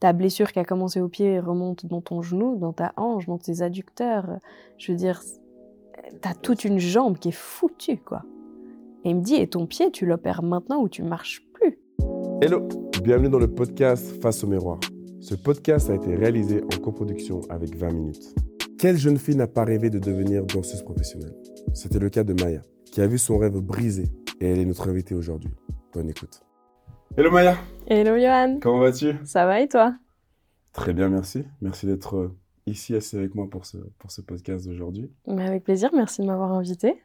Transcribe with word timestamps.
ta 0.00 0.12
blessure 0.12 0.52
qui 0.52 0.58
a 0.58 0.64
commencé 0.64 1.00
au 1.00 1.08
pied 1.08 1.40
remonte 1.40 1.86
dans 1.86 2.00
ton 2.00 2.22
genou, 2.22 2.56
dans 2.56 2.72
ta 2.72 2.92
hanche, 2.96 3.26
dans 3.26 3.38
tes 3.38 3.62
adducteurs. 3.62 4.38
Je 4.76 4.92
veux 4.92 4.98
dire, 4.98 5.20
t'as 6.20 6.34
toute 6.34 6.64
une 6.64 6.78
jambe 6.78 7.18
qui 7.18 7.28
est 7.28 7.32
foutue, 7.32 7.98
quoi. 7.98 8.22
Et 9.04 9.10
il 9.10 9.16
me 9.16 9.22
dit, 9.22 9.36
et 9.36 9.48
ton 9.48 9.66
pied, 9.66 9.90
tu 9.90 10.06
l'opères 10.06 10.42
maintenant 10.42 10.80
ou 10.80 10.88
tu 10.88 11.02
marches 11.02 11.42
plus 11.54 11.78
Hello, 12.40 12.68
bienvenue 13.02 13.28
dans 13.28 13.38
le 13.38 13.52
podcast 13.52 14.20
Face 14.22 14.44
au 14.44 14.46
miroir. 14.46 14.78
Ce 15.20 15.34
podcast 15.34 15.90
a 15.90 15.94
été 15.94 16.14
réalisé 16.14 16.62
en 16.62 16.80
coproduction 16.80 17.40
avec 17.50 17.76
20 17.76 17.90
minutes. 17.90 18.34
Quelle 18.78 18.96
jeune 18.96 19.18
fille 19.18 19.36
n'a 19.36 19.48
pas 19.48 19.64
rêvé 19.64 19.90
de 19.90 19.98
devenir 19.98 20.44
danseuse 20.46 20.82
professionnelle? 20.82 21.34
C'était 21.74 21.98
le 21.98 22.10
cas 22.10 22.22
de 22.22 22.32
Maya, 22.32 22.62
qui 22.84 23.00
a 23.00 23.06
vu 23.08 23.18
son 23.18 23.38
rêve 23.38 23.58
brisé 23.58 24.04
et 24.40 24.46
elle 24.46 24.60
est 24.60 24.64
notre 24.64 24.88
invitée 24.88 25.16
aujourd'hui. 25.16 25.50
Bonne 25.92 26.08
écoute. 26.08 26.47
Hello 27.18 27.32
Maya 27.32 27.58
Hello 27.88 28.16
Johan 28.16 28.60
Comment 28.60 28.78
vas-tu? 28.78 29.18
Ça 29.24 29.44
va 29.44 29.60
et 29.60 29.66
toi? 29.66 29.92
Très 30.72 30.92
bien, 30.92 31.08
merci. 31.08 31.44
Merci 31.60 31.86
d'être 31.86 32.16
euh, 32.16 32.38
ici 32.66 32.94
assis 32.94 33.16
avec 33.16 33.34
moi 33.34 33.50
pour 33.50 33.66
ce, 33.66 33.76
pour 33.98 34.12
ce 34.12 34.20
podcast 34.20 34.64
d'aujourd'hui. 34.68 35.10
Avec 35.26 35.64
plaisir, 35.64 35.90
merci 35.92 36.20
de 36.20 36.28
m'avoir 36.28 36.52
invité. 36.52 37.02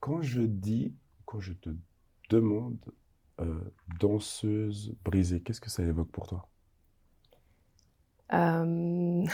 Quand 0.00 0.20
je 0.20 0.42
dis, 0.42 0.94
quand 1.24 1.40
je 1.40 1.54
te 1.54 1.70
demande 2.28 2.76
euh, 3.40 3.58
danseuse 3.98 4.94
brisée, 5.06 5.40
qu'est-ce 5.40 5.62
que 5.62 5.70
ça 5.70 5.82
évoque 5.82 6.10
pour 6.10 6.26
toi? 6.26 6.46
Euh... 8.34 9.24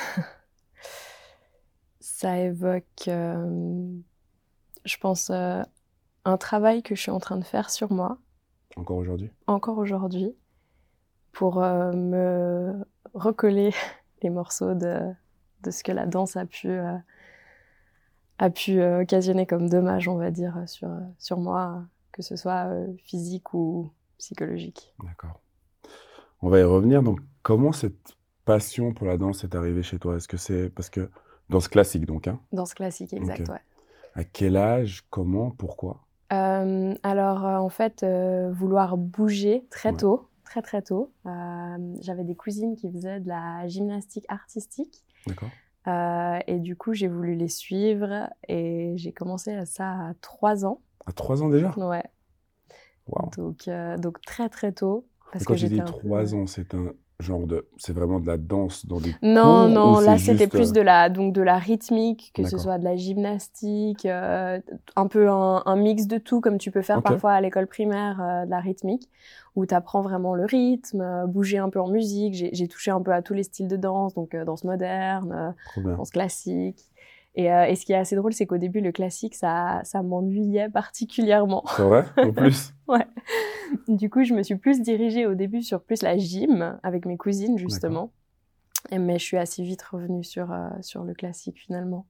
Ça 1.98 2.38
évoque, 2.38 3.08
euh, 3.08 3.88
je 4.84 4.96
pense, 4.98 5.30
un 5.30 6.36
travail 6.38 6.84
que 6.84 6.94
je 6.94 7.00
suis 7.00 7.10
en 7.10 7.18
train 7.18 7.38
de 7.38 7.44
faire 7.44 7.70
sur 7.70 7.90
moi. 7.90 8.20
Encore 8.76 8.96
aujourd'hui? 8.96 9.30
Encore 9.46 9.78
aujourd'hui, 9.78 10.34
pour 11.32 11.62
euh, 11.62 11.92
me 11.92 12.84
recoller 13.14 13.72
les 14.22 14.30
morceaux 14.30 14.74
de, 14.74 15.00
de 15.62 15.70
ce 15.70 15.84
que 15.84 15.92
la 15.92 16.06
danse 16.06 16.36
a 16.36 16.46
pu, 16.46 16.68
euh, 16.68 16.96
a 18.38 18.50
pu 18.50 18.80
euh, 18.80 19.02
occasionner 19.02 19.46
comme 19.46 19.68
dommage, 19.68 20.08
on 20.08 20.16
va 20.16 20.30
dire, 20.30 20.62
sur, 20.66 20.90
sur 21.18 21.38
moi, 21.38 21.84
que 22.12 22.22
ce 22.22 22.36
soit 22.36 22.70
physique 23.04 23.54
ou 23.54 23.90
psychologique. 24.18 24.94
D'accord. 25.04 25.40
On 26.42 26.48
va 26.48 26.60
y 26.60 26.64
revenir. 26.64 27.02
Donc, 27.02 27.20
comment 27.42 27.72
cette 27.72 28.16
passion 28.44 28.92
pour 28.92 29.06
la 29.06 29.16
danse 29.16 29.44
est 29.44 29.54
arrivée 29.54 29.82
chez 29.82 29.98
toi? 29.98 30.16
Est-ce 30.16 30.28
que 30.28 30.36
c'est 30.36 30.68
parce 30.68 30.90
que 30.90 31.10
danse 31.48 31.68
classique, 31.68 32.06
donc 32.06 32.28
hein? 32.28 32.40
Danse 32.52 32.74
classique, 32.74 33.12
exact, 33.12 33.48
ouais. 33.48 33.60
À 34.14 34.24
quel 34.24 34.56
âge? 34.56 35.04
Comment? 35.10 35.50
Pourquoi? 35.50 36.03
Euh, 36.32 36.94
alors, 37.02 37.44
euh, 37.46 37.56
en 37.58 37.68
fait, 37.68 38.02
euh, 38.02 38.50
vouloir 38.52 38.96
bouger 38.96 39.66
très 39.70 39.90
Ouais. 39.90 39.96
tôt, 39.96 40.28
très 40.44 40.62
très 40.62 40.82
tôt. 40.82 41.12
J'avais 42.00 42.24
des 42.24 42.34
cousines 42.34 42.76
qui 42.76 42.90
faisaient 42.90 43.20
de 43.20 43.28
la 43.28 43.66
gymnastique 43.68 44.24
artistique. 44.28 45.02
D'accord. 45.26 45.50
Et 45.86 46.58
du 46.58 46.76
coup, 46.76 46.94
j'ai 46.94 47.08
voulu 47.08 47.34
les 47.34 47.48
suivre 47.48 48.30
et 48.48 48.94
j'ai 48.96 49.12
commencé 49.12 49.52
à 49.52 49.66
ça 49.66 49.90
à 49.90 50.14
3 50.20 50.64
ans. 50.64 50.80
À 51.06 51.12
3 51.12 51.42
ans 51.42 51.48
déjà? 51.48 51.70
Ouais. 51.76 52.02
Waouh. 53.06 53.30
Donc, 53.36 53.68
donc 54.00 54.20
très 54.22 54.48
très 54.48 54.72
tôt. 54.72 55.06
Parce 55.30 55.42
Et 55.42 55.46
quand 55.46 55.54
que 55.54 55.58
tu 55.58 55.66
dis 55.66 55.70
j'étais 55.72 55.82
un 55.82 55.92
peu- 55.92 55.98
3 55.98 56.34
ans, 56.34 56.46
c'est 56.46 56.74
un 56.74 56.92
genre 57.20 57.46
de. 57.46 57.66
C'est 57.76 57.92
vraiment 57.92 58.20
de 58.20 58.26
la 58.26 58.36
danse 58.36 58.86
dans 58.86 59.00
des. 59.00 59.14
Non, 59.22 59.66
cours 59.66 59.68
non, 59.68 60.00
là 60.00 60.18
c'était 60.18 60.44
juste, 60.44 60.50
plus 60.50 60.70
euh, 60.70 60.72
de 60.72 60.80
la, 60.80 61.08
donc 61.08 61.32
de 61.32 61.42
la 61.42 61.58
rythmique, 61.58 62.32
que 62.34 62.44
ce 62.44 62.58
soit 62.58 62.78
de 62.78 62.84
la 62.84 62.96
gymnastique, 62.96 64.06
euh, 64.06 64.60
un 64.96 65.06
peu 65.06 65.28
un, 65.28 65.62
un 65.64 65.76
mix 65.76 66.06
de 66.06 66.18
tout, 66.18 66.40
comme 66.40 66.58
tu 66.58 66.70
peux 66.70 66.82
faire 66.82 67.02
parfois 67.02 67.32
à 67.32 67.40
l'école 67.40 67.66
primaire, 67.66 68.20
euh, 68.20 68.44
de 68.44 68.50
la 68.50 68.60
rythmique, 68.60 69.08
où 69.54 69.66
tu 69.66 69.74
apprends 69.74 70.02
vraiment 70.02 70.34
le 70.34 70.44
rythme, 70.44 71.00
euh, 71.00 71.26
bouger 71.26 71.58
un 71.58 71.70
peu 71.70 71.80
en 71.80 71.88
musique. 71.88 72.34
J'ai 72.34 72.68
touché 72.68 72.90
un 72.90 73.00
peu 73.00 73.12
à 73.12 73.22
tous 73.22 73.34
les 73.34 73.44
styles 73.44 73.68
de 73.68 73.76
danse, 73.76 74.14
donc 74.14 74.34
danse 74.34 74.64
moderne, 74.64 75.54
danse 75.76 76.10
classique. 76.10 76.84
Et, 77.36 77.52
euh, 77.52 77.64
et 77.64 77.74
ce 77.74 77.84
qui 77.84 77.92
est 77.92 77.96
assez 77.96 78.14
drôle, 78.14 78.32
c'est 78.32 78.46
qu'au 78.46 78.58
début, 78.58 78.80
le 78.80 78.92
classique, 78.92 79.34
ça, 79.34 79.80
ça 79.84 80.02
m'ennuyait 80.02 80.68
particulièrement. 80.68 81.64
C'est 81.76 81.82
vrai 81.82 82.04
En 82.16 82.32
plus 82.32 82.72
Du 83.88 84.08
coup, 84.08 84.22
je 84.22 84.34
me 84.34 84.42
suis 84.42 84.56
plus 84.56 84.80
dirigée 84.80 85.26
au 85.26 85.34
début 85.34 85.62
sur 85.62 85.82
plus 85.82 86.02
la 86.02 86.16
gym 86.16 86.78
avec 86.82 87.06
mes 87.06 87.16
cousines 87.16 87.58
justement. 87.58 88.12
Et, 88.90 88.98
mais 88.98 89.18
je 89.18 89.24
suis 89.24 89.38
assez 89.38 89.62
vite 89.62 89.82
revenue 89.82 90.22
sur, 90.22 90.52
euh, 90.52 90.68
sur 90.80 91.02
le 91.04 91.14
classique 91.14 91.58
finalement. 91.58 92.06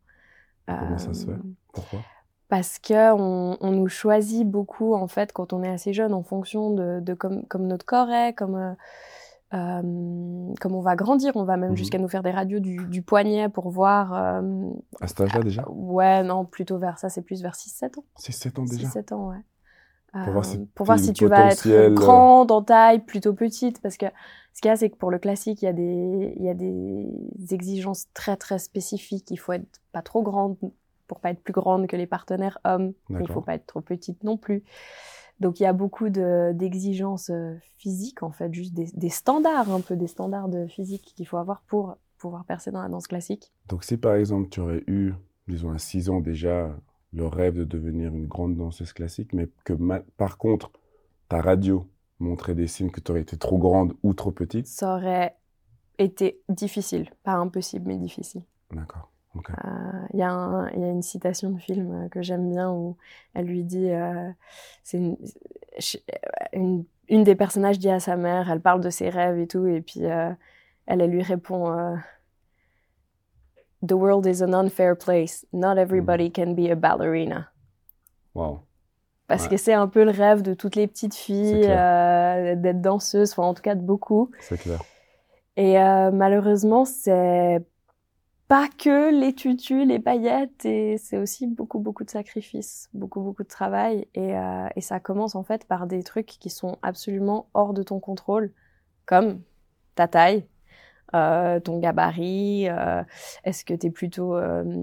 Comment 0.66 0.98
ça 0.98 1.14
se 1.14 1.26
fait? 1.26 1.32
Euh, 1.32 1.38
Pourquoi? 1.72 2.00
Parce 2.48 2.78
que 2.78 3.12
on, 3.14 3.56
on 3.60 3.70
nous 3.70 3.88
choisit 3.88 4.46
beaucoup 4.46 4.94
en 4.94 5.08
fait 5.08 5.32
quand 5.32 5.52
on 5.52 5.62
est 5.62 5.68
assez 5.68 5.92
jeune 5.92 6.12
en 6.12 6.22
fonction 6.22 6.70
de, 6.70 7.00
de 7.00 7.14
comme, 7.14 7.46
comme 7.46 7.66
notre 7.66 7.86
corps 7.86 8.10
est, 8.10 8.34
comme, 8.34 8.76
euh, 9.52 9.56
euh, 9.56 10.54
comme 10.60 10.74
on 10.74 10.80
va 10.80 10.96
grandir. 10.96 11.32
On 11.36 11.44
va 11.44 11.56
même 11.56 11.70
Mhm. 11.70 11.76
jusqu'à 11.76 11.98
nous 11.98 12.08
faire 12.08 12.22
des 12.22 12.30
radios 12.30 12.60
du, 12.60 12.76
du 12.86 13.02
poignet 13.02 13.48
pour 13.48 13.70
voir. 13.70 14.12
euh, 14.14 14.70
À 15.00 15.06
cet 15.08 15.20
âge-là 15.20 15.42
déjà 15.42 15.64
ouais, 15.68 16.22
non, 16.22 16.44
plutôt 16.44 16.78
vers 16.78 16.98
ça, 16.98 17.08
c'est 17.08 17.22
plus 17.22 17.42
vers 17.42 17.54
6-7 17.54 17.98
ans. 17.98 18.04
C'est 18.16 18.32
7 18.32 18.58
ans 18.58 18.64
déjà 18.64 18.88
6-7 18.88 19.12
ans, 19.12 19.28
ouais. 19.28 19.42
Pour 20.24 20.32
voir 20.32 20.44
si 20.44 20.58
Euh, 20.58 20.64
pour 20.76 20.86
voir 20.86 20.98
t'es 20.98 21.04
si 21.04 21.12
tu 21.12 21.26
vas 21.26 21.50
être 21.50 21.66
euh, 21.66 21.90
grand 21.90 22.48
en 22.50 22.62
taille, 22.62 23.00
plutôt 23.00 23.34
petite, 23.34 23.80
parce 23.82 23.96
que 23.96 24.06
ce 24.52 24.60
qu'il 24.60 24.68
y 24.68 24.72
a, 24.72 24.76
c'est 24.76 24.88
que 24.88 24.96
pour 24.96 25.10
le 25.10 25.18
classique, 25.18 25.60
il 25.62 25.64
y 25.64 25.68
a 25.68 25.72
des, 25.72 26.34
il 26.36 26.42
y 26.44 26.48
a 26.48 26.54
des 26.54 27.08
exigences 27.52 28.06
très 28.14 28.36
très 28.36 28.60
spécifiques. 28.60 29.28
Il 29.32 29.36
faut 29.38 29.52
être 29.52 29.80
pas 29.90 30.02
trop 30.02 30.22
grande 30.22 30.56
pour 31.08 31.18
pas 31.18 31.30
être 31.30 31.42
plus 31.42 31.52
grande 31.52 31.88
que 31.88 31.96
les 31.96 32.06
partenaires 32.06 32.58
hommes. 32.64 32.92
mais 33.08 33.24
Il 33.24 33.28
faut 33.32 33.40
pas 33.40 33.54
être 33.56 33.66
trop 33.66 33.80
petite 33.80 34.22
non 34.22 34.36
plus. 34.36 34.62
Donc 35.40 35.60
il 35.60 35.64
y 35.64 35.66
a 35.66 35.72
beaucoup 35.72 36.08
de- 36.10 36.52
d'exigences 36.54 37.30
euh, 37.30 37.54
physiques 37.78 38.22
en 38.22 38.30
fait, 38.30 38.52
juste 38.54 38.74
des, 38.74 38.86
des 38.94 39.10
standards 39.10 39.70
un 39.70 39.80
peu 39.80 39.96
des 39.96 40.06
standards 40.06 40.48
de 40.48 40.66
physique 40.66 41.12
qu'il 41.16 41.26
faut 41.26 41.36
avoir 41.36 41.62
pour 41.62 41.96
pouvoir 42.18 42.44
percer 42.44 42.70
dans 42.70 42.82
la 42.82 42.88
danse 42.88 43.06
classique. 43.06 43.52
Donc, 43.68 43.84
si 43.84 43.96
par 43.96 44.14
exemple, 44.14 44.48
tu 44.48 44.60
aurais 44.60 44.82
eu, 44.86 45.12
disons, 45.48 45.72
à 45.72 45.78
6 45.78 46.08
ans 46.10 46.20
déjà, 46.20 46.76
le 47.12 47.26
rêve 47.26 47.54
de 47.54 47.64
devenir 47.64 48.14
une 48.14 48.26
grande 48.26 48.56
danseuse 48.56 48.92
classique, 48.92 49.32
mais 49.32 49.48
que 49.64 49.72
par 50.16 50.38
contre, 50.38 50.70
ta 51.28 51.40
radio 51.40 51.86
montrait 52.18 52.54
des 52.54 52.66
signes 52.66 52.90
que 52.90 53.00
tu 53.00 53.10
aurais 53.12 53.22
été 53.22 53.36
trop 53.36 53.58
grande 53.58 53.94
ou 54.02 54.14
trop 54.14 54.32
petite, 54.32 54.66
Ça 54.66 54.96
aurait 54.96 55.36
été 55.98 56.42
difficile, 56.48 57.10
pas 57.24 57.34
impossible 57.34 57.88
mais 57.88 57.98
difficile. 57.98 58.42
d'accord. 58.70 59.13
Euh, 59.36 60.06
Il 60.12 60.16
y, 60.16 60.20
y 60.20 60.24
a 60.24 60.68
une 60.90 61.02
citation 61.02 61.50
de 61.50 61.58
film 61.58 61.92
euh, 62.04 62.08
que 62.08 62.22
j'aime 62.22 62.50
bien 62.50 62.70
où 62.70 62.96
elle 63.34 63.46
lui 63.46 63.64
dit, 63.64 63.90
euh, 63.90 64.30
c'est 64.82 64.98
une, 64.98 65.16
une, 66.52 66.84
une 67.08 67.24
des 67.24 67.34
personnages 67.34 67.78
dit 67.78 67.90
à 67.90 68.00
sa 68.00 68.16
mère, 68.16 68.50
elle 68.50 68.60
parle 68.60 68.80
de 68.80 68.90
ses 68.90 69.08
rêves 69.10 69.38
et 69.38 69.46
tout, 69.46 69.66
et 69.66 69.80
puis 69.80 70.00
elle, 70.02 70.36
elle 70.86 71.10
lui 71.10 71.22
répond, 71.22 71.96
The 73.86 73.92
world 73.92 74.24
is 74.26 74.42
an 74.42 74.54
unfair 74.54 74.96
place. 74.96 75.44
Not 75.52 75.76
everybody 75.78 76.30
can 76.30 76.54
be 76.54 76.70
a 76.70 76.74
ballerina. 76.74 77.50
Waouh. 78.34 78.60
Parce 79.26 79.44
Ouais. 79.44 79.50
que 79.50 79.56
c'est 79.56 79.74
un 79.74 79.88
peu 79.88 80.04
le 80.04 80.10
rêve 80.10 80.42
de 80.42 80.54
toutes 80.54 80.76
les 80.76 80.86
petites 80.86 81.14
filles 81.14 81.66
euh, 81.68 82.54
d'être 82.56 82.80
danseuses, 82.80 83.32
enfin 83.32 83.42
en 83.42 83.54
tout 83.54 83.62
cas 83.62 83.74
de 83.74 83.80
beaucoup. 83.82 84.30
C'est 84.40 84.58
clair. 84.58 84.80
Et 85.56 85.78
euh, 85.78 86.10
malheureusement, 86.10 86.84
c'est 86.84 87.62
pas 88.54 88.68
que 88.68 89.10
les 89.10 89.32
tutus, 89.32 89.84
les 89.84 89.98
paillettes, 89.98 90.64
et 90.64 90.96
c'est 90.96 91.18
aussi 91.18 91.48
beaucoup, 91.48 91.80
beaucoup 91.80 92.04
de 92.04 92.10
sacrifices, 92.10 92.88
beaucoup, 92.94 93.20
beaucoup 93.20 93.42
de 93.42 93.48
travail. 93.48 94.06
Et, 94.14 94.36
euh, 94.36 94.68
et 94.76 94.80
ça 94.80 95.00
commence 95.00 95.34
en 95.34 95.42
fait 95.42 95.64
par 95.64 95.88
des 95.88 96.04
trucs 96.04 96.26
qui 96.38 96.50
sont 96.50 96.78
absolument 96.80 97.48
hors 97.52 97.74
de 97.74 97.82
ton 97.82 97.98
contrôle, 97.98 98.52
comme 99.06 99.40
ta 99.96 100.06
taille, 100.06 100.46
euh, 101.16 101.58
ton 101.58 101.80
gabarit, 101.80 102.68
euh, 102.68 103.02
est-ce 103.42 103.64
que 103.64 103.74
tu 103.74 103.88
es 103.88 103.90
plutôt 103.90 104.36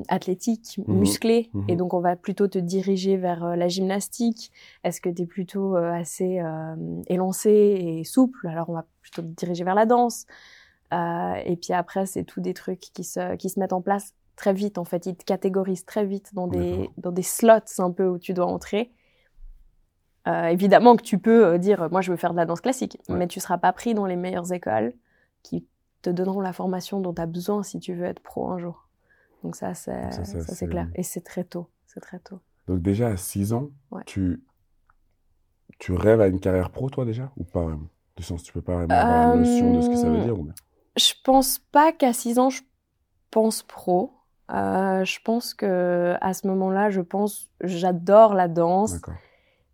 athlétique, 0.09 0.81
Mhm. 0.85 0.97
musclé, 0.97 1.49
Mhm. 1.53 1.65
et 1.69 1.77
donc 1.77 1.93
on 1.93 2.01
va 2.01 2.17
plutôt 2.17 2.49
te 2.49 2.59
diriger 2.59 3.15
vers 3.15 3.55
la 3.55 3.69
gymnastique, 3.69 4.51
est-ce 4.83 4.99
que 4.99 5.09
tu 5.09 5.21
es 5.21 5.25
plutôt 5.25 5.77
assez 5.77 6.41
élancé 7.07 7.51
et 7.51 8.03
souple, 8.03 8.49
alors 8.49 8.69
on 8.69 8.73
va 8.73 8.85
plutôt 9.01 9.21
te 9.21 9.27
diriger 9.27 9.63
vers 9.63 9.75
la 9.75 9.85
danse. 9.85 10.25
Euh, 10.93 11.33
et 11.45 11.55
puis 11.55 11.73
après, 11.73 12.05
c'est 12.05 12.23
tout 12.23 12.41
des 12.41 12.53
trucs 12.53 12.79
qui 12.79 13.03
se, 13.03 13.35
qui 13.35 13.49
se 13.49 13.59
mettent 13.59 13.73
en 13.73 13.81
place 13.81 14.13
très 14.35 14.53
vite. 14.53 14.77
En 14.77 14.83
fait, 14.85 15.05
ils 15.05 15.15
te 15.15 15.23
catégorisent 15.23 15.85
très 15.85 16.05
vite 16.05 16.33
dans 16.33 16.47
des, 16.47 16.89
dans 16.97 17.11
des 17.11 17.21
slots 17.23 17.53
un 17.79 17.91
peu 17.91 18.07
où 18.07 18.17
tu 18.17 18.33
dois 18.33 18.45
entrer. 18.47 18.91
Euh, 20.27 20.45
évidemment 20.45 20.95
que 20.95 21.01
tu 21.03 21.17
peux 21.17 21.45
euh, 21.45 21.57
dire, 21.57 21.89
moi, 21.91 22.01
je 22.01 22.11
veux 22.11 22.17
faire 22.17 22.31
de 22.31 22.37
la 22.37 22.45
danse 22.45 22.61
classique, 22.61 22.97
Ouais. 23.09 23.15
mais 23.15 23.27
tu 23.27 23.39
seras 23.39 23.57
pas 23.57 23.73
pris 23.73 23.93
dans 23.93 24.05
les 24.05 24.15
meilleures 24.15 24.51
écoles 24.53 24.93
qui 25.43 25.65
te 26.03 26.09
donneront 26.09 26.41
la 26.41 26.53
formation 26.53 26.99
dont 26.99 27.13
tu 27.13 27.21
as 27.21 27.25
besoin 27.25 27.63
si 27.63 27.79
tu 27.79 27.93
veux 27.95 28.05
être 28.05 28.19
pro 28.19 28.49
un 28.49 28.59
jour. 28.59 28.87
Donc 29.43 29.55
ça, 29.55 29.73
c'est 29.73 30.11
Ça, 30.11 30.23
ça, 30.23 30.41
ça, 30.41 30.53
c'est- 30.55 30.67
clair. 30.67 30.87
Et 30.95 31.03
c'est 31.03 31.21
très 31.21 31.43
tôt. 31.43 31.67
C'est 31.87 31.99
très 32.01 32.19
tôt. 32.19 32.39
Donc, 32.67 32.81
déjà 32.81 33.07
à 33.07 33.17
6 33.17 33.53
ans, 33.53 33.69
Ouais. 33.89 34.03
tu, 34.05 34.43
tu 35.79 35.93
rêves 35.93 36.21
à 36.21 36.27
une 36.27 36.39
carrière 36.39 36.69
pro, 36.69 36.89
toi, 36.89 37.05
déjà? 37.05 37.31
Ou 37.37 37.43
pas 37.43 37.63
vraiment? 37.63 37.87
Du 38.17 38.23
sens, 38.23 38.43
tu 38.43 38.53
peux 38.53 38.61
pas 38.61 38.75
vraiment 38.75 38.93
avoir 38.93 39.23
une 39.33 39.39
notion 39.39 39.73
de 39.73 39.81
ce 39.81 39.89
que 39.89 39.95
ça 39.95 40.09
veut 40.09 40.19
Euh, 40.19 40.23
dire 40.23 40.39
ou 40.39 40.43
bien 40.43 40.53
Je 40.97 41.13
pense 41.23 41.59
pas 41.59 41.91
qu'à 41.91 42.13
6 42.13 42.39
ans, 42.39 42.49
je 42.49 42.61
pense 43.29 43.63
pro. 43.63 44.13
Euh, 44.51 45.05
je 45.05 45.19
pense 45.23 45.53
que 45.53 46.15
à 46.19 46.33
ce 46.33 46.45
moment-là, 46.47 46.89
je 46.89 46.99
pense, 47.01 47.49
j'adore 47.61 48.33
la 48.33 48.47
danse 48.49 48.99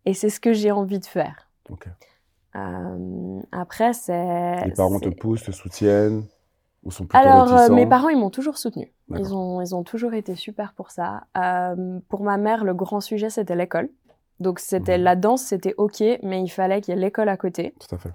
et 0.05 0.13
c'est 0.13 0.29
ce 0.29 0.39
que 0.39 0.53
j'ai 0.53 0.71
envie 0.71 0.99
de 0.99 1.05
faire. 1.05 1.49
Euh, 2.55 3.39
après, 3.51 3.93
c'est. 3.93 4.65
Les 4.65 4.71
parents 4.71 4.99
te 4.99 5.09
poussent, 5.09 5.43
te 5.43 5.51
soutiennent 5.51 6.25
ou 6.83 6.91
sont 6.91 7.05
plutôt 7.05 7.27
Alors, 7.27 7.47
euh, 7.51 7.55
réticents? 7.55 7.75
mes 7.75 7.87
parents, 7.87 8.09
ils 8.09 8.17
m'ont 8.17 8.29
toujours 8.29 8.57
soutenue. 8.57 8.91
D'accord. 9.09 9.25
Ils 9.27 9.33
ont, 9.35 9.61
ils 9.61 9.75
ont 9.75 9.83
toujours 9.83 10.13
été 10.13 10.35
super 10.35 10.73
pour 10.73 10.91
ça. 10.91 11.23
Euh, 11.37 11.99
pour 12.09 12.23
ma 12.23 12.37
mère, 12.37 12.63
le 12.63 12.73
grand 12.73 13.01
sujet, 13.01 13.29
c'était 13.29 13.55
l'école. 13.55 13.89
Donc, 14.39 14.59
c'était 14.59 14.97
Mhm. 14.97 15.03
la 15.03 15.15
danse, 15.15 15.41
c'était 15.43 15.73
OK, 15.77 16.01
mais 16.21 16.41
il 16.43 16.49
fallait 16.49 16.81
qu'il 16.81 16.93
y 16.93 16.97
ait 16.97 17.01
l'école 17.01 17.29
à 17.29 17.37
côté. 17.37 17.73
Tout 17.79 17.95
à 17.95 17.97
fait. 17.97 18.11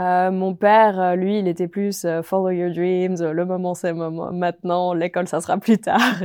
Euh, 0.00 0.30
mon 0.30 0.54
père, 0.54 1.00
euh, 1.00 1.14
lui, 1.16 1.38
il 1.38 1.48
était 1.48 1.68
plus 1.68 2.04
euh, 2.04 2.22
follow 2.22 2.50
your 2.50 2.70
dreams, 2.72 3.16
le 3.22 3.44
moment 3.46 3.74
c'est 3.74 3.94
maintenant, 3.94 4.92
l'école 4.92 5.26
ça 5.26 5.40
sera 5.40 5.56
plus 5.58 5.78
tard. 5.78 6.22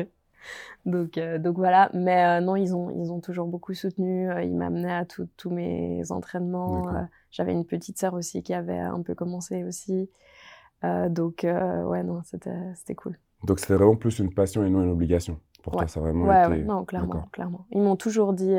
donc, 0.85 1.17
euh, 1.17 1.37
donc 1.37 1.55
voilà. 1.57 1.89
Mais 1.93 2.41
non, 2.41 2.55
ils 2.55 2.75
ont, 2.75 2.89
ils 2.91 3.11
ont 3.11 3.21
toujours 3.21 3.47
beaucoup 3.47 3.73
soutenu. 3.73 4.29
Ils 4.43 4.55
m'amenaient 4.55 4.93
à 4.93 5.05
tous 5.05 5.49
mes 5.49 6.11
entraînements. 6.11 6.91
J'avais 7.31 7.53
une 7.53 7.65
petite 7.65 7.97
sœur 7.97 8.13
aussi 8.13 8.43
qui 8.43 8.53
avait 8.53 8.77
un 8.79 9.01
peu 9.01 9.15
commencé 9.15 9.63
aussi. 9.63 10.09
Donc 10.83 11.41
ouais, 11.43 12.03
non, 12.03 12.21
c'était, 12.23 12.95
cool. 12.95 13.17
Donc 13.45 13.59
c'était 13.59 13.75
vraiment 13.75 13.95
plus 13.95 14.19
une 14.19 14.33
passion 14.33 14.65
et 14.65 14.69
non 14.69 14.81
une 14.83 14.89
obligation. 14.91 15.39
Pour 15.63 15.73
toi, 15.73 15.83
Ouais. 15.83 15.87
ça 15.87 15.99
a 15.99 16.03
vraiment 16.03 16.25
Ouais, 16.25 16.41
été... 16.41 16.49
ouais, 16.49 16.63
non, 16.63 16.83
clairement, 16.83 17.29
clairement. 17.31 17.67
Ils 17.71 17.81
m'ont 17.81 17.95
toujours 17.95 18.33
dit, 18.33 18.57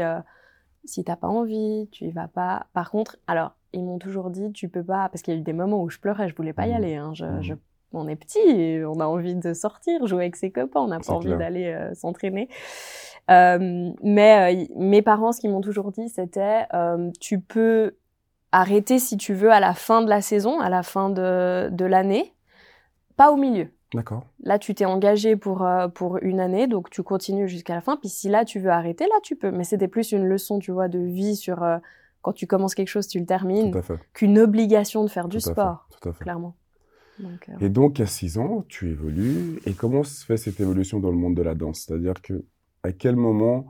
si 0.84 1.02
t'as 1.04 1.16
pas 1.16 1.26
envie, 1.28 1.88
tu 1.90 2.04
y 2.04 2.10
vas 2.12 2.28
pas. 2.28 2.66
Par 2.72 2.90
contre, 2.92 3.16
alors, 3.26 3.56
ils 3.72 3.82
m'ont 3.84 3.98
toujours 3.98 4.30
dit, 4.30 4.52
tu 4.52 4.68
peux 4.68 4.84
pas, 4.84 5.08
parce 5.08 5.22
qu'il 5.22 5.34
y 5.34 5.36
a 5.36 5.40
eu 5.40 5.42
des 5.42 5.52
moments 5.52 5.82
où 5.82 5.90
je 5.90 5.98
pleurais, 5.98 6.28
je 6.28 6.34
voulais 6.36 6.52
pas 6.52 6.66
y 6.66 6.70
Mhm. 6.70 6.76
aller. 6.76 6.94
Hein. 6.96 7.12
Je, 7.14 7.24
je- 7.40 7.54
on 7.94 8.08
est 8.08 8.16
petit, 8.16 8.38
et 8.38 8.84
on 8.86 9.00
a 9.00 9.06
envie 9.06 9.34
de 9.34 9.52
sortir, 9.52 10.06
jouer 10.06 10.22
avec 10.22 10.36
ses 10.36 10.50
copains, 10.50 10.80
on 10.80 10.88
n'a 10.88 10.98
pas 10.98 11.12
envie 11.12 11.30
d'aller 11.38 11.66
euh, 11.66 11.92
s'entraîner. 11.94 12.48
Euh, 13.30 13.90
mais 14.02 14.56
euh, 14.56 14.64
mes 14.76 15.02
parents, 15.02 15.32
ce 15.32 15.40
qu'ils 15.40 15.50
m'ont 15.50 15.60
toujours 15.60 15.92
dit, 15.92 16.08
c'était, 16.08 16.66
tu 17.20 17.38
peux 17.40 17.96
arrêter 18.50 18.98
si 18.98 19.16
tu 19.16 19.34
veux 19.34 19.50
à 19.50 19.60
la 19.60 19.74
fin 19.74 20.02
de 20.02 20.08
la 20.08 20.20
saison, 20.22 20.60
à 20.60 20.68
la 20.68 20.82
fin 20.82 21.10
de, 21.10 21.68
de 21.70 21.84
l'année, 21.84 22.34
pas 23.16 23.30
au 23.30 23.36
milieu. 23.36 23.68
D'accord. 23.94 24.24
Là, 24.42 24.58
tu 24.58 24.74
t'es 24.74 24.86
engagé 24.86 25.36
pour, 25.36 25.62
euh, 25.62 25.88
pour 25.88 26.16
une 26.22 26.40
année, 26.40 26.66
donc 26.66 26.90
tu 26.90 27.02
continues 27.02 27.46
jusqu'à 27.48 27.74
la 27.74 27.80
fin. 27.82 27.96
Puis 27.96 28.08
si 28.08 28.28
là, 28.28 28.44
tu 28.44 28.58
veux 28.58 28.70
arrêter, 28.70 29.04
là, 29.04 29.14
tu 29.22 29.36
peux. 29.36 29.50
Mais 29.50 29.64
c'était 29.64 29.86
plus 29.88 30.12
une 30.12 30.24
leçon, 30.24 30.58
tu 30.58 30.72
vois, 30.72 30.88
de 30.88 30.98
vie 30.98 31.36
sur 31.36 31.62
euh, 31.62 31.78
quand 32.22 32.32
tu 32.32 32.46
commences 32.46 32.74
quelque 32.74 32.88
chose, 32.88 33.06
tu 33.08 33.18
le 33.20 33.26
termines, 33.26 33.72
qu'une 34.14 34.38
obligation 34.38 35.04
de 35.04 35.08
faire 35.08 35.28
du 35.28 35.38
Tout 35.38 35.48
à 35.50 35.50
fait. 35.50 35.52
sport, 35.52 35.88
Tout 36.00 36.08
à 36.08 36.12
fait. 36.12 36.24
clairement. 36.24 36.56
Donc, 37.18 37.48
euh, 37.50 37.52
Et 37.60 37.68
donc, 37.68 38.00
à 38.00 38.06
6 38.06 38.38
ans, 38.38 38.64
tu 38.68 38.88
évolues. 38.90 39.60
Et 39.66 39.74
comment 39.74 40.02
se 40.02 40.24
fait 40.24 40.36
cette 40.36 40.58
évolution 40.60 40.98
dans 40.98 41.10
le 41.10 41.16
monde 41.16 41.34
de 41.36 41.42
la 41.42 41.54
danse? 41.54 41.80
C'est-à-dire 41.80 42.20
que, 42.22 42.44
à 42.82 42.92
quel 42.92 43.16
moment 43.16 43.66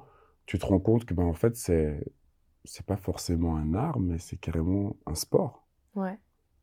tu 0.46 0.58
te 0.58 0.66
rends 0.66 0.78
compte 0.78 1.04
que, 1.04 1.12
ben, 1.14 1.24
en 1.24 1.32
fait, 1.34 1.56
c'est, 1.56 2.04
c'est 2.64 2.86
pas 2.86 2.96
forcément 2.96 3.56
un 3.56 3.74
art, 3.74 3.98
mais 3.98 4.18
c'est 4.18 4.36
carrément 4.36 4.96
un 5.06 5.14
sport? 5.14 5.66
Ouais. 5.94 6.18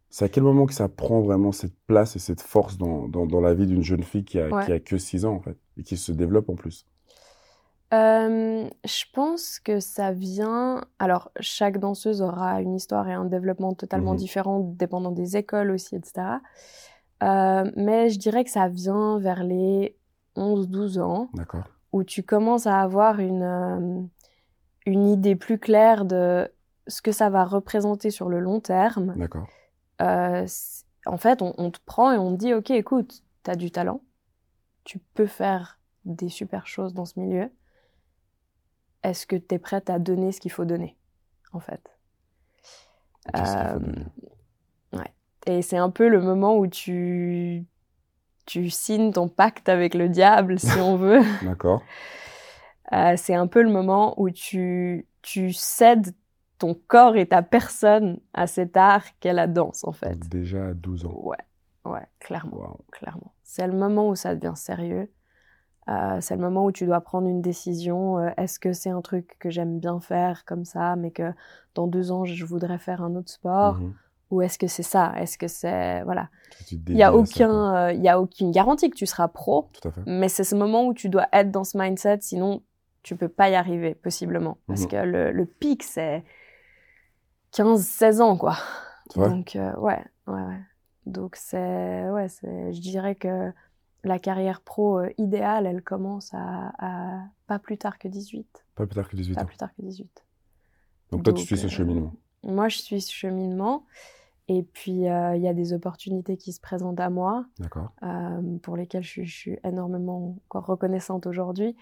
C'est 0.09 0.25
à 0.25 0.29
quel 0.29 0.43
moment 0.43 0.65
que 0.65 0.73
ça 0.73 0.89
prend 0.89 1.21
vraiment 1.21 1.51
cette 1.51 1.75
place 1.85 2.15
et 2.15 2.19
cette 2.19 2.41
force 2.41 2.77
dans, 2.77 3.07
dans, 3.07 3.27
dans 3.27 3.41
la 3.41 3.53
vie 3.53 3.67
d'une 3.67 3.83
jeune 3.83 4.01
fille 4.03 4.23
qui 4.23 4.39
a, 4.39 4.47
Ouais. 4.49 4.65
qui 4.65 4.71
a 4.71 4.79
que 4.79 4.97
6 4.97 5.25
ans, 5.25 5.33
en 5.35 5.41
fait, 5.41 5.57
et 5.77 5.83
qui 5.83 5.97
se 5.97 6.11
développe 6.11 6.49
en 6.49 6.55
plus? 6.55 6.87
Euh, 7.93 8.69
je 8.85 9.03
pense 9.13 9.59
que 9.59 9.79
ça 9.79 10.11
vient. 10.11 10.83
Alors, 10.99 11.31
chaque 11.39 11.79
danseuse 11.79 12.21
aura 12.21 12.61
une 12.61 12.75
histoire 12.75 13.07
et 13.09 13.13
un 13.13 13.25
développement 13.25 13.73
totalement 13.73 14.11
Mhm. 14.11 14.17
différent, 14.17 14.59
dépendant 14.59 15.11
des 15.11 15.37
écoles 15.37 15.71
aussi, 15.71 15.95
etc. 15.95 16.41
Euh, 17.23 17.69
mais 17.75 18.09
je 18.09 18.19
dirais 18.19 18.43
que 18.43 18.51
ça 18.51 18.67
vient 18.67 19.17
vers 19.19 19.43
les 19.43 19.97
11-12 20.35 20.99
ans. 20.99 21.29
Où 21.91 22.03
tu 22.03 22.21
commences 22.23 22.67
à 22.67 22.79
avoir 22.79 23.19
une, 23.19 23.41
euh, 23.41 24.01
une 24.85 25.07
idée 25.07 25.35
plus 25.35 25.57
claire 25.57 26.05
de 26.05 26.47
ce 26.87 27.01
que 27.01 27.11
ça 27.11 27.29
va 27.31 27.43
représenter 27.43 28.11
sur 28.11 28.29
le 28.29 28.39
long 28.39 28.59
terme. 28.59 29.15
D'accord. 29.17 29.47
En 31.05 31.17
fait, 31.17 31.41
on, 31.41 31.53
on 31.57 31.71
te 31.71 31.79
prend 31.85 32.11
et 32.11 32.17
on 32.17 32.31
te 32.33 32.37
dit, 32.37 32.53
OK, 32.53 32.69
écoute, 32.71 33.23
tu 33.43 33.51
as 33.51 33.55
du 33.55 33.71
talent, 33.71 34.01
tu 34.83 34.99
peux 34.99 35.25
faire 35.25 35.79
des 36.05 36.29
super 36.29 36.67
choses 36.67 36.93
dans 36.93 37.05
ce 37.05 37.19
milieu. 37.19 37.49
Est-ce 39.03 39.27
que 39.27 39.35
tu 39.35 39.55
es 39.55 39.59
prête 39.59 39.89
à 39.89 39.99
donner 39.99 40.31
ce 40.31 40.39
qu'il 40.39 40.51
faut 40.51 40.65
donner, 40.65 40.97
en 41.53 41.59
fait? 41.59 41.81
Euh, 43.35 43.79
Et 45.47 45.61
c'est 45.61 45.77
un 45.77 45.89
peu 45.89 46.09
le 46.09 46.21
moment 46.21 46.57
où 46.57 46.67
tu, 46.67 47.65
tu 48.45 48.69
signes 48.69 49.11
ton 49.13 49.27
pacte 49.29 49.69
avec 49.69 49.93
le 49.93 50.09
diable, 50.09 50.59
si 50.59 50.79
on 50.79 50.95
veut. 50.97 51.21
D'accord. 51.41 51.81
Euh, 52.91 53.13
c'est 53.17 53.35
un 53.35 53.47
peu 53.47 53.61
le 53.61 53.69
moment 53.69 54.19
où 54.19 54.29
tu, 54.29 55.07
tu 55.21 55.53
cèdes 55.53 56.13
ton 56.57 56.73
corps 56.87 57.15
et 57.15 57.27
ta 57.27 57.41
personne 57.41 58.19
à 58.33 58.47
cet 58.47 58.75
art 58.77 59.03
qu'est 59.19 59.33
la 59.33 59.47
danse, 59.47 59.83
en 59.83 59.91
fait. 59.91 60.27
Déjà 60.27 60.67
à 60.67 60.73
12 60.73 61.05
ans. 61.05 61.13
Ouais, 61.23 61.37
ouais, 61.85 62.05
clairement, 62.19 62.57
Waouh. 62.57 62.77
clairement. 62.91 63.33
C'est 63.43 63.67
le 63.67 63.73
moment 63.73 64.09
où 64.09 64.15
ça 64.15 64.35
devient 64.35 64.55
sérieux. 64.55 65.09
Euh, 65.89 66.17
c'est 66.21 66.35
le 66.35 66.41
moment 66.41 66.65
où 66.65 66.71
tu 66.71 66.85
dois 66.85 67.01
prendre 67.01 67.27
une 67.27 67.41
décision. 67.41 68.19
Euh, 68.19 68.29
Est-ce 68.37 68.59
que 68.59 68.73
c'est 68.73 68.91
un 68.91 69.01
truc 69.01 69.37
que 69.39 69.49
j'aime 69.49 69.79
bien 69.79 69.99
faire 69.99 70.45
comme 70.45 70.63
ça, 70.65 70.95
mais 70.95 71.09
que 71.11 71.31
dans 71.75 71.87
deux 71.87 72.11
ans, 72.11 72.25
je 72.25 72.45
voudrais 72.45 72.77
faire 72.77 73.01
un 73.01 73.15
autre 73.15 73.31
sport 73.31 73.75
Mhm. 73.79 73.93
Ou 74.31 74.43
est-ce 74.43 74.59
que 74.59 74.67
c'est 74.67 74.83
ça 74.83 75.13
Est-ce 75.17 75.39
que 75.39 75.47
c'est... 75.47 76.03
Voilà. 76.03 76.29
Il 76.87 76.93
n'y 76.93 77.01
a, 77.01 77.15
aucun, 77.15 77.75
euh, 77.87 77.93
il 77.93 78.01
y 78.03 78.07
a 78.09 78.21
aucune 78.21 78.51
garantie 78.51 78.91
que 78.91 78.95
tu 78.95 79.07
seras 79.07 79.27
pro, 79.27 79.69
Tout 79.81 79.87
à 79.87 79.91
fait. 79.91 80.01
mais 80.05 80.29
c'est 80.29 80.43
ce 80.43 80.53
moment 80.53 80.85
où 80.85 80.93
tu 80.93 81.09
dois 81.09 81.25
être 81.33 81.49
dans 81.49 81.63
ce 81.63 81.75
mindset, 81.79 82.19
sinon 82.21 82.61
tu 83.01 83.15
peux 83.15 83.27
pas 83.29 83.49
y 83.49 83.55
arriver, 83.55 83.95
possiblement. 83.95 84.57
Parce 84.67 84.81
Mhm. 84.81 84.87
que 84.87 84.95
le, 84.97 85.31
le 85.31 85.45
pic, 85.47 85.81
c'est 85.81 86.23
15-16 87.53 88.21
ans, 88.21 88.37
quoi. 88.37 88.55
Vrai 89.15 89.29
Donc, 89.29 89.51
ouais, 89.55 90.03
ouais, 90.27 90.33
ouais. 90.33 90.59
Donc, 91.07 91.35
c'est, 91.35 92.07
ouais, 92.11 92.27
c'est, 92.29 92.71
je 92.71 92.81
dirais 92.81 93.15
que 93.15 93.51
la 94.03 94.19
carrière 94.19 94.61
pro 94.61 94.99
euh, 94.99 95.09
idéale, 95.17 95.65
elle 95.65 95.81
commence 95.83 96.33
à, 96.33 96.71
à 96.79 97.23
pas 97.47 97.59
plus 97.59 97.77
tard 97.77 97.97
que 97.99 98.07
18. 98.07 98.65
Pas 98.75 98.85
plus 98.85 98.95
tard 98.95 99.09
que 99.09 99.15
18 99.15 99.35
Pas 99.35 99.41
ans. 99.41 99.45
plus 99.45 99.57
tard 99.57 99.69
que 99.75 99.81
18. 99.81 100.25
Donc 101.11 101.23
toi, 101.23 101.33
tu 101.33 101.43
suis 101.45 101.57
ce 101.57 101.65
euh, 101.65 101.69
cheminement. 101.69 102.13
Moi, 102.43 102.69
je 102.69 102.77
suis 102.77 103.01
ce 103.01 103.11
cheminement. 103.11 103.85
Et 104.47 104.63
puis, 104.63 105.07
euh, 105.07 105.35
il 105.35 105.41
y 105.43 105.47
a 105.47 105.53
des 105.53 105.73
opportunités 105.73 106.35
qui 106.37 106.53
se 106.53 106.59
présentent 106.59 106.99
à 106.99 107.09
moi 107.11 107.45
D'accord. 107.59 107.91
euh, 108.03 108.57
pour 108.63 108.77
lesquelles 108.77 109.03
je, 109.03 109.09
suis- 109.09 109.25
je 109.25 109.35
suis 109.37 109.59
énormément 109.63 110.37
encore 110.49 110.65
reconnaissante 110.65 111.27
aujourd'hui. 111.27 111.75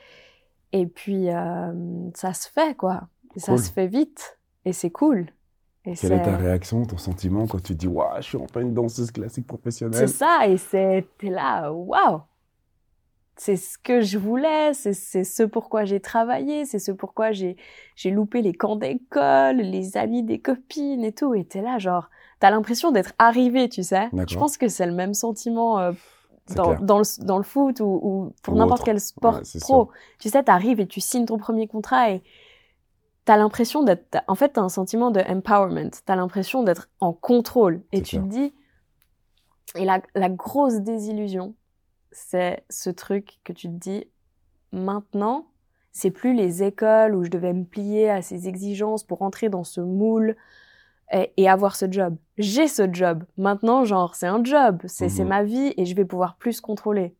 Et 0.73 0.85
puis, 0.85 1.29
euh, 1.29 2.09
ça 2.15 2.33
se 2.33 2.49
fait, 2.49 2.75
quoi. 2.75 3.07
Et 3.35 3.39
Ça 3.39 3.57
se 3.57 3.71
fait 3.71 3.87
vite. 3.87 4.37
Et 4.65 4.73
c'est 4.73 4.89
cool. 4.91 5.27
Et 5.87 5.93
Quelle 5.93 6.11
est 6.11 6.21
ta 6.21 6.37
c'est- 6.37 6.43
réaction, 6.43 6.85
ton 6.85 6.97
sentiment 6.97 7.47
quand 7.47 7.63
tu 7.63 7.73
te 7.73 7.79
dis 7.79 7.87
Waouh, 7.87 8.17
je 8.17 8.21
suis 8.21 8.37
enfin 8.37 8.59
une 8.59 8.73
danseuse 8.73 9.09
classique 9.09 9.45
C'est 9.45 9.47
professionnelle 9.47 10.09
ça, 10.09 10.45
et 10.45 10.57
c'est, 10.57 11.07
t'es 11.17 11.29
là, 11.29 11.71
waouh! 11.71 12.19
C'est 13.39 13.55
ce 13.55 13.77
que 13.77 14.01
je 14.01 14.17
voulais, 14.17 14.73
c'est, 14.73 14.93
c'est 14.93 15.23
ce 15.23 15.43
pourquoi 15.43 15.85
j'ai 15.85 15.99
travaillé, 15.99 16.65
c'est 16.65 16.79
ce 16.79 16.91
pourquoi 16.91 17.31
j'ai, 17.31 17.55
loupé 18.05 18.41
les 18.41 18.53
camps 18.53 18.75
d'école, 18.75 19.57
les 19.57 19.95
amis 19.95 20.23
des 20.23 20.39
copines 20.39 21.03
et 21.03 21.11
tout, 21.13 21.35
et 21.35 21.45
t'es 21.45 21.61
là, 21.61 21.77
genre, 21.77 22.09
t'as 22.39 22.49
l'impression 22.49 22.91
d'être 22.91 23.13
arrivé, 23.19 23.69
tu 23.69 23.83
sais. 23.83 24.09
Je 24.27 24.37
pense 24.37 24.57
que 24.57 24.67
c'est 24.67 24.87
le 24.87 24.93
même 24.93 25.13
sentiment 25.13 25.77
euh, 25.79 25.91
C'est 26.47 26.55
dans, 26.55 26.73
dans, 26.79 26.97
le, 26.97 27.25
dans 27.25 27.37
le 27.37 27.43
foot 27.43 27.79
ou, 27.79 27.85
ou 27.85 28.33
pour 28.41 28.55
Ou 28.55 28.57
n'importe 28.57 28.83
quel 28.83 28.99
sport 28.99 29.35
Ouais, 29.35 29.41
c'est 29.43 29.61
pro. 29.61 29.89
Tu 30.19 30.29
sais, 30.29 30.43
t'arrives 30.43 30.79
et 30.79 30.87
tu 30.87 30.99
signes 30.99 31.25
ton 31.25 31.37
premier 31.37 31.67
contrat 31.67 32.09
et 32.11 32.23
t'as 33.27 33.35
l'impression 33.35 33.83
d'être, 33.83 34.23
en 34.29 34.35
fait, 34.35 34.53
t'as 34.53 34.61
un 34.61 34.69
sentiment 34.69 35.11
de 35.11 35.19
empowerment. 35.19 35.91
T'as 36.05 36.15
l'impression 36.15 36.63
d'être 36.63 36.89
en 37.01 37.11
contrôle. 37.11 37.83
Et 37.91 38.01
tu 38.01 38.15
ça. 38.15 38.21
te 38.21 38.27
dis, 38.27 38.53
et 39.75 39.83
la, 39.83 40.01
la 40.15 40.29
grosse 40.29 40.75
désillusion, 40.75 41.53
c'est 42.13 42.63
ce 42.69 42.89
truc 42.89 43.39
que 43.43 43.51
tu 43.51 43.67
te 43.67 43.73
dis, 43.73 44.05
maintenant, 44.71 45.49
c'est 45.91 46.09
plus 46.09 46.33
les 46.33 46.63
écoles 46.63 47.15
où 47.15 47.25
je 47.25 47.29
devais 47.29 47.51
me 47.51 47.65
plier 47.65 48.09
à 48.09 48.21
ces 48.21 48.47
exigences 48.47 49.03
pour 49.03 49.21
entrer 49.21 49.49
dans 49.49 49.65
ce 49.65 49.81
moule 49.81 50.37
et, 51.11 51.33
et 51.35 51.49
avoir 51.49 51.75
ce 51.75 51.91
job. 51.91 52.15
J'ai 52.37 52.69
ce 52.69 52.87
job. 52.93 53.25
Maintenant, 53.35 53.83
genre, 53.83 54.15
c'est 54.15 54.27
un 54.27 54.41
job. 54.41 54.81
C'est 54.85 55.09
c'est 55.09 55.23
Mhm. 55.23 55.29
ma 55.29 55.43
vie 55.43 55.73
et 55.75 55.85
je 55.85 55.95
vais 55.95 56.05
pouvoir 56.05 56.37
plus 56.37 56.61
contrôler. 56.61 57.13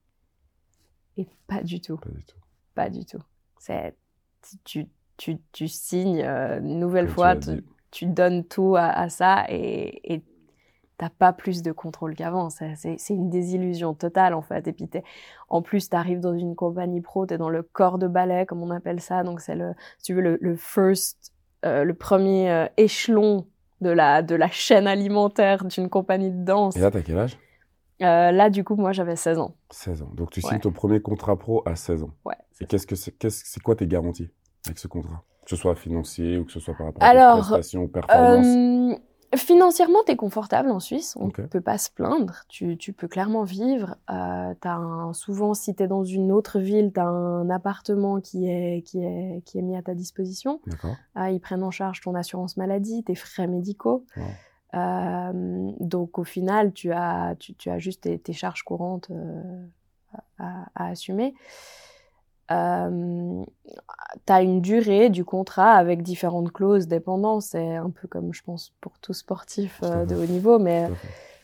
Et 1.17 1.27
pas 1.47 1.63
du 1.63 1.81
tout. 1.81 1.97
Pas 1.97 2.09
du 2.09 2.23
tout. 2.23 2.37
Pas 2.75 2.89
du 2.89 3.05
tout. 3.05 3.21
C'est 3.59 3.93
tu, 4.63 4.87
tu, 5.17 5.37
tu 5.51 5.67
signes 5.67 6.21
euh, 6.23 6.59
une 6.59 6.79
nouvelle 6.79 7.05
Comme 7.05 7.13
tu 7.13 7.15
fois, 7.15 7.35
tu, 7.35 7.63
tu 7.91 8.05
donnes 8.05 8.43
tout 8.45 8.75
à, 8.75 8.85
à 8.87 9.09
ça 9.09 9.45
et 9.49 10.23
t'as 10.97 11.09
pas 11.09 11.31
plus 11.31 11.61
de 11.61 11.71
contrôle 11.71 12.15
qu'avant. 12.15 12.49
C'est 12.49 12.97
une 13.09 13.29
désillusion 13.29 13.93
totale 13.93 14.33
en 14.33 14.41
fait. 14.41 14.67
Et 14.67 14.73
puis 14.73 14.89
en 15.49 15.61
plus 15.61 15.89
t'arrives 15.89 16.19
dans 16.19 16.35
une 16.35 16.55
compagnie 16.55 17.01
pro, 17.01 17.25
t'es 17.27 17.37
dans 17.37 17.49
le 17.49 17.61
corps 17.61 17.99
de 17.99 18.07
ballet 18.07 18.45
comme 18.47 18.63
on 18.63 18.71
appelle 18.71 18.99
ça. 18.99 19.23
Donc 19.23 19.39
c'est 19.39 19.55
le, 19.55 19.73
si 19.99 20.05
tu 20.05 20.13
veux 20.15 20.21
le, 20.21 20.37
le 20.41 20.55
first, 20.55 21.33
euh, 21.65 21.83
le 21.83 21.93
premier 21.93 22.51
euh, 22.51 22.65
échelon 22.77 23.45
de 23.81 23.91
la 23.91 24.23
de 24.23 24.33
la 24.33 24.49
chaîne 24.49 24.87
alimentaire 24.87 25.65
d'une 25.65 25.87
compagnie 25.87 26.31
de 26.31 26.43
danse. 26.43 26.75
Et 26.75 26.79
là, 26.79 26.89
t'as 26.89 27.01
quel 27.01 27.19
âge? 27.19 27.37
Euh, 28.01 28.31
là 28.31 28.49
du 28.49 28.63
coup 28.63 28.75
moi 28.75 28.91
j'avais 28.91 29.15
16 29.15 29.37
ans. 29.39 29.55
16 29.71 30.01
ans. 30.01 30.11
Donc 30.15 30.31
tu 30.31 30.41
signes 30.41 30.53
Ouais. 30.53 30.59
ton 30.59 30.71
premier 30.71 30.99
contrat 30.99 31.37
pro 31.37 31.61
à 31.67 31.75
16 31.75 32.03
ans. 32.03 32.11
Ouais. 32.25 32.33
Et 32.59 32.65
qu'est-ce 32.65 32.87
que 32.87 32.95
c'est 32.95 33.11
qu'est-ce, 33.11 33.43
c'est 33.45 33.61
quoi 33.61 33.75
tes 33.75 33.85
garanties? 33.85 34.29
Avec 34.67 34.79
ce 34.79 34.87
contrat 34.87 35.23
Que 35.43 35.49
ce 35.49 35.55
soit 35.55 35.75
financier 35.75 36.37
ou 36.37 36.45
que 36.45 36.51
ce 36.51 36.59
soit 36.59 36.75
par 36.75 36.87
rapport 36.87 37.03
Alors, 37.03 37.37
à 37.37 37.39
prestations 37.39 37.83
ou 37.83 37.87
performances 37.87 38.45
Euh, 38.45 38.95
Financièrement, 39.35 39.99
tu 40.05 40.13
es 40.13 40.15
confortable 40.15 40.71
en 40.71 40.79
Suisse, 40.79 41.17
on 41.19 41.25
ne 41.27 41.31
peut 41.31 41.59
pas 41.59 41.77
se 41.77 41.91
plaindre, 41.91 42.45
tu, 42.47 42.77
tu 42.77 42.93
peux 42.93 43.09
clairement 43.09 43.43
vivre. 43.43 43.97
Euh, 44.09 44.53
un, 44.63 45.11
souvent, 45.13 45.53
si 45.53 45.75
tu 45.75 45.83
es 45.83 45.87
dans 45.87 46.05
une 46.05 46.31
autre 46.31 46.59
ville, 46.59 46.91
tu 46.93 46.99
as 47.01 47.07
un 47.07 47.49
appartement 47.49 48.21
qui 48.21 48.49
est, 48.49 48.83
qui, 48.83 49.03
est, 49.03 49.41
qui 49.43 49.59
est 49.59 49.61
mis 49.61 49.75
à 49.75 49.81
ta 49.81 49.95
disposition. 49.95 50.61
Ah, 51.13 51.29
ils 51.31 51.41
prennent 51.41 51.63
en 51.63 51.71
charge 51.71 51.99
ton 51.99 52.15
assurance 52.15 52.55
maladie, 52.55 53.03
tes 53.03 53.15
frais 53.15 53.47
médicaux. 53.47 54.05
Wow. 54.15 54.23
Euh, 54.75 55.71
donc 55.81 56.19
au 56.19 56.23
final, 56.23 56.71
tu 56.71 56.93
as, 56.93 57.35
tu, 57.37 57.53
tu 57.53 57.69
as 57.69 57.79
juste 57.79 58.03
tes, 58.03 58.17
tes 58.19 58.33
charges 58.33 58.63
courantes 58.63 59.09
euh, 59.11 59.65
à, 60.39 60.67
à 60.73 60.87
assumer. 60.87 61.33
Euh, 62.51 63.43
tu 64.25 64.33
as 64.33 64.41
une 64.41 64.61
durée 64.61 65.09
du 65.09 65.25
contrat 65.25 65.73
avec 65.73 66.01
différentes 66.01 66.51
clauses 66.51 66.87
dépendant. 66.87 67.39
C'est 67.39 67.75
un 67.75 67.89
peu 67.89 68.07
comme, 68.07 68.33
je 68.33 68.43
pense, 68.43 68.73
pour 68.81 68.99
tout 68.99 69.13
sportif 69.13 69.81
euh, 69.83 70.05
de 70.05 70.15
haut 70.15 70.25
niveau, 70.25 70.57
mais 70.59 70.89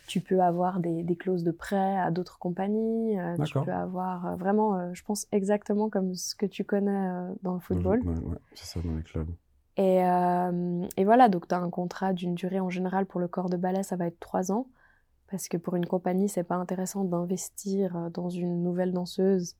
tu 0.07 0.21
peux 0.21 0.41
avoir 0.41 0.79
des, 0.79 1.03
des 1.03 1.15
clauses 1.15 1.43
de 1.43 1.51
prêt 1.51 1.97
à 1.97 2.11
d'autres 2.11 2.39
compagnies. 2.39 3.19
euh, 3.19 3.35
tu 3.43 3.59
peux 3.59 3.73
avoir 3.73 4.37
vraiment, 4.37 4.93
je 4.93 5.03
pense, 5.03 5.27
exactement 5.31 5.89
comme 5.89 6.15
ce 6.15 6.35
que 6.35 6.45
tu 6.45 6.63
connais 6.63 7.09
dans 7.41 7.53
le 7.53 7.59
football. 7.59 7.99
Ouais, 8.01 8.19
ouais, 8.19 8.37
c'est 8.53 8.65
ça 8.65 8.79
dans 8.85 8.95
les 8.95 9.03
clubs. 9.03 9.29
Et, 9.75 9.97
et 10.97 11.05
voilà, 11.05 11.29
donc 11.29 11.47
tu 11.47 11.55
as 11.55 11.59
un 11.59 11.69
contrat 11.69 12.13
d'une 12.13 12.35
durée 12.35 12.59
en 12.59 12.69
général 12.69 13.05
pour 13.05 13.19
le 13.19 13.27
corps 13.27 13.49
de 13.49 13.57
ballet, 13.57 13.83
ça 13.83 13.95
va 13.95 14.07
être 14.07 14.19
trois 14.19 14.51
ans. 14.51 14.67
Parce 15.31 15.47
que 15.47 15.57
pour 15.57 15.75
une 15.75 15.87
compagnie, 15.87 16.29
c'est 16.29 16.43
pas 16.43 16.55
intéressant 16.55 17.03
d'investir 17.05 18.11
dans 18.13 18.29
une 18.29 18.61
nouvelle 18.61 18.93
danseuse 18.93 19.55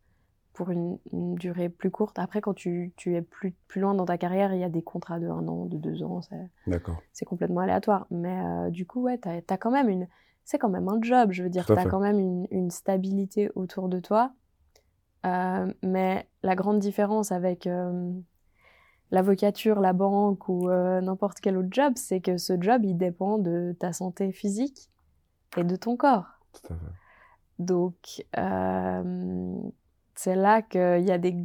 pour 0.54 0.70
une, 0.70 1.00
une 1.12 1.36
durée 1.36 1.68
plus 1.70 1.90
courte. 1.92 2.20
Après, 2.20 2.40
quand 2.40 2.54
tu, 2.54 2.94
tu 2.96 3.16
es 3.16 3.22
plus, 3.22 3.54
plus 3.68 3.82
loin 3.82 3.94
dans 3.96 4.06
ta 4.06 4.18
carrière, 4.18 4.54
il 4.54 4.60
y 4.60 4.64
a 4.64 4.70
des 4.70 4.84
contrats 4.84 5.20
de 5.20 5.28
un 5.28 5.48
an, 5.48 5.66
de 5.66 5.78
deux 5.78 6.04
ans, 6.04 6.22
c'est- 6.22 6.50
D'accord. 6.68 7.02
c'est 7.12 7.26
complètement 7.26 7.62
aléatoire. 7.62 8.06
Mais 8.12 8.40
euh, 8.46 8.70
du 8.70 8.86
coup, 8.86 9.02
ouais, 9.02 9.18
t'as 9.18 9.42
as 9.50 9.58
quand 9.58 9.72
même 9.72 9.90
une. 9.90 10.08
C'est 10.46 10.58
quand 10.60 10.70
même 10.70 10.88
un 10.90 11.02
job, 11.02 11.32
je 11.32 11.42
veux 11.42 11.50
dire, 11.50 11.66
t'as 11.66 11.84
fait. 11.84 11.90
quand 11.90 12.00
même 12.00 12.20
une, 12.20 12.48
une 12.52 12.70
stabilité 12.70 13.50
autour 13.56 13.90
de 13.90 14.00
toi. 14.00 14.34
Euh, 15.26 15.74
mais 15.82 16.28
la 16.44 16.54
grande 16.56 16.80
différence 16.80 17.32
avec 17.32 17.66
euh, 17.66 18.12
l'avocature, 19.12 19.80
la 19.80 19.94
banque 19.94 20.50
ou 20.50 20.70
n'importe 20.70 21.40
quel 21.40 21.58
autre 21.58 21.70
job, 21.72 21.94
c'est 21.96 22.20
que 22.20 22.38
ce 22.38 22.62
job, 22.62 22.84
il 22.84 22.98
dépend 22.98 23.38
de 23.38 23.76
ta 23.80 23.94
santé 23.94 24.32
physique 24.34 24.90
et 25.58 25.64
de 25.64 25.76
ton 25.78 25.96
corps. 25.96 26.28
Tout 26.52 26.74
à 26.74 26.76
fait. 26.76 26.92
Donc, 27.60 28.26
c'est 30.16 30.36
là 30.36 30.62
qu'il 30.62 31.06
y 31.06 31.12
a 31.12 31.18
des 31.18 31.36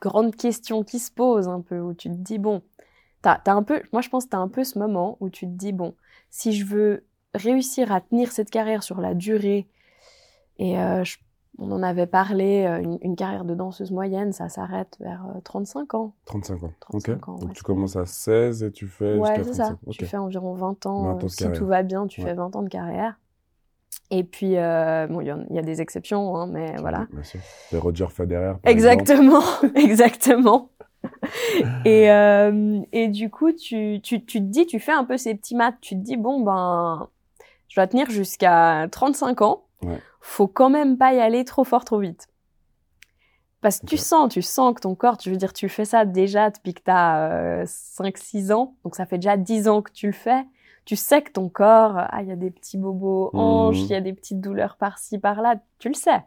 grandes 0.00 0.34
questions 0.36 0.84
qui 0.84 0.98
se 0.98 1.10
posent 1.10 1.48
un 1.48 1.60
peu, 1.60 1.80
où 1.80 1.94
tu 1.94 2.08
te 2.10 2.14
dis, 2.16 2.38
bon, 2.38 2.62
t'as, 3.22 3.38
t'as 3.38 3.54
un 3.54 3.62
peu, 3.64 3.82
moi 3.92 4.02
je 4.02 4.08
pense 4.10 4.26
que 4.26 4.30
t'as 4.30 4.38
un 4.38 4.48
peu 4.48 4.64
ce 4.64 4.78
moment 4.78 5.16
où 5.20 5.30
tu 5.30 5.46
te 5.46 5.52
dis, 5.52 5.72
bon, 5.72 5.94
si 6.30 6.52
je 6.54 6.64
veux 6.66 7.06
réussir 7.34 7.92
à 7.92 8.00
tenir 8.00 8.32
cette 8.32 8.50
carrière 8.50 8.82
sur 8.82 9.00
la 9.00 9.14
durée, 9.14 9.68
et 10.58 10.78
euh, 10.80 11.04
je- 11.04 11.18
on 11.58 11.72
en 11.72 11.82
avait 11.82 12.06
parlé, 12.06 12.64
euh, 12.66 12.80
une, 12.82 12.98
une 13.02 13.16
carrière 13.16 13.44
de 13.44 13.54
danseuse 13.54 13.90
moyenne, 13.92 14.32
ça 14.32 14.48
s'arrête 14.48 14.96
vers 15.00 15.26
euh, 15.36 15.40
35 15.42 15.94
ans. 15.94 16.14
35 16.24 16.62
ans. 16.62 16.72
35 16.80 17.28
ok. 17.28 17.28
ans, 17.28 17.38
Donc 17.40 17.50
ouais, 17.50 17.54
tu 17.54 17.62
c'est 17.64 17.64
commences 17.64 17.96
à 17.96 18.06
16 18.06 18.62
et 18.62 18.70
tu 18.72 18.86
fais 18.88 19.16
Ouais, 19.16 19.20
jusqu'à 19.20 19.44
c'est 19.44 19.52
ça. 19.54 19.74
35. 19.74 19.78
Ok. 19.86 19.96
Tu 19.98 20.04
fais 20.04 20.16
environ 20.16 20.54
20 20.54 20.86
ans. 20.86 21.04
20 21.04 21.24
ans 21.24 21.24
euh, 21.24 21.28
de 21.28 21.28
si 21.28 21.36
carrière. 21.36 21.58
tout 21.58 21.66
va 21.66 21.82
bien, 21.82 22.06
tu 22.06 22.20
Ouais. 22.22 22.28
fais 22.28 22.34
20 22.34 22.54
ans 22.56 22.62
de 22.62 22.68
carrière. 22.68 23.18
Et 24.10 24.24
puis, 24.24 24.56
euh, 24.56 25.06
bon, 25.06 25.20
il 25.20 25.26
y, 25.50 25.58
a 25.58 25.62
des 25.62 25.82
exceptions, 25.82 26.34
hein, 26.36 26.46
mais 26.46 26.76
voilà. 26.78 27.06
Les 27.72 27.78
Roger 27.78 28.06
Federer. 28.08 28.54
par. 28.62 28.72
Exactement, 28.72 29.42
exactement. 29.74 30.70
et, 31.84 32.10
euh, 32.10 32.80
et 32.92 33.08
du 33.08 33.28
coup, 33.28 33.52
tu, 33.52 34.00
tu, 34.02 34.24
tu 34.24 34.38
te 34.40 34.46
dis, 34.46 34.66
tu 34.66 34.80
fais 34.80 34.92
un 34.92 35.04
peu 35.04 35.18
ces 35.18 35.34
petits 35.34 35.54
maths, 35.54 35.76
tu 35.82 35.94
te 35.94 36.00
dis, 36.00 36.16
bon, 36.16 36.40
ben, 36.40 37.08
je 37.68 37.76
dois 37.76 37.86
tenir 37.86 38.08
jusqu'à 38.08 38.88
35 38.90 39.42
ans. 39.42 39.64
Ouais. 39.82 39.98
Faut 40.20 40.48
quand 40.48 40.70
même 40.70 40.96
pas 40.96 41.12
y 41.12 41.20
aller 41.20 41.44
trop 41.44 41.64
fort, 41.64 41.84
trop 41.84 41.98
vite. 41.98 42.28
Parce 43.60 43.80
que 43.80 43.86
tu 43.86 43.96
sens, 43.96 44.32
tu 44.32 44.40
sens 44.40 44.74
que 44.74 44.80
ton 44.80 44.94
corps, 44.94 45.18
tu 45.18 45.30
veux 45.30 45.36
dire, 45.36 45.52
tu 45.52 45.68
fais 45.68 45.84
ça 45.84 46.04
déjà 46.04 46.50
depuis 46.50 46.74
que 46.74 46.82
tu 46.82 46.90
as 46.90 47.64
5-6 47.64 48.52
ans, 48.52 48.76
donc 48.84 48.94
ça 48.94 49.04
fait 49.04 49.18
déjà 49.18 49.36
10 49.36 49.68
ans 49.68 49.82
que 49.82 49.92
tu 49.92 50.06
le 50.06 50.12
fais. 50.12 50.44
Tu 50.88 50.96
sais 50.96 51.20
que 51.20 51.30
ton 51.30 51.50
corps, 51.50 51.98
ah, 51.98 52.22
il 52.22 52.28
y 52.28 52.32
a 52.32 52.36
des 52.36 52.50
petits 52.50 52.78
bobos 52.78 53.28
hanches, 53.34 53.76
Mhm. 53.80 53.84
il 53.84 53.90
y 53.90 53.94
a 53.94 54.00
des 54.00 54.14
petites 54.14 54.40
douleurs 54.40 54.76
par-ci, 54.78 55.18
par-là, 55.18 55.56
tu 55.78 55.88
le 55.88 55.94
sais. 55.94 56.24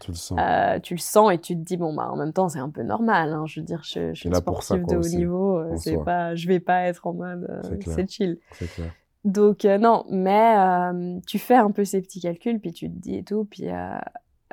Tu 0.00 0.12
le 0.12 0.16
sens. 0.16 0.38
Euh, 0.40 0.78
tu 0.80 0.94
le 0.94 0.98
sens 0.98 1.30
et 1.30 1.36
tu 1.38 1.54
te 1.54 1.60
dis 1.60 1.76
bon 1.76 1.92
bah 1.94 2.08
en 2.10 2.16
même 2.16 2.32
temps 2.32 2.48
c'est 2.48 2.58
un 2.58 2.70
peu 2.70 2.82
normal 2.82 3.32
hein. 3.34 3.44
je 3.46 3.60
veux 3.60 3.66
dire 3.66 3.82
je, 3.84 4.14
je 4.14 4.20
suis 4.20 4.34
sportive 4.34 4.84
de 4.86 4.96
haut 4.96 4.98
aussi, 5.00 5.16
niveau 5.18 5.58
euh, 5.58 5.76
c'est 5.76 5.98
pas 5.98 6.34
je 6.34 6.48
vais 6.48 6.58
pas 6.58 6.84
être 6.86 7.06
en 7.06 7.12
mode 7.12 7.46
euh, 7.48 7.76
C'est 7.84 8.10
chill 8.10 8.38
clair. 8.50 8.90
donc 9.24 9.64
euh, 9.64 9.78
non 9.78 10.04
mais 10.10 10.56
euh, 10.56 11.20
tu 11.28 11.38
fais 11.38 11.54
un 11.54 11.70
peu 11.70 11.84
ces 11.84 12.00
petits 12.00 12.20
calculs 12.20 12.58
puis 12.58 12.72
tu 12.72 12.90
te 12.90 12.98
dis 12.98 13.16
et 13.18 13.22
tout 13.22 13.44
puis 13.44 13.68
euh, 13.68 13.94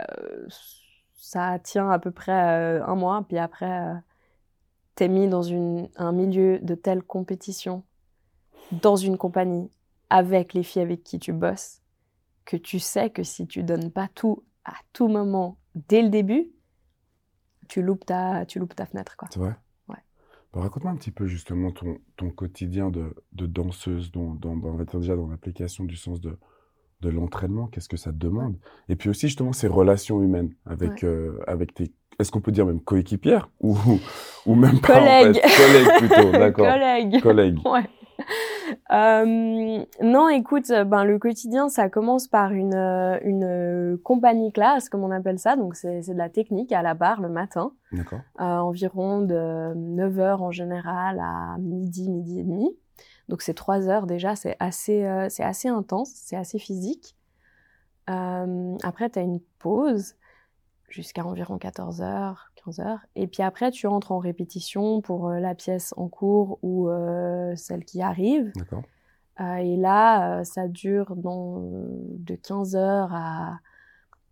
euh, 0.02 0.48
ça 1.16 1.58
tient 1.60 1.90
à 1.90 1.98
peu 1.98 2.12
près 2.12 2.80
euh, 2.80 2.86
un 2.86 2.96
mois 2.96 3.26
puis 3.28 3.40
après 3.40 3.72
euh, 3.88 3.94
t'es 4.94 5.08
mis 5.08 5.28
dans 5.30 5.42
une, 5.42 5.88
un 5.96 6.12
milieu 6.12 6.60
de 6.60 6.76
telle 6.76 7.02
compétition 7.02 7.82
dans 8.72 8.96
une 8.96 9.18
compagnie 9.18 9.70
avec 10.10 10.54
les 10.54 10.64
filles 10.64 10.82
avec 10.84 11.04
qui 11.04 11.20
tu 11.20 11.34
bosses 11.34 11.82
que 12.46 12.58
tu 12.58 12.80
sais 12.80 13.10
que 13.10 13.24
si 13.24 13.48
tu 13.48 13.64
donnes 13.64 13.92
pas 13.92 14.08
tout 14.16 14.44
à 14.66 14.74
tout 14.94 15.08
moment 15.08 15.58
dès 15.76 16.02
le 16.02 16.10
début 16.10 16.52
tu 17.68 17.82
loupes 17.82 18.06
ta 18.06 18.46
tu 18.46 18.60
loupes 18.60 18.76
ta 18.76 18.86
fenêtre 18.86 19.16
C'est 19.32 19.40
vrai? 19.40 19.56
Ouais. 19.88 19.96
Bah, 20.54 20.62
Raconte-moi 20.62 20.92
un 20.92 20.96
petit 20.96 21.12
peu 21.12 21.28
justement 21.28 21.72
ton, 21.72 21.98
ton 22.18 22.30
quotidien 22.32 22.90
de, 22.90 23.14
de 23.34 23.46
danseuse, 23.46 24.12
dans, 24.12 24.34
dans, 24.36 24.56
dans- 24.56 24.70
on 24.70 24.74
va 24.78 24.86
dire 24.86 25.00
déjà 25.00 25.16
dans 25.16 25.28
l'application 25.28 25.84
du 25.84 25.96
sens 25.96 26.20
de, 26.22 26.38
de 27.02 27.10
l'entraînement, 27.10 27.68
qu'est-ce 27.68 27.90
que 27.90 27.98
ça 27.98 28.12
te 28.12 28.18
demande? 28.18 28.58
Et 28.90 28.96
puis 28.96 29.10
aussi 29.10 29.28
justement 29.28 29.54
ces 29.54 29.68
relations 29.68 30.22
humaines 30.22 30.54
avec, 30.66 31.04
euh, 31.04 31.40
avec 31.48 31.74
tes, 31.74 31.94
est-ce 32.18 32.32
qu'on 32.32 32.42
peut 32.42 32.52
dire 32.52 32.66
même 32.66 32.82
coéquipières 32.82 33.50
ou, 33.60 33.78
ou 34.46 34.56
même 34.56 34.80
pas 34.82 35.02
en 35.02 35.06
fait? 35.34 35.42
Collègues 35.42 35.98
plutôt, 36.00 36.32
d'accord. 36.34 36.66
collègue 36.74 37.22
Collègues. 37.22 37.60
Ouais. 37.68 37.88
Euh, 38.92 39.84
non, 40.02 40.30
écoute, 40.30 40.70
euh, 40.72 40.84
ben 40.84 41.04
le 41.04 41.20
quotidien, 41.20 41.70
ça 41.70 41.90
commence 41.90 42.28
par 42.28 42.52
une 42.52 42.74
euh, 42.74 43.20
une 43.24 43.98
compagnie 44.04 44.52
classe, 44.52 44.90
comme 44.90 45.04
on 45.04 45.12
appelle 45.12 45.40
ça. 45.40 45.56
Donc 45.56 45.76
c'est 45.76 46.02
c'est 46.02 46.14
de 46.14 46.18
la 46.18 46.30
technique 46.30 46.72
à 46.72 46.82
la 46.82 46.94
barre 46.94 47.22
le 47.22 47.30
matin, 47.30 47.74
D'accord. 47.92 48.20
euh, 48.40 48.44
environ 48.44 49.22
de 49.22 49.74
9 49.76 50.20
heures 50.20 50.42
en 50.42 50.52
général 50.52 51.20
à 51.20 51.58
midi, 51.60 52.10
midi 52.10 52.40
et 52.40 52.44
demi. 52.44 52.76
Donc 53.28 53.42
c'est 53.42 53.54
trois 53.54 53.88
heures 53.90 54.08
déjà, 54.08 54.36
c'est 54.36 54.56
assez 54.60 55.06
euh, 55.06 55.28
c'est 55.30 55.44
assez 55.44 55.68
intense, 55.70 56.12
c'est 56.14 56.36
assez 56.36 56.60
physique. 56.60 57.16
Après, 58.08 59.08
tu 59.12 59.20
as 59.20 59.22
une 59.22 59.40
pause 59.60 60.16
jusqu'à 60.90 61.24
environ 61.24 61.60
14 61.60 62.02
heures, 62.02 62.49
15 62.70 62.80
heures. 62.80 63.00
Et 63.16 63.28
puis 63.28 63.44
après, 63.44 63.72
tu 63.72 63.88
entres 63.88 64.12
en 64.12 64.20
répétition 64.20 65.02
pour 65.02 65.30
euh, 65.30 65.40
la 65.40 65.56
pièce 65.56 65.94
en 65.98 66.08
cours 66.08 66.60
ou 66.62 66.90
euh, 66.90 67.56
celle 67.56 67.86
qui 67.86 68.02
arrive. 68.02 68.52
D'accord. 68.56 68.84
Euh, 69.40 69.56
et 69.56 69.78
là, 69.78 70.44
ça 70.44 70.68
dure 70.68 71.16
dans, 71.16 71.62
de 71.62 72.36
15 72.36 72.76
heures 72.76 73.14
à 73.14 73.60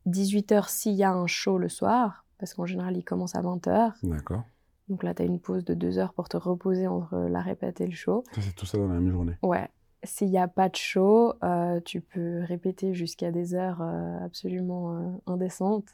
18 0.06 0.52
heures 0.52 0.70
s'il 0.70 0.94
y 0.94 1.04
a 1.04 1.12
un 1.12 1.28
show 1.28 1.58
le 1.58 1.70
soir, 1.70 2.26
parce 2.40 2.54
qu'en 2.54 2.66
général, 2.66 2.98
il 2.98 3.04
commence 3.04 3.36
à 3.36 3.42
20 3.42 3.68
heures. 3.68 3.94
D'accord. 4.04 4.44
Donc 4.90 5.04
là, 5.04 5.14
tu 5.14 5.22
as 5.22 5.26
une 5.26 5.40
pause 5.40 5.66
de 5.66 5.74
2 5.74 5.98
heures 5.98 6.14
pour 6.14 6.30
te 6.30 6.38
reposer 6.38 6.88
entre 6.88 7.18
la 7.18 7.42
répète 7.42 7.82
et 7.82 7.88
le 7.88 7.94
show. 7.94 8.24
Ça, 8.34 8.42
c'est 8.42 8.56
tout 8.56 8.66
ça 8.66 8.78
dans 8.78 8.88
la 8.88 8.96
même 8.96 9.10
journée. 9.10 9.36
Ouais. 9.44 9.70
S'il 10.04 10.30
n'y 10.30 10.38
a 10.38 10.48
pas 10.48 10.70
de 10.70 10.76
show, 10.76 11.34
euh, 11.44 11.80
tu 11.82 12.02
peux 12.02 12.44
répéter 12.44 12.94
jusqu'à 12.94 13.32
des 13.32 13.56
heures 13.56 13.82
euh, 13.82 14.24
absolument 14.24 14.96
euh, 14.96 15.10
indécentes. 15.26 15.90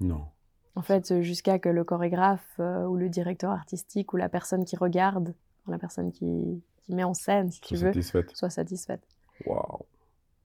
Non. 0.00 0.24
En 0.74 0.82
fait, 0.82 1.10
euh, 1.10 1.22
jusqu'à 1.22 1.58
que 1.58 1.68
le 1.68 1.84
chorégraphe 1.84 2.56
euh, 2.58 2.84
ou 2.84 2.96
le 2.96 3.08
directeur 3.08 3.50
artistique 3.50 4.12
ou 4.12 4.16
la 4.16 4.28
personne 4.28 4.64
qui 4.64 4.76
regarde, 4.76 5.34
la 5.68 5.78
personne 5.78 6.12
qui, 6.12 6.62
qui 6.78 6.94
met 6.94 7.04
en 7.04 7.14
scène, 7.14 7.50
si 7.50 7.60
tu 7.60 7.76
veux, 7.76 7.92
satisfaite. 7.92 8.30
soit 8.34 8.50
satisfaite. 8.50 9.06
Waouh. 9.46 9.80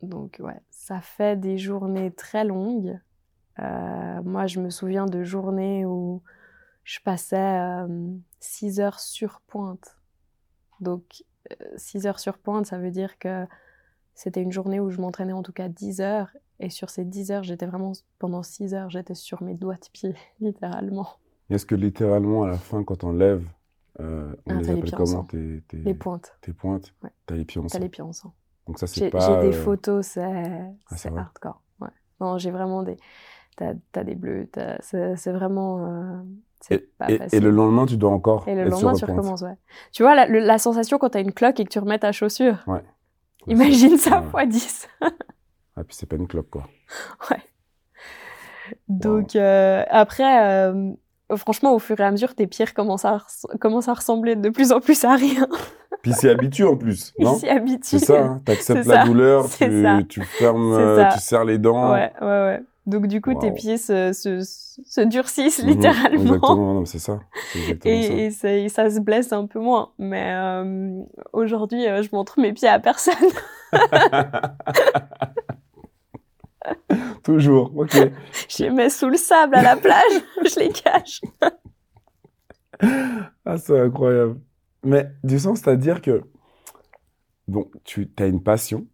Donc 0.02 0.38
ouais, 0.40 0.60
ça 0.70 1.02
fait 1.02 1.40
des 1.40 1.58
journées 1.58 2.12
très 2.12 2.44
longues. 2.44 3.00
Euh, 3.60 4.22
moi, 4.24 4.46
je 4.48 4.60
me 4.60 4.70
souviens 4.70 5.06
de 5.06 5.24
journées 5.24 5.86
où 5.86 6.22
je 6.84 7.00
passais 7.00 7.60
6 8.40 8.80
heures 8.80 9.00
sur 9.00 9.42
pointe. 9.48 9.98
Donc 10.80 11.24
6 11.78 12.06
heures 12.06 12.20
sur 12.20 12.38
pointe, 12.38 12.68
ça 12.68 12.78
veut 12.78 12.92
dire 12.92 13.18
que 13.18 13.48
c'était 14.18 14.42
une 14.42 14.52
journée 14.52 14.80
où 14.80 14.90
je 14.90 15.00
m'entraînais 15.00 15.32
en 15.34 15.44
tout 15.44 15.54
cas 15.54 15.70
10 15.70 16.02
heures. 16.02 16.30
Et 16.60 16.72
sur 16.72 16.90
ces 16.90 17.06
10 17.06 17.30
heures, 17.32 17.44
j'étais 17.44 17.68
vraiment, 17.68 17.92
pendant 18.18 18.42
6 18.42 18.74
heures, 18.74 18.90
j'étais 18.90 19.14
sur 19.14 19.44
mes 19.44 19.54
doigts 19.54 19.76
de 19.76 19.88
pied, 19.94 20.16
littéralement. 20.42 21.08
Est-ce 21.52 21.68
que 21.68 21.76
littéralement, 21.76 22.44
à 22.44 22.48
la 22.48 22.58
fin, 22.58 22.84
quand 22.84 23.04
on 23.04 23.12
lève, 23.14 23.48
euh, 24.00 24.34
on 24.48 24.52
Ah, 24.58 24.60
les 24.62 24.70
appelle 24.72 24.92
comment 24.92 25.24
tes, 25.24 25.62
tes, 25.68 25.78
Les 25.78 25.94
pointes, 25.94 26.36
tes 26.42 26.52
pointes 26.54 26.94
Ouais. 27.04 27.12
T'as 27.28 27.36
les 27.36 27.46
pieds 27.46 27.62
en 27.62 27.66
t'as 27.68 27.78
sang. 27.78 27.80
les 27.80 27.90
pieds 27.90 28.04
en 28.04 28.12
sang. 28.12 28.34
Donc 28.66 28.80
ça, 28.80 28.88
c'est 28.88 29.10
pas... 29.12 29.20
j'ai 29.20 29.50
des 29.50 29.56
euh, 29.56 29.62
photos, 29.64 30.06
c'est 30.08 30.24
Ah, 30.24 30.96
hardcore. 31.16 31.62
Ouais. 31.80 31.88
Non, 32.20 32.38
j'ai 32.40 32.52
vraiment 32.52 32.82
des. 32.84 32.98
T'as 33.56 33.74
as 33.96 34.04
des 34.04 34.16
bleus, 34.16 34.50
c'est 34.82 35.32
vraiment. 35.32 35.86
euh, 35.86 36.22
Et, 36.72 36.80
pas 36.80 37.10
et- 37.12 37.18
facile. 37.20 37.38
et 37.38 37.42
le 37.42 37.50
lendemain, 37.52 37.86
tu 37.86 37.98
dois 37.98 38.12
encore 38.12 38.48
Et 38.48 38.56
le 38.56 38.66
lendemain, 38.66 38.94
tu 38.94 39.06
recommences, 39.06 39.42
ouais. 39.44 39.58
Tu 39.92 40.02
vois, 40.04 40.16
la 40.28 40.58
sensation 40.58 40.98
quand 40.98 41.10
t'as 41.12 41.22
une 41.22 41.32
cloque 41.34 41.60
et 41.60 41.64
que 41.64 41.70
tu 41.70 41.80
remets 41.80 42.00
ta 42.00 42.12
chaussure. 42.12 42.64
Ouais. 42.68 42.84
Imagine 43.48 43.98
ça 43.98 44.22
fois 44.22 44.46
10. 44.46 44.88
ah, 45.02 45.10
puis 45.84 45.96
c'est 45.96 46.06
pas 46.06 46.16
une 46.16 46.28
clope, 46.28 46.50
quoi. 46.50 46.68
Ouais. 47.30 47.42
Donc, 48.88 49.36
euh, 49.36 49.84
après, 49.90 50.46
euh, 50.46 50.92
franchement, 51.36 51.74
au 51.74 51.80
fur 51.80 52.00
et 52.00 52.04
à 52.04 52.12
mesure, 52.12 52.36
tes 52.36 52.48
pieds 52.48 52.66
commencent 52.68 53.06
à, 53.06 53.20
commencent 53.60 53.88
à 53.88 53.94
ressembler 53.94 54.36
de 54.36 54.50
plus 54.50 54.72
en 54.72 54.80
plus 54.80 55.04
à 55.06 55.16
rien. 55.16 55.48
Puis 56.04 56.14
s'y 56.14 56.30
habitue 56.30 56.64
en 56.64 56.78
plus, 56.78 57.14
non? 57.20 57.36
s'y 57.36 57.50
habitue. 57.50 57.80
C'est 57.82 58.00
ça, 58.00 58.24
hein 58.24 58.42
t'acceptes 58.46 58.86
la 58.86 59.06
douleur, 59.06 59.50
tu, 59.50 60.08
tu 60.08 60.22
fermes, 60.22 60.74
euh, 60.74 61.10
tu 61.12 61.20
serres 61.20 61.44
les 61.44 61.58
dents. 61.58 61.92
Ouais, 61.92 62.14
ouais, 62.22 62.28
ouais. 62.28 62.62
Donc 62.88 63.08
du 63.08 63.20
coup, 63.22 63.34
tes 63.36 63.52
pieds 63.52 63.78
se, 63.78 64.14
se, 64.14 64.42
se 64.42 65.02
durcissent 65.02 65.62
mhm, 65.62 65.70
littéralement. 65.70 66.22
exactement, 66.22 66.86
c'est 66.86 67.00
ça. 67.00 67.20
Et, 67.84 68.32
ça. 68.32 68.54
Et, 68.54 68.70
ça, 68.70 68.90
se 68.90 69.02
blesse 69.02 69.34
un 69.34 69.46
peu 69.46 69.60
moins. 69.60 69.92
Mais 70.00 70.32
euh, 70.34 71.04
aujourd'hui, 71.34 71.86
euh, 71.86 72.02
je 72.02 72.10
montre 72.14 72.40
mes 72.40 72.54
pieds 72.54 72.70
à 72.70 72.80
personne. 72.80 73.14
Toujours, 77.24 77.76
ok. 77.76 77.92
Je 78.50 78.64
les 78.64 78.70
mets 78.70 78.90
sous 78.90 79.10
le 79.10 79.18
sable 79.18 79.56
à 79.56 79.64
la 79.64 79.76
plage, 79.76 80.22
je 80.44 80.60
les 80.60 80.70
cache. 80.70 81.22
ah, 83.46 83.58
c'est 83.58 83.80
incroyable. 83.80 84.40
Mais 84.84 85.12
du 85.24 85.40
sens, 85.40 85.60
c'est-à-dire 85.60 86.02
que, 86.02 86.24
bon, 87.48 87.70
tu 87.84 88.10
as 88.20 88.28
une 88.28 88.42
passion, 88.42 88.88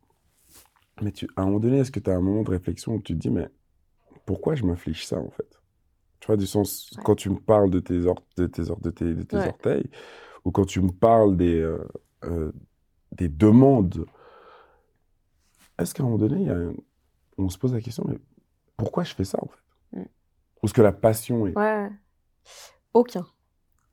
mais 1.02 1.12
tu, 1.12 1.28
à 1.36 1.42
un 1.42 1.46
moment 1.46 1.60
donné, 1.60 1.80
est-ce 1.80 1.92
que 1.92 2.00
tu 2.00 2.10
as 2.10 2.16
un 2.16 2.22
moment 2.22 2.44
de 2.44 2.50
réflexion 2.50 2.94
où 2.94 3.02
tu 3.02 3.14
te 3.14 3.20
dis, 3.20 3.30
mais 3.30 3.50
pourquoi 4.26 4.56
je 4.56 4.64
m'inflige 4.66 5.06
ça, 5.06 5.20
en 5.20 5.30
fait? 5.30 5.60
Tu 6.20 6.28
vois, 6.28 6.38
du 6.38 6.48
sens, 6.48 6.92
quand 7.04 7.16
tu 7.16 7.30
me 7.30 7.40
parles 7.40 7.70
de 7.70 7.80
tes, 7.80 8.00
de 8.00 8.48
tes, 8.48 8.62
de 8.64 8.90
tes, 8.90 9.14
de 9.14 9.24
tes 9.24 9.38
orteils, 9.38 9.90
ou 10.46 10.52
quand 10.52 10.66
tu 10.66 10.82
me 10.82 10.92
parles 10.92 11.36
des, 11.36 11.60
euh, 11.60 11.86
euh, 12.24 12.52
des 13.12 13.28
demandes, 13.28 14.06
est-ce 15.78 15.94
qu'à 15.94 16.04
un 16.04 16.06
moment 16.06 16.18
donné, 16.18 16.50
on 17.38 17.50
se 17.50 17.58
pose 17.58 17.74
la 17.74 17.82
question, 17.82 18.06
mais 18.08 18.18
pourquoi 18.78 19.04
je 19.04 19.14
fais 19.14 19.26
ça, 19.26 19.38
en 19.42 19.48
fait? 19.48 20.00
Mm. 20.00 20.04
Ou 20.04 20.66
est-ce 20.66 20.74
que 20.74 20.82
la 20.82 20.94
passion 20.94 21.46
est... 21.48 21.58
Ouais. 21.58 21.90
Aucun. 22.94 23.26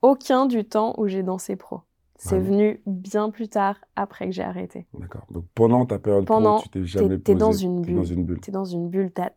Aucun 0.01 0.45
du 0.45 0.63
temps 0.63 0.95
où 0.97 1.07
j'ai 1.07 1.23
dansé 1.23 1.55
pro. 1.55 1.81
C'est 2.23 2.39
venu 2.39 2.81
bien 2.85 3.31
plus 3.31 3.49
tard, 3.49 3.77
après 3.95 4.27
que 4.27 4.31
j'ai 4.31 4.43
arrêté. 4.43 4.85
D'accord. 4.93 5.25
Donc 5.31 5.45
pendant 5.55 5.85
ta 5.87 5.97
période 5.97 6.25
pendant, 6.25 6.57
pro, 6.57 6.63
tu 6.63 6.69
t'es 6.69 6.85
jamais 6.85 7.17
posé. 7.17 7.23
T'es 7.23 7.35
dans 7.35 7.51
une 7.51 7.81
bulle. 7.81 7.95
dans 7.95 8.03
une 8.03 8.25
bulle. 8.25 8.39
T'es 8.41 8.51
dans 8.51 8.65
une 8.65 8.89
bulle. 8.89 9.11
T'as 9.11 9.29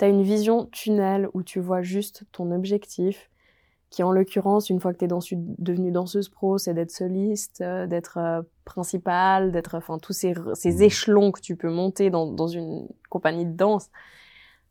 as 0.00 0.08
une 0.08 0.22
vision 0.22 0.66
tunnel 0.66 1.28
où 1.32 1.44
tu 1.44 1.60
vois 1.60 1.82
juste 1.82 2.24
ton 2.32 2.50
objectif, 2.50 3.30
qui 3.90 4.02
en 4.02 4.10
l'occurrence, 4.10 4.68
une 4.68 4.80
fois 4.80 4.92
que 4.92 4.98
t'es 4.98 5.06
dans, 5.06 5.20
devenue 5.30 5.92
danseuse 5.92 6.28
pro, 6.28 6.58
c'est 6.58 6.74
d'être 6.74 6.90
soliste, 6.90 7.60
euh, 7.60 7.86
d'être 7.86 8.18
euh, 8.18 8.42
principale, 8.64 9.52
d'être, 9.52 9.76
enfin, 9.76 9.98
tous 9.98 10.12
ces, 10.12 10.34
ces 10.54 10.72
mmh. 10.72 10.82
échelons 10.82 11.30
que 11.30 11.40
tu 11.40 11.54
peux 11.54 11.70
monter 11.70 12.10
dans, 12.10 12.26
dans 12.26 12.48
une 12.48 12.88
compagnie 13.10 13.46
de 13.46 13.52
danse. 13.52 13.90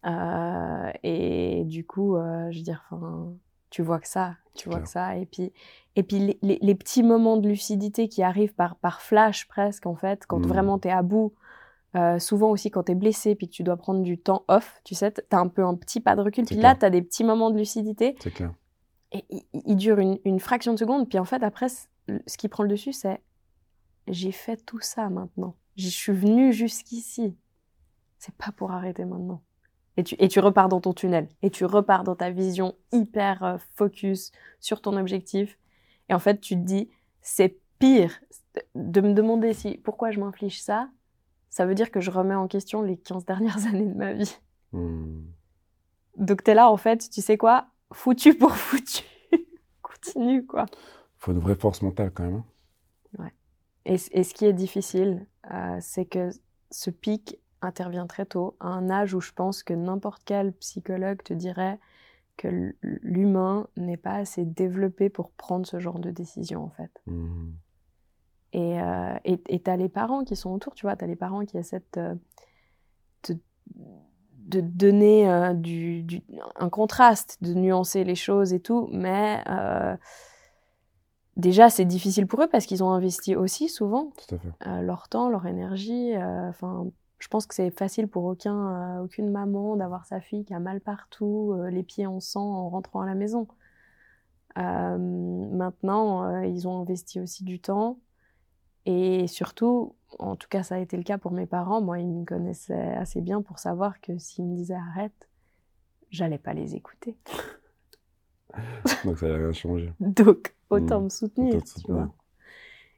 Euh, 0.05 0.91
et 1.03 1.63
du 1.65 1.85
coup, 1.85 2.17
euh, 2.17 2.51
je 2.51 2.57
veux 2.57 2.63
dire, 2.63 2.83
enfin, 2.91 3.33
tu 3.73 3.81
vois 3.81 3.97
que 3.97 4.07
ça, 4.07 4.35
tu 4.53 4.69
vois 4.69 4.81
que 4.81 4.87
ça. 4.87 5.17
Et 5.17 5.25
puis, 5.25 5.51
et 5.95 6.03
puis 6.03 6.37
les, 6.43 6.59
les, 6.61 6.75
petits 6.75 7.01
moments 7.01 7.37
de 7.37 7.49
lucidité 7.49 8.07
qui 8.07 8.21
arrivent 8.21 8.53
par, 8.53 8.75
par 8.75 9.01
flash 9.01 9.47
presque, 9.47 9.87
en 9.87 9.95
fait, 9.95 10.27
quand 10.27 10.37
mmh. 10.37 10.47
vraiment 10.47 10.77
tu 10.77 10.89
es 10.89 10.91
à 10.91 11.01
bout. 11.01 11.33
Euh, 11.95 12.19
souvent 12.19 12.51
aussi 12.51 12.69
quand 12.69 12.83
tu 12.83 12.91
es 12.91 12.95
blessé 12.95 13.35
puis 13.35 13.47
que 13.47 13.53
tu 13.53 13.63
dois 13.63 13.77
prendre 13.77 14.01
du 14.03 14.19
temps 14.19 14.45
off, 14.47 14.79
tu 14.83 14.93
sais, 14.93 15.11
tu 15.11 15.21
as 15.31 15.39
un 15.39 15.47
peu 15.47 15.63
un 15.63 15.73
petit 15.73 16.01
pas 16.01 16.15
de 16.15 16.21
recul. 16.21 16.45
Puis 16.45 16.55
là, 16.55 16.75
tu 16.75 16.85
as 16.85 16.91
des 16.91 17.01
petits 17.01 17.23
moments 17.23 17.49
de 17.49 17.57
lucidité. 17.57 18.15
C'est 18.19 18.31
clair. 18.31 18.53
Et 19.11 19.25
il, 19.53 19.75
dure 19.75 19.97
une, 19.97 20.19
une, 20.23 20.39
fraction 20.39 20.73
de 20.73 20.77
seconde. 20.77 21.09
Puis 21.09 21.17
en 21.17 21.25
fait, 21.25 21.41
après, 21.41 21.67
ce 21.69 22.37
qui 22.37 22.49
prend 22.49 22.61
le 22.61 22.69
dessus, 22.69 22.93
c'est 22.93 23.21
j'ai 24.07 24.31
fait 24.31 24.57
tout 24.57 24.81
ça 24.81 25.09
maintenant. 25.09 25.55
Je 25.77 25.89
suis 25.89 26.13
venu 26.13 26.53
jusqu'ici. 26.53 27.35
C'est 28.19 28.35
pas 28.35 28.51
pour 28.51 28.71
arrêter 28.71 29.05
maintenant. 29.05 29.41
Et 29.97 30.03
tu, 30.03 30.15
et 30.17 30.27
tu 30.27 30.39
repars 30.39 30.69
dans 30.69 30.81
ton 30.81 30.93
tunnel. 30.93 31.27
Et 31.41 31.49
tu 31.49 31.65
repars 31.65 32.03
dans 32.03 32.15
ta 32.15 32.31
vision 32.31 32.75
hyper 32.91 33.43
euh, 33.43 33.57
focus 33.75 34.31
sur 34.59 34.81
ton 34.81 34.97
objectif. 34.97 35.57
Et 36.09 36.13
en 36.13 36.19
fait, 36.19 36.39
tu 36.41 36.55
te 36.55 36.61
dis, 36.61 36.89
c'est 37.21 37.59
pire 37.79 38.19
de 38.75 39.01
me 39.01 39.13
demander 39.13 39.53
si 39.53 39.77
pourquoi 39.77 40.11
je 40.11 40.19
m'inflige 40.19 40.61
ça. 40.61 40.89
Ça 41.49 41.65
veut 41.65 41.75
dire 41.75 41.91
que 41.91 41.99
je 41.99 42.09
remets 42.09 42.35
en 42.35 42.47
question 42.47 42.81
les 42.81 42.97
15 42.97 43.25
dernières 43.25 43.67
années 43.67 43.85
de 43.85 43.95
ma 43.95 44.13
vie. 44.13 44.37
Hmm. 44.71 45.21
Donc, 46.17 46.43
tu 46.43 46.51
es 46.51 46.55
là, 46.55 46.69
en 46.69 46.77
fait, 46.77 47.09
tu 47.09 47.21
sais 47.21 47.37
quoi? 47.37 47.67
Foutu 47.91 48.33
pour 48.33 48.55
foutu. 48.55 49.03
Continue, 49.81 50.45
quoi. 50.45 50.65
faut 51.17 51.31
une 51.31 51.39
vraie 51.39 51.55
force 51.55 51.81
mentale, 51.81 52.11
quand 52.11 52.23
même. 52.23 52.35
Hein. 53.17 53.23
Ouais. 53.23 53.33
Et, 53.85 53.95
et, 54.11 54.23
ce 54.23 54.33
qui 54.33 54.45
est 54.45 54.53
difficile, 54.53 55.27
euh, 55.51 55.77
c'est 55.79 56.05
que 56.05 56.29
ce 56.71 56.89
pic 56.89 57.39
intervient 57.65 58.07
très 58.07 58.25
tôt, 58.25 58.55
à 58.59 58.67
un 58.67 58.89
âge 58.89 59.13
où 59.13 59.21
je 59.21 59.31
pense 59.31 59.63
que 59.63 59.73
n'importe 59.73 60.23
quel 60.25 60.53
psychologue 60.53 61.21
te 61.23 61.33
dirait 61.33 61.79
que 62.37 62.73
l'humain 62.81 63.67
n'est 63.77 63.97
pas 63.97 64.15
assez 64.15 64.45
développé 64.45 65.09
pour 65.09 65.31
prendre 65.31 65.67
ce 65.67 65.79
genre 65.79 65.99
de 65.99 66.09
décision 66.09 66.63
en 66.63 66.69
fait. 66.69 66.91
Mmh. 67.05 67.51
Et 68.53 68.81
euh, 68.81 69.15
tu 69.25 69.69
as 69.69 69.77
les 69.77 69.89
parents 69.89 70.23
qui 70.23 70.35
sont 70.35 70.51
autour, 70.51 70.75
tu 70.75 70.85
vois, 70.85 70.95
tu 70.95 71.03
as 71.03 71.07
les 71.07 71.15
parents 71.15 71.43
qui 71.45 71.57
essaient 71.57 71.81
de, 71.93 72.17
de, 73.27 74.61
donner 74.61 75.29
euh, 75.29 75.53
du, 75.53 76.03
du, 76.03 76.21
un 76.55 76.69
contraste, 76.69 77.37
de 77.41 77.53
nuancer 77.53 78.03
les 78.03 78.15
choses 78.15 78.53
et 78.53 78.59
tout, 78.59 78.87
mais 78.91 79.43
euh, 79.49 79.95
déjà 81.37 81.69
c'est 81.69 81.85
difficile 81.85 82.27
pour 82.27 82.41
eux 82.43 82.47
parce 82.47 82.65
qu'ils 82.65 82.83
ont 82.83 82.91
investi 82.91 83.35
aussi 83.35 83.69
souvent 83.69 84.11
euh, 84.67 84.81
leur 84.81 85.07
temps, 85.07 85.29
leur 85.29 85.47
énergie, 85.47 86.13
enfin 86.15 86.87
je 87.23 87.29
pense 87.29 87.47
que 87.47 87.55
c'est 87.55 87.71
facile 87.71 88.09
pour 88.09 88.25
aucun, 88.25 88.97
euh, 88.97 89.03
aucune 89.05 89.31
maman 89.31 89.77
d'avoir 89.77 90.05
sa 90.05 90.19
fille 90.19 90.43
qui 90.43 90.53
a 90.53 90.59
mal 90.59 90.81
partout, 90.81 91.53
euh, 91.53 91.69
les 91.69 91.81
pieds 91.81 92.05
en 92.05 92.19
sang 92.19 92.43
en 92.43 92.69
rentrant 92.69 92.99
à 92.99 93.05
la 93.05 93.15
maison. 93.15 93.47
Euh, 94.57 94.97
maintenant, 94.97 96.41
ils 96.41 96.67
ont 96.67 96.81
investi 96.81 97.21
aussi 97.21 97.45
du 97.45 97.61
temps. 97.61 97.97
Et 98.85 99.27
surtout, 99.27 99.95
en 100.19 100.35
tout 100.35 100.49
cas, 100.49 100.63
ça 100.63 100.75
a 100.75 100.79
été 100.79 100.97
le 100.97 101.03
cas 101.03 101.17
pour 101.17 101.31
mes 101.31 101.45
parents. 101.45 101.79
Moi, 101.81 101.99
ils 101.99 102.11
me 102.11 102.25
connaissaient 102.25 102.93
assez 102.95 103.21
bien 103.21 103.41
pour 103.41 103.57
savoir 103.57 104.01
que 104.01 104.17
s'ils 104.17 104.43
me 104.43 104.53
disaient 104.53 104.75
arrête, 104.75 105.29
j'allais 106.09 106.37
pas 106.37 106.53
les 106.53 106.75
écouter. 106.75 107.15
Donc 109.05 109.17
ça 109.17 109.29
n'a 109.29 109.35
rien 109.35 109.53
changé. 109.53 109.93
Donc, 110.01 110.53
autant 110.69 110.99
mmh. 110.99 111.03
me 111.05 111.09
soutenir, 111.09 111.63
tu 111.63 111.89
vois. 111.89 112.13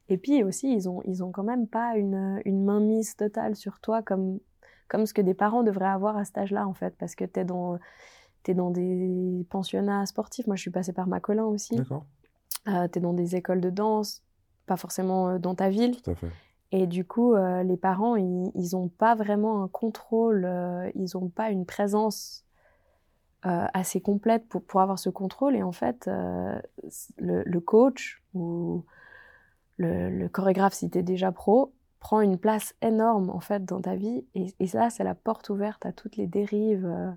Et 0.09 0.17
puis 0.17 0.43
aussi, 0.43 0.71
ils 0.71 0.87
ont, 0.87 1.01
ils 1.05 1.23
ont 1.23 1.31
quand 1.31 1.43
même 1.43 1.67
pas 1.67 1.97
une, 1.97 2.41
une 2.45 2.63
mainmise 2.63 3.15
totale 3.15 3.55
sur 3.55 3.79
toi 3.79 4.01
comme, 4.01 4.39
comme 4.87 5.05
ce 5.05 5.13
que 5.13 5.21
des 5.21 5.33
parents 5.33 5.63
devraient 5.63 5.85
avoir 5.85 6.17
à 6.17 6.25
cet 6.25 6.37
âge-là, 6.37 6.67
en 6.67 6.73
fait, 6.73 6.95
parce 6.97 7.15
que 7.15 7.25
tu 7.25 7.39
es 7.39 7.45
dans, 7.45 7.79
es 8.45 8.53
dans 8.53 8.71
des 8.71 9.45
pensionnats 9.49 10.05
sportifs. 10.05 10.47
Moi, 10.47 10.55
je 10.55 10.61
suis 10.61 10.71
passée 10.71 10.93
par 10.93 11.07
Macolin 11.07 11.45
aussi. 11.45 11.75
D'accord. 11.75 12.05
Euh, 12.67 12.87
tu 12.87 12.99
es 12.99 13.01
dans 13.01 13.13
des 13.13 13.35
écoles 13.35 13.61
de 13.61 13.69
danse, 13.69 14.23
pas 14.65 14.77
forcément 14.77 15.29
euh, 15.29 15.39
dans 15.39 15.55
ta 15.55 15.69
ville. 15.69 16.01
Tout 16.01 16.11
à 16.11 16.15
fait. 16.15 16.29
Et 16.71 16.87
du 16.87 17.05
coup, 17.05 17.33
euh, 17.33 17.63
les 17.63 17.77
parents, 17.77 18.15
ils 18.15 18.69
n'ont 18.73 18.89
pas 18.89 19.15
vraiment 19.15 19.63
un 19.63 19.67
contrôle, 19.67 20.45
euh, 20.45 20.89
ils 20.95 21.09
n'ont 21.13 21.29
pas 21.29 21.49
une 21.49 21.65
présence 21.65 22.43
assez 23.47 24.01
complète 24.01 24.47
pour, 24.47 24.63
pour 24.63 24.81
avoir 24.81 24.97
ce 24.97 25.11
contrôle. 25.11 25.55
Et 25.55 25.61
en 25.61 25.71
fait, 25.71 26.07
le, 26.07 27.43
le, 27.43 27.59
coach 27.59 28.23
ou 28.33 28.83
le, 29.77 30.27
chorégraphe, 30.27 30.73
si 30.73 30.89
tu 30.89 30.99
es 30.99 31.03
déjà 31.03 31.31
pro, 31.31 31.73
prend 31.99 32.21
une 32.21 32.37
place 32.37 32.75
énorme 32.81 33.29
en 33.29 33.39
fait 33.39 33.65
dans 33.65 33.81
ta 33.81 33.95
vie. 33.95 34.25
Et, 34.35 34.53
et 34.59 34.67
ça, 34.67 34.89
c'est 34.89 35.03
la 35.03 35.15
porte 35.15 35.49
ouverte 35.49 35.85
à 35.85 35.91
toutes 35.91 36.17
les 36.17 36.27
dérives 36.27 36.85
euh, 36.85 37.11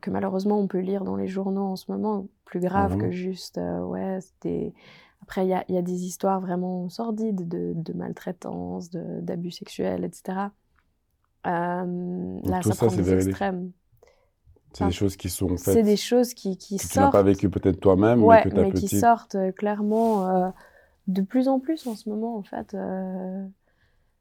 que 0.00 0.10
malheureusement 0.10 0.58
on 0.58 0.66
peut 0.66 0.78
lire 0.78 1.04
dans 1.04 1.16
les 1.16 1.28
journaux 1.28 1.64
en 1.64 1.76
ce 1.76 1.90
moment, 1.90 2.26
plus 2.44 2.60
graves 2.60 2.96
que 2.96 3.10
juste, 3.10 3.58
euh, 3.58 3.80
ouais. 3.80 4.18
Après, 5.22 5.44
il 5.44 5.50
y 5.50 5.54
a, 5.54 5.64
y 5.68 5.76
a, 5.76 5.82
des 5.82 6.04
histoires 6.06 6.40
vraiment 6.40 6.88
sordides 6.88 7.46
de, 7.46 7.72
de 7.74 7.92
maltraitance, 7.92 8.90
d'abus 8.90 9.50
sexuels, 9.50 10.02
etc. 10.04 10.38
Euh, 11.46 12.38
là, 12.42 12.62
ça, 12.62 12.74
prend 12.74 12.86
des 12.86 13.12
extrêmes. 13.12 13.70
C'est 14.72 14.86
des 14.86 14.92
choses 14.92 15.16
qui 15.16 15.28
sont 15.28 15.48
faites. 15.48 15.74
C'est 15.74 15.82
des 15.82 15.96
choses 15.96 16.32
qui, 16.32 16.56
qui 16.56 16.78
que 16.78 16.82
sortent. 16.82 16.94
Tu 16.94 16.98
n'as 17.00 17.10
pas 17.10 17.22
vécu 17.22 17.50
peut-être 17.50 17.80
toi-même, 17.80 18.24
ouais, 18.24 18.42
mais 18.46 18.50
que 18.50 18.56
mais 18.56 18.72
qui 18.72 18.88
sortent 18.88 19.36
clairement 19.56 20.52
de 21.10 21.22
plus 21.22 21.48
en 21.48 21.60
plus 21.60 21.86
en 21.86 21.94
ce 21.94 22.08
moment, 22.08 22.36
en 22.36 22.42
fait. 22.42 22.74
Euh, 22.74 23.46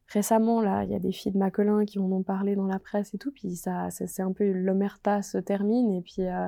récemment, 0.08 0.62
là, 0.62 0.84
il 0.84 0.92
y 0.92 0.96
a 0.96 1.00
des 1.00 1.12
filles 1.12 1.32
de 1.32 1.38
Macolin 1.38 1.86
qui 1.86 2.00
en 2.00 2.12
ont 2.12 2.24
parlé 2.24 2.56
dans 2.56 2.66
la 2.66 2.80
presse 2.80 3.14
et 3.14 3.18
tout, 3.18 3.32
puis 3.32 3.56
ça, 3.56 3.90
c'est 3.92 4.22
un 4.22 4.32
peu 4.32 4.52
l'omerta 4.52 5.22
se 5.22 5.38
termine, 5.38 5.94
et 5.94 6.02
puis 6.02 6.26
euh, 6.26 6.48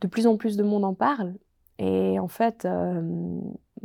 de 0.00 0.06
plus 0.06 0.26
en 0.26 0.36
plus 0.36 0.56
de 0.56 0.62
monde 0.62 0.84
en 0.84 0.94
parle. 0.94 1.34
Et 1.78 2.18
en 2.20 2.28
fait, 2.28 2.64
euh, 2.64 3.00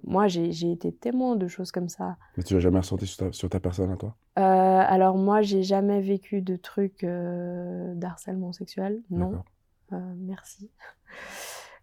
moi, 0.04 0.28
j'ai 0.28 0.72
été 0.72 0.92
témoin 0.92 1.36
de 1.36 1.48
choses 1.48 1.72
comme 1.72 1.90
ça. 1.90 2.18
Mais 2.36 2.44
tu 2.44 2.54
l'as 2.54 2.60
jamais 2.60 2.80
ressenti 2.80 3.08
sur 3.08 3.18
ta, 3.18 3.32
sur 3.32 3.50
ta, 3.50 3.60
personne 3.60 3.92
à 3.92 3.96
toi? 3.96 4.16
Alors 4.36 5.18
moi, 5.18 5.42
j'ai 5.42 5.64
jamais 5.64 6.02
vécu 6.02 6.42
de 6.42 6.58
trucs 6.58 7.04
d'harcèlement 7.04 8.52
sexuel, 8.52 9.02
non. 9.10 9.44
merci. 9.92 10.70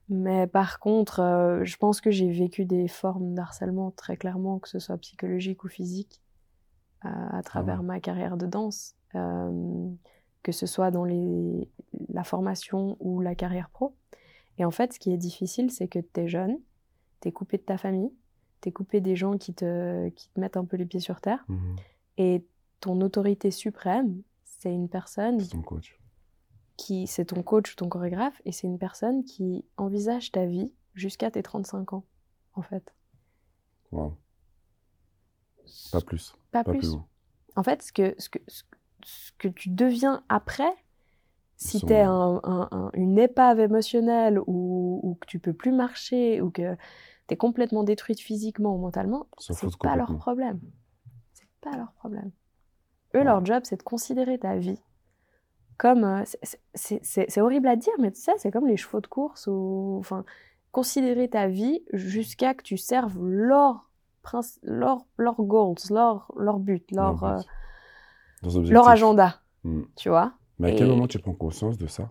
Mais 0.08 0.46
par 0.46 0.80
contre, 0.80 1.20
euh, 1.20 1.64
je 1.64 1.76
pense 1.76 2.00
que 2.00 2.10
j'ai 2.10 2.30
vécu 2.30 2.64
des 2.64 2.88
formes 2.88 3.34
d'harcèlement 3.34 3.90
très 3.90 4.16
clairement, 4.16 4.58
que 4.58 4.68
ce 4.68 4.78
soit 4.78 4.98
psychologique 4.98 5.64
ou 5.64 5.68
physique. 5.68 6.20
à 7.02 7.42
travers 7.42 7.82
ma 7.82 8.00
carrière 8.00 8.38
de 8.38 8.46
danse, 8.46 8.96
que 9.12 10.52
ce 10.52 10.66
soit 10.66 10.90
dans 10.90 11.04
les, 11.04 11.68
la 12.08 12.24
formation 12.24 12.96
ou 13.00 13.20
la 13.20 13.34
carrière 13.34 13.68
pro. 13.70 13.94
Et 14.58 14.64
en 14.64 14.70
fait, 14.70 14.92
ce 14.92 14.98
qui 14.98 15.12
est 15.12 15.18
difficile, 15.18 15.70
c'est 15.70 15.88
que 15.88 15.98
tu 15.98 16.20
es 16.20 16.28
jeune, 16.28 16.58
tu 17.20 17.28
es 17.28 17.32
coupé 17.32 17.56
de 17.56 17.62
ta 17.62 17.76
famille, 17.76 18.12
tu 18.60 18.68
es 18.68 18.72
coupé 18.72 19.00
des 19.00 19.16
gens 19.16 19.36
qui 19.36 19.52
te, 19.52 20.08
qui 20.10 20.28
te 20.28 20.40
mettent 20.40 20.56
un 20.56 20.64
peu 20.64 20.76
les 20.76 20.86
pieds 20.86 21.00
sur 21.00 21.20
terre. 21.20 21.44
Mhm. 21.48 21.76
Et 22.18 22.46
ton 22.80 23.00
autorité 23.00 23.50
suprême, 23.50 24.22
c'est 24.44 24.72
une 24.72 24.88
personne 24.88 25.40
C'est 25.40 25.50
ton 25.50 25.62
coach. 25.62 25.98
Qui, 26.76 27.06
c'est 27.06 27.26
ton 27.26 27.42
coach 27.42 27.72
ou 27.72 27.76
ton 27.76 27.88
chorégraphe, 27.88 28.40
et 28.44 28.52
c'est 28.52 28.66
une 28.66 28.78
personne 28.78 29.24
qui 29.24 29.64
envisage 29.76 30.32
ta 30.32 30.44
vie 30.46 30.72
jusqu'à 30.94 31.30
tes 31.30 31.42
35 31.42 31.92
ans, 31.92 32.04
en 32.54 32.62
fait. 32.62 32.92
Wow. 33.92 34.16
Pas 35.92 36.00
plus. 36.00 36.34
Pas, 36.50 36.64
Pas 36.64 36.72
plus. 36.72 36.96
En 37.56 37.62
fait, 37.62 37.82
ce 37.82 37.92
que, 37.92 38.14
ce 38.18 38.28
que, 38.28 38.38
ce 38.48 39.32
que- 39.38 39.48
tu 39.48 39.70
deviens 39.70 40.24
après, 40.28 40.72
si 41.56 41.80
tu 41.80 41.92
es 41.92 42.00
un, 42.00 42.40
un- 42.42 42.68
un- 42.72 42.90
une 42.94 43.18
épave 43.18 43.60
émotionnelle 43.60 44.40
ou, 44.46 45.00
ou 45.02 45.14
que 45.14 45.26
tu 45.26 45.38
peux 45.38 45.52
plus 45.52 45.70
marcher 45.72 46.40
ou 46.40 46.50
que 46.50 46.74
tu 47.28 47.34
es 47.34 47.36
complètement 47.36 47.84
détruite 47.84 48.20
physiquement 48.20 48.74
ou 48.74 48.78
mentalement, 48.78 49.26
c'est 49.38 49.54
pas 49.78 49.96
leur 49.96 50.16
problème. 50.16 50.60
C'est 51.32 51.48
pas 51.60 51.76
leur 51.76 51.92
problème. 51.92 52.32
Eux, 53.14 53.18
Ouais. 53.18 53.24
leur 53.24 53.44
job, 53.44 53.62
c'est 53.64 53.76
de 53.76 53.82
considérer 53.84 54.38
ta 54.38 54.56
vie 54.56 54.80
comme. 55.78 56.04
euh, 56.04 56.22
c'est- 56.74 57.38
horrible 57.40 57.68
à 57.68 57.76
dire, 57.76 57.92
mais 57.98 58.10
tu 58.12 58.20
sais, 58.20 58.32
c'est 58.38 58.50
comme 58.50 58.66
les 58.66 58.76
chevaux 58.76 59.00
de 59.00 59.06
course 59.06 59.46
ou. 59.46 59.96
Enfin, 60.00 60.24
considérer 60.72 61.28
ta 61.28 61.46
vie 61.46 61.82
jusqu'à 61.92 62.52
que 62.54 62.62
tu 62.62 62.76
serves 62.76 63.16
leur, 63.24 63.88
princ- 64.24 64.58
leur, 64.62 65.04
leur 65.18 65.34
goals, 65.40 65.76
leur, 65.90 66.32
leur 66.36 66.58
but, 66.58 66.84
leur, 66.90 67.12
Leur 67.20 67.24
euh, 67.24 67.38
but. 68.42 68.70
Leur 68.70 68.88
agenda, 68.88 69.40
Mm. 69.62 69.82
tu 69.96 70.08
vois? 70.08 70.32
Mais 70.58 70.72
à 70.72 70.76
quel 70.76 70.86
Et- 70.86 70.90
moment 70.90 71.06
tu 71.06 71.18
prends 71.18 71.32
conscience 71.32 71.78
de 71.78 71.86
ça? 71.86 72.10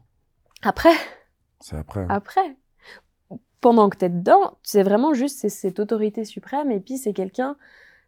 Après, 0.62 0.94
C'est 1.60 1.76
après. 1.78 2.02
hein. 2.02 2.08
après, 2.10 2.58
pendant 3.62 3.90
que 3.90 3.98
tu 3.98 4.06
es 4.06 4.10
dedans, 4.10 4.58
c'est 4.64 4.84
vraiment 4.84 5.14
juste 5.14 5.48
cette 5.50 5.80
autorité 5.80 6.24
suprême 6.26 6.72
et 6.72 6.80
puis 6.80 6.98
c'est 6.98 7.14
quelqu'un 7.14 7.56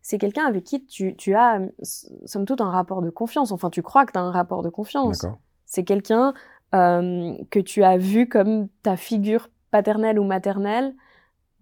c'est 0.01 0.17
quelqu'un 0.19 0.45
avec 0.45 0.63
qui 0.65 0.85
tu, 0.85 1.15
tu 1.15 1.33
as 1.33 1.59
somme 2.25 2.45
toute 2.45 2.61
un 2.61 2.69
rapport 2.69 3.01
de 3.01 3.09
confiance. 3.09 3.51
Enfin, 3.51 3.71
tu 3.71 3.81
crois 3.81 4.05
que 4.05 4.11
tu 4.11 4.19
as 4.19 4.21
un 4.21 4.29
rapport 4.31 4.61
de 4.61 4.69
confiance. 4.69 5.17
D'accord. 5.21 5.39
C'est 5.65 5.84
quelqu'un 5.84 6.34
euh, 6.73 7.36
que 7.51 7.60
tu 7.60 7.84
as 7.84 7.97
vu 7.97 8.28
comme 8.28 8.67
ta 8.84 8.97
figure 8.97 9.49
paternelle 9.71 10.19
ou 10.19 10.23
maternelle 10.23 10.95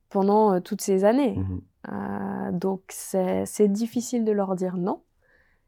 pendant 0.10 0.54
euh, 0.54 0.60
toutes 0.60 0.82
ces 0.82 1.04
années. 1.04 1.36
Mhm. 1.36 1.62
Euh, 1.92 2.52
donc 2.52 2.84
c'est 2.90 3.68
difficile 3.68 4.24
de 4.24 4.32
leur 4.32 4.56
dire 4.56 4.78
non, 4.78 5.04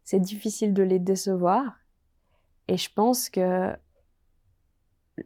c'est 0.03 0.19
difficile 0.19 0.73
de 0.73 0.81
les 0.81 0.99
décevoir, 0.99 1.79
et 2.67 2.77
je 2.77 2.89
pense 2.93 3.29
que 3.29 3.73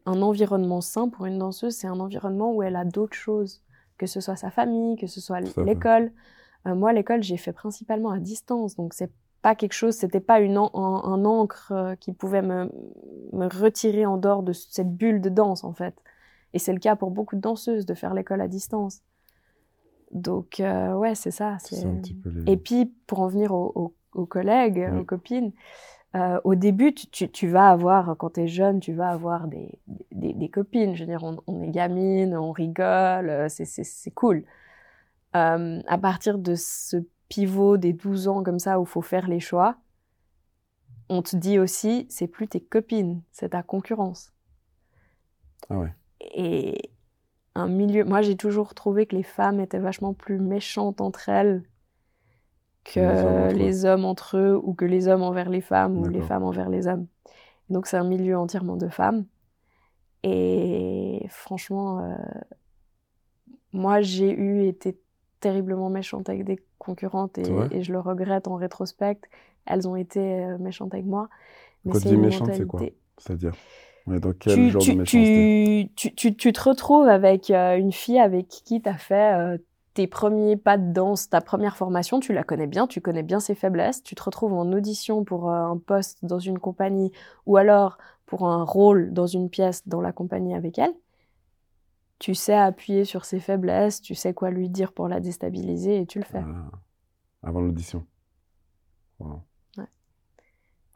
un 0.06 0.22
environnement 0.22 0.82
sain 0.82 1.10
pour 1.10 1.26
une 1.26 1.38
danseuse, 1.38 1.76
c'est 1.76 1.88
un 1.88 2.00
environnement 2.00 2.54
où 2.54 2.63
elle 2.63 2.76
a 2.76 2.86
d'autres 2.86 3.15
choses, 3.15 3.62
que 3.98 4.08
ce 4.08 4.19
soit 4.19 4.36
sa 4.36 4.50
famille, 4.50 4.98
que 4.98 5.08
ce 5.08 5.22
soit 5.22 5.39
l'école. 5.39 6.12
Moi, 6.65 6.91
l'école, 6.93 7.24
j'ai 7.24 7.38
fait 7.38 7.54
principalement 7.54 8.12
à 8.12 8.19
distance, 8.19 8.76
donc 8.76 8.93
c'est 8.93 9.12
pas 9.41 9.56
quelque 9.56 9.73
chose, 9.73 9.95
c'était 9.95 10.19
pas 10.19 10.39
une 10.39 10.58
an- 10.58 10.71
un, 10.73 11.12
un 11.13 11.25
encre 11.25 11.71
euh, 11.71 11.95
qui 11.95 12.13
pouvait 12.13 12.41
me, 12.41 12.69
me 13.34 13.47
retirer 13.47 14.06
en 14.06 14.17
dehors 14.17 14.43
de 14.43 14.54
cette 14.54 14.95
bulle 14.95 15.21
de 15.21 15.30
danse 15.30 15.63
en 15.63 15.73
fait. 15.73 15.95
Et 16.54 16.60
c'est 16.60 16.73
le 16.73 16.80
cas 16.80 16.95
pour 16.95 17.12
beaucoup 17.12 17.36
de 17.36 17.41
danseuses 17.41 17.86
de 17.86 17.93
faire 17.93 18.13
l'école 18.13 18.41
à 18.41 18.47
distance. 18.47 19.02
Donc 20.12 20.60
euh, 20.60 20.93
ouais, 20.95 21.15
c'est 21.15 21.32
ça. 21.32 21.58
C'est. 21.60 21.75
Et 22.47 22.58
puis 22.58 22.91
pour 23.08 23.19
en 23.19 23.28
venir 23.28 23.54
aux, 23.54 23.71
aux- 23.75 23.93
aux 24.13 24.25
collègues, 24.25 24.89
aux 24.99 25.04
copines, 25.04 25.52
euh, 26.15 26.39
au 26.43 26.56
début, 26.56 26.93
tu, 26.95 27.30
tu, 27.30 27.47
vas 27.47 27.69
avoir, 27.69 28.17
quand 28.17 28.32
tu 28.32 28.41
es 28.41 28.47
jeune, 28.47 28.80
tu 28.80 28.93
vas 28.93 29.10
avoir 29.10 29.47
des, 29.47 29.69
des, 30.12 30.34
des 30.34 30.49
copines. 30.49 30.95
Je 30.95 31.04
veux 31.04 31.10
dire, 31.10 31.23
on, 31.23 31.38
on 31.45 31.62
est 31.62 31.69
gamine, 31.69 32.36
on 32.36 32.52
rigole, 32.52 33.47
c'est- 33.49 33.65
c'est 33.65 33.84
c'est 33.84 34.12
cool. 34.12 34.43
Euh, 35.36 35.82
à 35.88 35.97
partir 35.99 36.39
de 36.39 36.56
ce 36.56 36.97
pivot 37.30 37.78
des 37.78 37.94
12 37.94 38.28
ans 38.28 38.44
comme 38.44 38.60
ça 38.60 38.80
où 38.80 38.86
faut 38.86 39.02
faire 39.02 39.28
les 39.28 39.39
choix, 39.39 39.78
on 41.10 41.22
te 41.22 41.36
dit 41.36 41.58
aussi, 41.60 42.06
c'est 42.10 42.28
plus 42.28 42.48
tes 42.48 42.62
copines, 42.62 43.22
c'est 43.32 43.50
ta 43.50 43.63
concurrence. 43.63 44.32
Ah 45.70 45.78
ouais. 45.80 45.94
Et 46.22 46.92
un 47.56 47.68
milieu. 47.68 48.04
Moi, 48.06 48.22
j'ai 48.22 48.36
toujours 48.38 48.74
trouvé 48.74 49.06
que 49.06 49.15
les 49.15 49.24
femmes 49.24 49.60
étaient 49.60 49.80
vachement 49.80 50.13
plus 50.13 50.39
méchantes 50.39 51.02
entre 51.02 51.30
elles 51.30 51.63
que 52.84 53.00
Les 53.00 53.24
hommes 53.24 53.36
entre 53.38 53.60
eux. 53.60 53.65
les 53.65 53.86
hommes 53.86 54.06
entre 54.06 54.38
eux 54.38 54.60
ou 54.63 54.74
que 54.74 54.86
les 54.86 55.08
hommes 55.08 55.24
envers 55.24 55.50
les 55.50 55.62
femmes 55.62 55.98
ou 55.98 56.08
les 56.08 56.22
femmes 56.22 56.44
envers 56.44 56.70
les 56.70 56.88
hommes. 56.88 57.08
Donc, 57.70 57.88
c'est 57.88 57.98
un 57.98 58.04
milieu 58.04 58.38
entièrement 58.38 58.78
de 58.78 58.88
femmes. 58.89 59.26
Et 60.24 61.26
franchement, 61.30 62.00
euh, 62.04 62.15
moi, 63.74 64.02
j'ai 64.02 64.32
eu 64.32 64.63
été 64.68 65.00
terriblement 65.39 65.89
méchante 65.89 66.30
avec 66.30 66.43
des 66.43 66.60
concurrentes 66.78 67.38
et, 67.38 67.84
je 67.84 67.91
le 67.91 67.99
regrette 67.99 68.47
en 68.47 68.56
rétrospect. 68.56 69.19
Elles 69.65 69.88
ont 69.88 69.95
été 69.95 70.19
euh, 70.19 70.58
méchantes 70.58 70.93
avec 70.93 71.06
moi. 71.06 71.30
Mais 71.86 71.93
Quand 71.93 71.99
tu 71.99 72.08
dis 72.08 72.17
méchante, 72.17 72.49
c'est 72.54 72.65
quoi 72.65 72.82
C'est-à-dire 73.17 73.54
est 74.13 74.19
dans 74.19 74.34
quel 74.34 74.54
tu, 74.54 74.69
genre 74.69 74.82
tu, 74.82 74.93
de 74.93 74.99
méchanceté? 74.99 75.91
tu, 75.95 76.10
tu, 76.10 76.15
tu, 76.15 76.36
tu 76.36 76.54
te 76.54 76.62
retrouves 76.62 77.08
avec 77.08 77.52
euh, 77.52 77.78
une 77.78 77.91
fille 77.91 78.19
avec 78.19 78.47
qui 78.47 78.82
tu 78.82 78.89
as 78.89 78.97
fait 78.97 79.34
euh, 79.38 79.58
tes 79.93 80.08
premiers 80.08 80.56
pas 80.56 80.78
de 80.78 80.91
danse, 80.93 81.30
ta 81.30 81.41
première 81.41 81.75
formation, 81.75 82.19
tu 82.19 82.34
la 82.34 82.43
connais 82.43 82.67
bien, 82.67 82.88
tu 82.88 83.02
connais 83.02 83.23
bien 83.23 83.39
ses 83.39 83.56
faiblesses, 83.56 84.04
tu 84.04 84.15
te 84.15 84.23
retrouves 84.23 84.54
en 84.54 84.71
audition 84.71 85.23
pour 85.23 85.52
euh, 85.52 85.56
un 85.56 85.78
poste 85.78 86.23
dans 86.23 86.39
une 86.39 86.60
compagnie 86.60 87.12
ou 87.45 87.58
alors 87.58 87.97
pour 88.25 88.47
un 88.47 88.63
rôle 88.63 89.12
dans 89.13 89.28
une 89.28 89.49
pièce 89.49 89.88
dans 89.88 90.02
la 90.02 90.12
compagnie 90.12 90.56
avec 90.56 90.78
elle. 90.80 90.93
Tu 92.19 92.36
sais 92.36 92.53
appuyer 92.53 93.05
sur 93.05 93.23
ses 93.25 93.39
faiblesses, 93.39 94.01
tu 94.01 94.13
sais 94.13 94.34
quoi 94.34 94.49
lui 94.51 94.69
dire 94.69 94.91
pour 94.93 95.08
la 95.08 95.19
déstabiliser 95.21 96.01
et 96.01 96.05
tu 96.05 96.19
le 96.19 96.25
fais. 96.25 96.43
Ah, 96.45 96.69
Avant 97.43 97.62
l'audition. 97.62 98.05
Wow. 99.19 99.41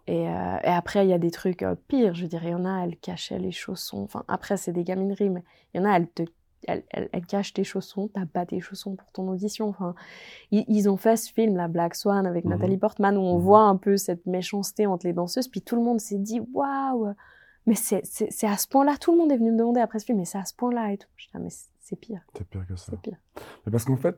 Et, 0.05 0.27
euh, 0.27 0.57
et 0.63 0.67
après, 0.67 1.05
il 1.05 1.09
y 1.09 1.13
a 1.13 1.17
des 1.17 1.31
trucs 1.31 1.63
euh, 1.63 1.75
pires. 1.87 2.13
Je 2.13 2.23
veux 2.23 2.27
dire, 2.27 2.43
il 2.43 2.49
y 2.49 2.53
en 2.53 2.65
a, 2.65 2.83
elles 2.83 2.97
cachaient 2.97 3.39
les 3.39 3.51
chaussons. 3.53 4.03
Enfin, 4.03 4.25
après, 4.27 4.57
c'est 4.57 4.73
des 4.73 4.83
gamineries, 4.83 5.29
mais 5.29 5.43
il 5.73 5.77
y 5.79 5.83
en 5.83 5.85
a, 5.89 5.95
elles 5.95 6.09
te 6.09 6.23
elles, 6.65 6.83
elles- 6.91 7.09
elles 7.11 7.25
cachent 7.25 7.51
tes 7.53 7.65
chaussons, 7.65 8.09
t'as 8.13 8.25
pas 8.25 8.45
tes 8.45 8.61
chaussons 8.61 8.95
pour 8.95 9.11
ton 9.11 9.27
audition. 9.29 9.67
Enfin, 9.67 9.95
ils, 10.51 10.63
ils 10.69 10.89
ont 10.89 10.95
fait 10.97 11.17
ce 11.17 11.31
film, 11.31 11.57
la 11.57 11.67
Black 11.67 11.93
Swan, 11.95 12.25
avec 12.25 12.45
Mhm. 12.45 12.51
Nathalie 12.51 12.77
Portman, 12.77 13.17
où 13.17 13.21
on 13.21 13.35
Mhm. 13.37 13.41
voit 13.43 13.63
un 13.63 13.75
peu 13.77 13.97
cette 13.97 14.25
méchanceté 14.25 14.85
entre 14.87 15.05
les 15.05 15.11
danseuses. 15.13 15.47
Puis 15.49 15.61
tout 15.61 15.75
le 15.75 15.81
monde 15.83 15.99
s'est 16.01 16.19
dit, 16.19 16.41
waouh, 16.53 17.13
mais 17.65 17.75
c'est 17.75 18.03
à 18.47 18.57
ce 18.57 18.67
point-là. 18.67 18.97
Tout 18.97 19.11
le 19.11 19.17
monde 19.17 19.31
est 19.31 19.37
venu 19.37 19.51
me 19.51 19.57
demander 19.57 19.79
après 19.81 19.99
ce 19.99 20.05
film, 20.05 20.17
mais 20.19 20.25
c'est 20.25 20.37
à 20.37 20.45
ce 20.45 20.53
point-là 20.53 20.91
et 20.93 20.97
tout. 20.97 21.07
Je 21.17 21.25
dis, 21.25 21.31
ah, 21.35 21.39
mais 21.39 21.49
c'est- 21.49 21.69
c'est 21.79 21.95
pire, 21.95 22.21
C'est 22.37 22.47
pire 22.47 22.65
que 22.67 22.75
ça. 22.75 22.87
c'est 22.91 23.01
pire. 23.01 23.17
Mais 23.65 23.71
parce 23.71 23.85
qu'en 23.85 23.97
fait, 23.97 24.15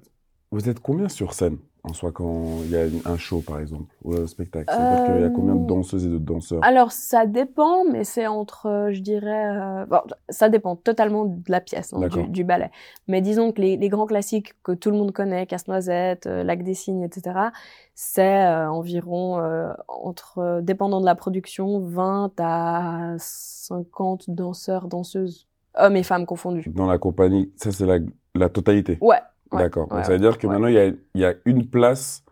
vous 0.52 0.70
êtes 0.70 0.80
combien 0.80 1.10
sur 1.10 1.34
scène? 1.34 1.58
En 1.90 1.94
soi 1.94 2.12
quand 2.12 2.44
il 2.64 2.72
y 2.72 2.78
a 2.78 2.86
un 3.06 3.18
show 3.18 3.42
par 3.42 3.60
exemple 3.60 3.86
ou 4.04 4.16
un 4.16 4.28
spectacle 4.28 4.66
C'est-à-dire 4.70 5.04
qu'il 5.04 5.20
y 5.20 5.24
a 5.24 5.30
combien 5.30 5.56
de 5.56 5.62
Euh, 5.62 5.68
danseuses 5.68 6.06
et 6.06 6.10
de 6.10 6.18
danseurs? 6.18 6.64
Alors, 6.64 6.92
ça 6.92 7.26
dépend, 7.26 7.84
mais 7.86 8.04
c'est 8.04 8.28
entre, 8.28 8.66
euh, 8.68 8.92
je 8.94 9.02
dirais, 9.02 9.58
euh, 9.58 9.86
bon, 9.86 10.00
ça 10.30 10.50
dépend 10.50 10.76
totalement 10.76 11.26
de 11.26 11.42
la 11.48 11.62
pièce, 11.62 11.94
hein, 11.94 12.08
du, 12.08 12.28
du 12.28 12.44
ballet. 12.44 12.72
Mais 13.08 13.22
disons 13.22 13.52
que 13.52 13.62
les, 13.62 13.78
les 13.78 13.90
grands 13.90 14.06
classiques 14.08 14.54
que 14.64 14.72
tout 14.72 14.90
le 14.92 14.98
monde 14.98 15.12
connaît, 15.12 15.46
Casse-Noisette, 15.46 16.28
euh, 16.28 16.44
Lac 16.44 16.64
des 16.64 16.74
Cygnes, 16.74 17.04
etc., 17.04 17.50
c'est 17.94 18.46
euh, 18.46 18.70
environ, 18.70 19.40
euh, 19.40 19.72
entre, 19.88 20.40
euh, 20.40 20.62
dépendant 20.62 21.00
de 21.00 21.06
la 21.06 21.16
production, 21.16 21.80
20 21.80 22.32
à 22.40 23.16
50 23.18 24.30
danseurs, 24.30 24.88
danseuses, 24.88 25.48
hommes 25.78 25.96
et 25.96 26.04
femmes 26.04 26.26
confondus. 26.26 26.66
Dans 26.74 26.88
la 26.88 26.98
compagnie, 26.98 27.52
ça 27.56 27.72
c'est 27.72 27.86
la, 27.86 28.00
la 28.34 28.50
totalité? 28.50 28.98
Ouais. 29.02 29.20
Ouais, 29.52 29.64
D'accord. 29.64 29.88
Donc, 29.88 30.06
ça 30.06 30.12
veut 30.12 30.20
dire 30.20 30.38
que 30.38 30.48
maintenant 30.48 30.68
il 30.68 30.74
y 30.74 30.80
a, 30.80 30.86
il 30.88 31.22
y 31.22 31.26
a 31.26 31.34
une 31.46 31.68
place 31.68 32.24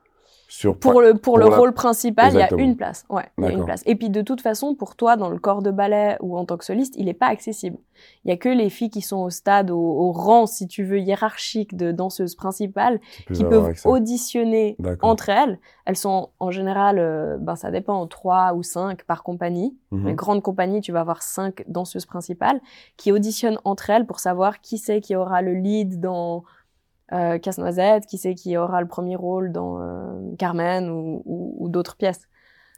sur. 0.48 0.78
Pour 0.78 1.02
le, 1.02 1.16
pour 1.16 1.40
le 1.40 1.50
la- 1.50 1.58
rôle 1.58 1.74
principal, 1.74 2.32
il 2.32 2.38
y 2.38 2.42
a 2.42 2.54
une 2.58 2.76
place. 2.78 3.06
Ouais, 3.10 3.24
il 3.40 3.44
y 3.44 3.48
a 3.48 3.52
une 3.52 3.66
place. 3.66 3.82
Et 3.88 3.96
puis 3.96 4.12
de 4.12 4.22
toute 4.22 4.40
façon, 4.42 4.76
pour 4.76 4.96
toi, 4.96 5.18
dans 5.18 5.30
le 5.30 5.40
corps 5.40 5.64
de 5.64 5.72
ballet 5.72 6.16
ou 6.22 6.38
en 6.38 6.46
tant 6.46 6.58
que 6.58 6.66
soliste, 6.66 6.94
il 6.96 7.06
n'est 7.06 7.16
pas 7.16 7.26
accessible. 7.26 7.78
Il 8.24 8.30
y 8.30 8.32
a 8.34 8.38
que 8.38 8.50
les 8.50 8.70
filles 8.70 8.92
qui 8.92 9.02
sont 9.02 9.18
au 9.18 9.32
stade, 9.32 9.72
au, 9.72 9.80
au 9.80 10.12
rang, 10.12 10.46
si 10.46 10.68
tu 10.68 10.84
veux, 10.84 11.00
hiérarchique 11.00 11.76
de 11.76 11.92
danseuses 11.92 12.36
principales, 12.36 13.00
qui 13.34 13.44
peuvent 13.44 13.74
auditionner 13.86 14.78
entre 15.02 15.30
elles. 15.30 15.60
Elles 15.86 15.96
sont 15.96 16.30
en 16.40 16.52
général, 16.52 17.00
euh, 17.00 17.38
ben 17.40 17.56
ça 17.56 17.72
dépend, 17.72 18.06
trois 18.06 18.54
ou 18.54 18.62
cinq 18.62 19.04
par 19.06 19.24
compagnie. 19.24 19.76
Mhm. 19.92 20.08
Les 20.08 20.14
grandes 20.14 20.44
compagnies, 20.44 20.82
tu 20.82 20.92
vas 20.92 21.00
avoir 21.00 21.24
cinq 21.24 21.64
danseuses 21.68 22.06
principales 22.06 22.62
qui 22.96 23.12
auditionnent 23.12 23.60
entre 23.64 23.90
elles 23.90 24.06
pour 24.06 24.20
savoir 24.20 24.62
qui 24.62 24.78
c'est 24.78 25.02
qui 25.02 25.16
aura 25.16 25.42
le 25.42 25.54
lead 25.56 26.00
dans 26.00 26.44
euh, 27.14 27.38
Casse-Noisette, 27.38 28.06
qui 28.08 28.18
c'est 28.18 28.34
qui 28.36 28.58
aura 28.58 28.82
le 28.82 28.88
premier 28.88 29.16
rôle 29.16 29.52
dans 29.52 29.80
euh, 29.80 30.36
Carmen 30.38 30.90
ou, 30.90 31.22
ou- 31.26 31.56
ou 31.60 31.70
d'autres 31.70 31.96
pièces. 31.96 32.28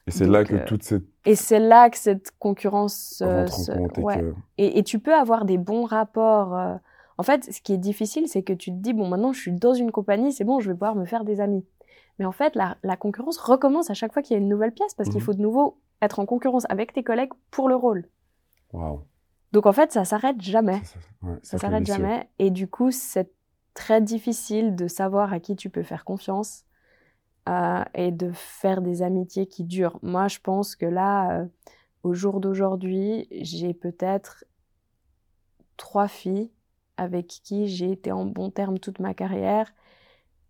Et 0.08 0.12
c'est 0.12 0.28
là 0.28 0.44
que 0.44 0.54
euh, 0.56 0.66
toute 0.68 0.84
cette 0.84 1.04
Et 1.26 1.36
c'est 1.36 1.60
là 1.60 1.90
que 1.90 1.98
cette 1.98 2.32
concurrence 2.38 3.24
euh, 3.26 3.48
se- 3.48 3.72
et 3.72 4.04
ouais. 4.04 4.20
que. 4.20 4.34
Et, 4.60 4.78
et 4.80 4.84
tu 4.84 5.00
peux 5.00 5.16
avoir 5.16 5.46
des 5.46 5.58
bons 5.58 5.86
rapports. 5.86 6.54
En 7.18 7.24
fait, 7.24 7.52
ce 7.52 7.62
qui 7.62 7.74
est 7.74 7.78
difficile, 7.78 8.28
c'est 8.28 8.44
que 8.44 8.54
tu 8.54 8.72
te 8.72 8.76
dis 8.78 8.94
bon, 8.94 9.08
maintenant 9.08 9.34
je 9.34 9.40
suis 9.40 9.52
dans 9.54 9.74
une 9.74 9.92
compagnie, 9.92 10.32
c'est 10.34 10.44
bon, 10.44 10.60
je 10.60 10.68
vais 10.68 10.74
pouvoir 10.76 10.96
me 10.96 11.06
faire 11.06 11.24
des 11.24 11.40
amis. 11.42 11.66
Mais 12.20 12.26
en 12.26 12.32
fait, 12.32 12.56
la, 12.56 12.78
la 12.84 12.98
concurrence 12.98 13.38
recommence 13.38 13.90
à 13.90 13.94
chaque 13.94 14.14
fois 14.14 14.22
qu'il 14.22 14.36
y 14.36 14.40
a 14.40 14.42
une 14.42 14.48
nouvelle 14.50 14.74
pièce 14.74 14.94
parce 14.94 15.10
qu'il 15.10 15.20
Mhm. 15.20 15.26
faut 15.26 15.34
de 15.34 15.42
nouveau 15.42 15.80
être 16.02 16.20
en 16.20 16.26
concurrence 16.26 16.66
avec 16.70 16.94
tes 16.94 17.04
collègues 17.04 17.32
pour 17.52 17.68
le 17.68 17.76
rôle. 17.76 18.06
Waouh. 18.74 19.02
Donc 19.54 19.66
en 19.66 19.72
fait, 19.74 19.92
ça 19.92 20.06
s'arrête 20.06 20.40
jamais. 20.42 20.80
Ça, 20.84 21.00
ça- 21.00 21.28
ouais, 21.28 21.36
Ça 21.42 21.58
s'arrête 21.58 21.86
jamais. 21.86 22.30
Et 22.40 22.52
du 22.52 22.68
coup, 22.68 22.92
c'est 22.92 23.32
très 23.76 24.02
difficile 24.02 24.76
de 24.76 24.88
savoir 24.88 25.32
à 25.32 25.40
qui 25.40 25.56
tu 25.56 25.70
peux 25.70 25.84
faire 25.84 26.04
confiance 26.04 26.66
euh, 27.48 27.84
et 27.94 28.12
de 28.12 28.32
faire 28.32 28.82
des 28.82 29.04
amitiés 29.04 29.46
qui 29.46 29.64
durent. 29.64 30.00
Moi, 30.02 30.28
je 30.28 30.40
pense 30.40 30.76
que 30.76 30.88
là, 30.88 31.42
euh, 31.42 31.46
au 32.02 32.14
jour 32.16 32.40
d'aujourd'hui, 32.40 33.28
j'ai 33.32 33.76
peut-être 33.76 34.46
trois 35.78 36.08
filles 36.08 36.52
avec 36.98 37.28
qui 37.28 37.68
j'ai 37.68 37.92
été 37.92 38.12
en 38.12 38.26
bon 38.26 38.50
terme 38.50 38.80
toute 38.80 39.00
ma 39.00 39.14
carrière, 39.14 39.74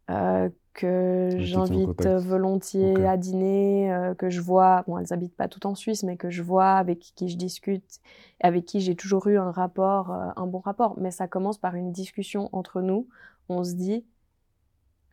euh, 0.09 0.49
que 0.75 1.37
j'invite 1.41 2.05
euh, 2.05 2.19
volontiers 2.21 3.07
à 3.07 3.17
dîner, 3.17 3.91
euh, 3.93 4.15
que 4.15 4.29
je 4.29 4.41
vois, 4.41 4.83
bon, 4.87 4.99
elles 4.99 5.13
habitent 5.13 5.35
pas 5.37 5.47
toutes 5.49 5.65
en 5.65 5.75
Suisse, 5.75 6.03
mais 6.03 6.17
que 6.17 6.29
je 6.29 6.43
vois, 6.43 6.73
avec 6.73 6.99
qui 6.99 7.29
je 7.29 7.37
discute, 7.37 8.01
avec 8.41 8.65
qui 8.65 8.81
j'ai 8.81 8.95
toujours 8.95 9.27
eu 9.27 9.37
un 9.39 9.51
rapport, 9.51 10.11
euh, 10.11 10.29
un 10.37 10.47
bon 10.47 10.59
rapport. 10.59 10.99
Mais 10.99 11.11
ça 11.11 11.27
commence 11.27 11.57
par 11.59 11.75
une 11.75 11.91
discussion 11.93 12.49
entre 12.53 12.81
nous. 12.81 13.07
On 13.49 13.63
se 13.63 13.73
dit, 13.75 14.05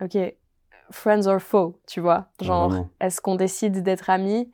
ok, 0.00 0.16
friends 0.90 1.26
or 1.26 1.40
foe, 1.40 1.74
tu 1.86 2.00
vois. 2.00 2.30
Genre, 2.40 2.70
Vraiment. 2.70 2.90
est-ce 3.00 3.20
qu'on 3.20 3.36
décide 3.36 3.82
d'être 3.82 4.10
amis 4.10 4.50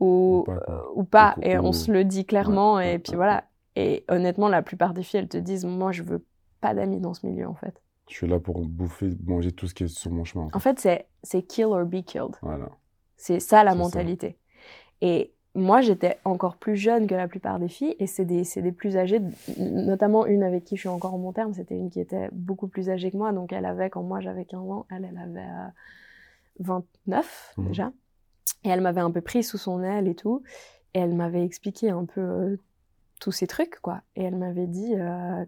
ou, 0.00 0.40
Ou 0.40 0.44
pas, 0.44 0.58
quoi. 0.60 0.92
ou 0.94 1.04
pas? 1.04 1.36
Ou- 1.38 1.42
Et 1.42 1.58
on 1.58 1.72
se 1.72 1.90
le 1.92 2.04
dit 2.04 2.24
clairement. 2.26 2.76
Ouais, 2.76 2.94
et 2.94 2.98
ouais, 2.98 2.98
puis 2.98 3.12
ouais, 3.12 3.16
voilà. 3.16 3.44
Et 3.76 4.04
honnêtement, 4.08 4.48
la 4.48 4.62
plupart 4.62 4.94
des 4.94 5.02
filles, 5.02 5.20
elles 5.20 5.28
te 5.28 5.38
disent, 5.38 5.64
moi, 5.64 5.92
je 5.92 6.02
veux 6.02 6.24
pas 6.60 6.74
d'amis 6.74 7.00
dans 7.00 7.14
ce 7.14 7.26
milieu, 7.26 7.48
en 7.48 7.54
fait. 7.54 7.80
Je 8.12 8.18
suis 8.18 8.26
là 8.28 8.38
pour 8.38 8.60
bouffer, 8.66 9.08
manger 9.24 9.52
tout 9.52 9.66
ce 9.66 9.72
qui 9.74 9.84
est 9.84 9.88
sur 9.88 10.10
mon 10.10 10.24
chemin. 10.24 10.44
en 10.52 10.58
fait. 10.58 10.70
En 10.70 10.74
fait, 10.74 11.06
c'est 11.22 11.42
kill 11.42 11.64
or 11.66 11.84
be 11.86 12.02
killed. 12.04 12.36
Voilà. 12.42 12.68
C'est 13.16 13.40
ça 13.40 13.64
la 13.64 13.70
ça. 13.72 13.76
mentalité. 13.78 14.36
Et 15.00 15.32
moi, 15.54 15.80
j'étais 15.80 16.18
encore 16.26 16.56
plus 16.56 16.76
jeune 16.76 17.06
que 17.06 17.14
la 17.14 17.26
plupart 17.26 17.58
des 17.58 17.68
filles, 17.68 17.96
et 17.98 18.06
c'est 18.06 18.24
des, 18.26 18.42
des 18.56 18.72
plus 18.72 18.96
âgées, 18.98 19.20
notamment 19.58 20.26
une 20.26 20.42
avec 20.42 20.64
qui 20.64 20.76
je 20.76 20.80
suis 20.82 20.88
encore 20.90 21.14
en 21.14 21.18
bon 21.18 21.32
terme, 21.32 21.54
c'était 21.54 21.76
une 21.76 21.88
qui 21.90 22.00
était 22.00 22.28
beaucoup 22.32 22.68
plus 22.68 22.90
âgée 22.90 23.10
que 23.10 23.16
moi, 23.16 23.32
donc 23.32 23.52
elle 23.52 23.64
avait, 23.64 23.88
quand 23.90 24.02
moi 24.02 24.20
j'avais 24.20 24.44
15 24.44 24.70
ans, 24.70 24.86
elle, 24.90 25.04
elle 25.10 25.18
avait 25.18 25.40
euh, 25.40 25.68
29 26.60 27.54
Mhm. 27.56 27.66
déjà, 27.68 27.92
et 28.64 28.68
elle 28.68 28.80
m'avait 28.80 29.00
un 29.00 29.10
peu 29.10 29.20
pris 29.20 29.42
sous 29.42 29.58
son 29.58 29.82
aile 29.82 30.08
et 30.08 30.14
tout, 30.14 30.42
et 30.94 30.98
elle 31.00 31.14
m'avait 31.14 31.44
expliqué 31.44 31.90
un 31.90 32.04
peu 32.04 32.20
euh, 32.20 32.56
tous 33.20 33.32
ces 33.32 33.46
trucs, 33.46 33.78
quoi, 33.80 34.02
et 34.16 34.22
elle 34.24 34.36
m'avait 34.36 34.66
dit, 34.66 34.94
euh, 34.94 35.44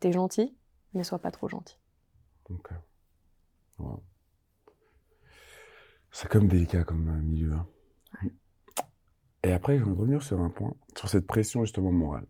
t'es 0.00 0.12
gentil, 0.12 0.54
mais 0.94 1.04
sois 1.04 1.18
pas 1.18 1.30
trop 1.30 1.48
gentil. 1.48 1.78
Donc. 2.48 2.68
C'est 6.10 6.28
comme 6.28 6.48
délicat 6.48 6.84
comme 6.84 7.08
euh, 7.08 7.20
milieu. 7.20 7.52
hein. 7.52 7.66
Et 9.42 9.52
après, 9.52 9.78
je 9.78 9.84
vais 9.84 9.90
revenir 9.92 10.22
sur 10.22 10.40
un 10.40 10.50
point, 10.50 10.74
sur 10.96 11.08
cette 11.08 11.26
pression 11.26 11.62
justement 11.64 11.92
morale. 11.92 12.26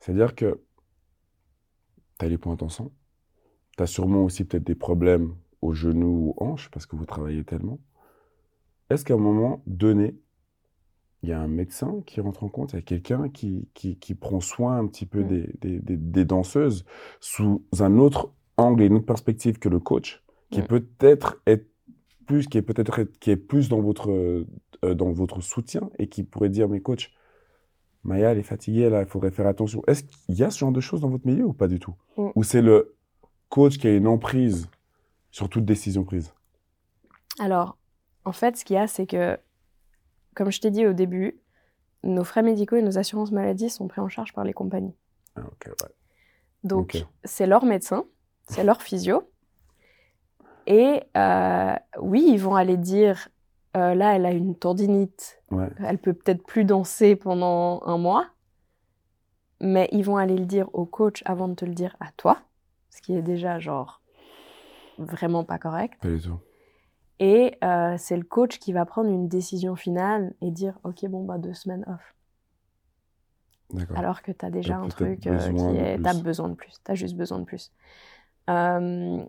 C'est-à-dire 0.00 0.34
que 0.34 0.62
tu 2.18 2.24
as 2.24 2.28
les 2.28 2.38
points 2.38 2.56
sang, 2.68 2.92
tu 3.76 3.82
as 3.82 3.86
sûrement 3.86 4.22
aussi 4.24 4.44
peut-être 4.44 4.64
des 4.64 4.74
problèmes 4.76 5.34
aux 5.60 5.74
genoux 5.74 6.34
ou 6.38 6.44
hanches 6.44 6.70
parce 6.70 6.86
que 6.86 6.96
vous 6.96 7.06
travaillez 7.06 7.44
tellement. 7.44 7.80
Est-ce 8.88 9.04
qu'à 9.04 9.14
un 9.14 9.18
moment 9.18 9.62
donné, 9.66 10.16
il 11.22 11.28
y 11.30 11.32
a 11.32 11.40
un 11.40 11.48
médecin 11.48 12.02
qui 12.06 12.20
rentre 12.20 12.44
en 12.44 12.48
compte, 12.48 12.72
il 12.72 12.76
y 12.76 12.78
a 12.78 12.82
quelqu'un 12.82 13.28
qui, 13.30 13.68
qui, 13.74 13.98
qui 13.98 14.14
prend 14.14 14.40
soin 14.40 14.78
un 14.78 14.86
petit 14.86 15.06
peu 15.06 15.22
Mm. 15.24 15.28
des, 15.28 15.50
des, 15.60 15.80
des- 15.80 15.96
des 15.96 16.24
danseuses 16.24 16.84
sous 17.20 17.66
un 17.80 17.98
autre 17.98 18.32
angle 18.56 18.82
et 18.82 18.86
une 18.86 18.94
autre 18.94 19.06
perspective 19.06 19.58
que 19.58 19.68
le 19.68 19.80
coach, 19.80 20.22
qui 20.50 20.62
peut-être 20.62 21.40
est 21.46 21.66
plus, 22.26 22.46
qui 22.48 22.58
est 22.58 22.62
peut-être 22.62 22.98
être- 22.98 23.18
qui 23.18 23.30
est 23.30 23.36
plus 23.36 23.68
dans 23.68 23.80
votre 23.80 24.10
euh, 24.10 24.46
dans 24.94 25.12
votre 25.12 25.40
soutien 25.40 25.90
et 25.98 26.08
qui 26.08 26.24
pourrait 26.24 26.48
dire 26.50 26.68
mais 26.68 26.80
coach, 26.80 27.12
Maya 28.04 28.32
elle 28.32 28.38
est 28.38 28.42
fatiguée 28.42 28.90
là, 28.90 29.02
il 29.02 29.08
faudrait 29.08 29.30
faire 29.30 29.46
attention. 29.46 29.82
Est-ce 29.86 30.04
qu'il 30.04 30.34
y 30.36 30.42
a 30.42 30.50
ce 30.50 30.58
genre 30.58 30.72
de 30.72 30.80
choses 30.80 31.00
dans 31.00 31.08
votre 31.08 31.26
milieu 31.26 31.44
ou 31.44 31.52
pas 31.52 31.68
du 31.68 31.78
tout? 31.78 31.94
Ou 32.16 32.42
c'est 32.42 32.62
le 32.62 32.94
coach 33.48 33.78
qui 33.78 33.86
a 33.86 33.94
une 33.94 34.06
emprise 34.06 34.68
sur 35.30 35.48
toute 35.48 35.64
décision 35.64 36.04
prise? 36.04 36.32
Alors, 37.38 37.76
en 38.24 38.32
fait, 38.32 38.56
ce 38.56 38.64
qu'il 38.64 38.76
y 38.76 38.78
a, 38.78 38.86
c'est 38.86 39.06
que, 39.06 39.38
comme 40.34 40.50
je 40.50 40.60
t'ai 40.60 40.70
dit 40.70 40.86
au 40.86 40.92
début, 40.92 41.38
nos 42.02 42.24
frais 42.24 42.42
médicaux 42.42 42.76
et 42.76 42.82
nos 42.82 42.98
assurances 42.98 43.32
maladie 43.32 43.70
sont 43.70 43.88
pris 43.88 44.00
en 44.00 44.08
charge 44.08 44.32
par 44.32 44.44
les 44.44 44.52
compagnies. 44.52 44.94
Ah, 45.36 45.40
ouais. 45.42 45.72
Donc, 46.62 47.04
c'est 47.24 47.46
leur 47.46 47.64
médecin, 47.64 48.04
c'est 48.46 48.64
leur 48.64 48.82
physio. 48.82 49.30
Et 50.66 51.02
euh, 51.16 51.74
oui, 52.00 52.24
ils 52.28 52.38
vont 52.40 52.54
aller 52.54 52.76
dire, 52.76 53.28
euh, 53.76 53.94
là, 53.94 54.14
elle 54.16 54.24
a 54.26 54.32
une 54.32 54.54
tendinite, 54.56 55.40
Ouais. 55.50 55.68
elle 55.78 55.98
peut 55.98 56.14
peut-être 56.14 56.42
plus 56.44 56.64
danser 56.64 57.16
pendant 57.16 57.82
un 57.84 57.98
mois. 57.98 58.28
Mais 59.60 59.88
ils 59.92 60.02
vont 60.02 60.16
aller 60.16 60.36
le 60.36 60.46
dire 60.46 60.68
au 60.74 60.84
coach 60.84 61.22
avant 61.26 61.48
de 61.48 61.54
te 61.54 61.64
le 61.64 61.74
dire 61.74 61.96
à 62.00 62.10
toi, 62.16 62.38
ce 62.90 63.00
qui 63.02 63.14
est 63.14 63.22
déjà, 63.22 63.58
genre, 63.60 64.00
vraiment 64.98 65.44
pas 65.44 65.58
correct. 65.58 65.94
Pas 66.00 66.08
du 66.08 66.20
tout. 66.20 66.38
Et 67.20 67.56
euh, 67.62 67.94
c'est 67.96 68.16
le 68.16 68.24
coach 68.24 68.58
qui 68.58 68.72
va 68.72 68.84
prendre 68.84 69.08
une 69.08 69.28
décision 69.28 69.76
finale 69.76 70.34
et 70.40 70.50
dire 70.50 70.78
Ok, 70.82 71.06
bon, 71.06 71.24
bah, 71.24 71.38
deux 71.38 71.54
semaines 71.54 71.84
off. 71.88 72.14
D'accord. 73.72 73.96
Alors 73.98 74.22
que 74.22 74.32
tu 74.32 74.44
as 74.44 74.50
déjà 74.50 74.76
un 74.76 74.88
truc 74.88 75.26
euh, 75.26 75.32
besoin 75.32 75.54
qui 75.72 75.78
est. 75.78 75.94
plus. 75.94 76.02
Tu 76.02 76.08
as 76.08 76.14
besoin 76.22 76.48
de 76.48 76.54
plus. 76.54 76.72
Tu 76.84 76.90
as 76.90 76.94
juste 76.94 77.16
besoin 77.16 77.38
de 77.38 77.44
plus. 77.44 77.72
Euh, 78.50 79.22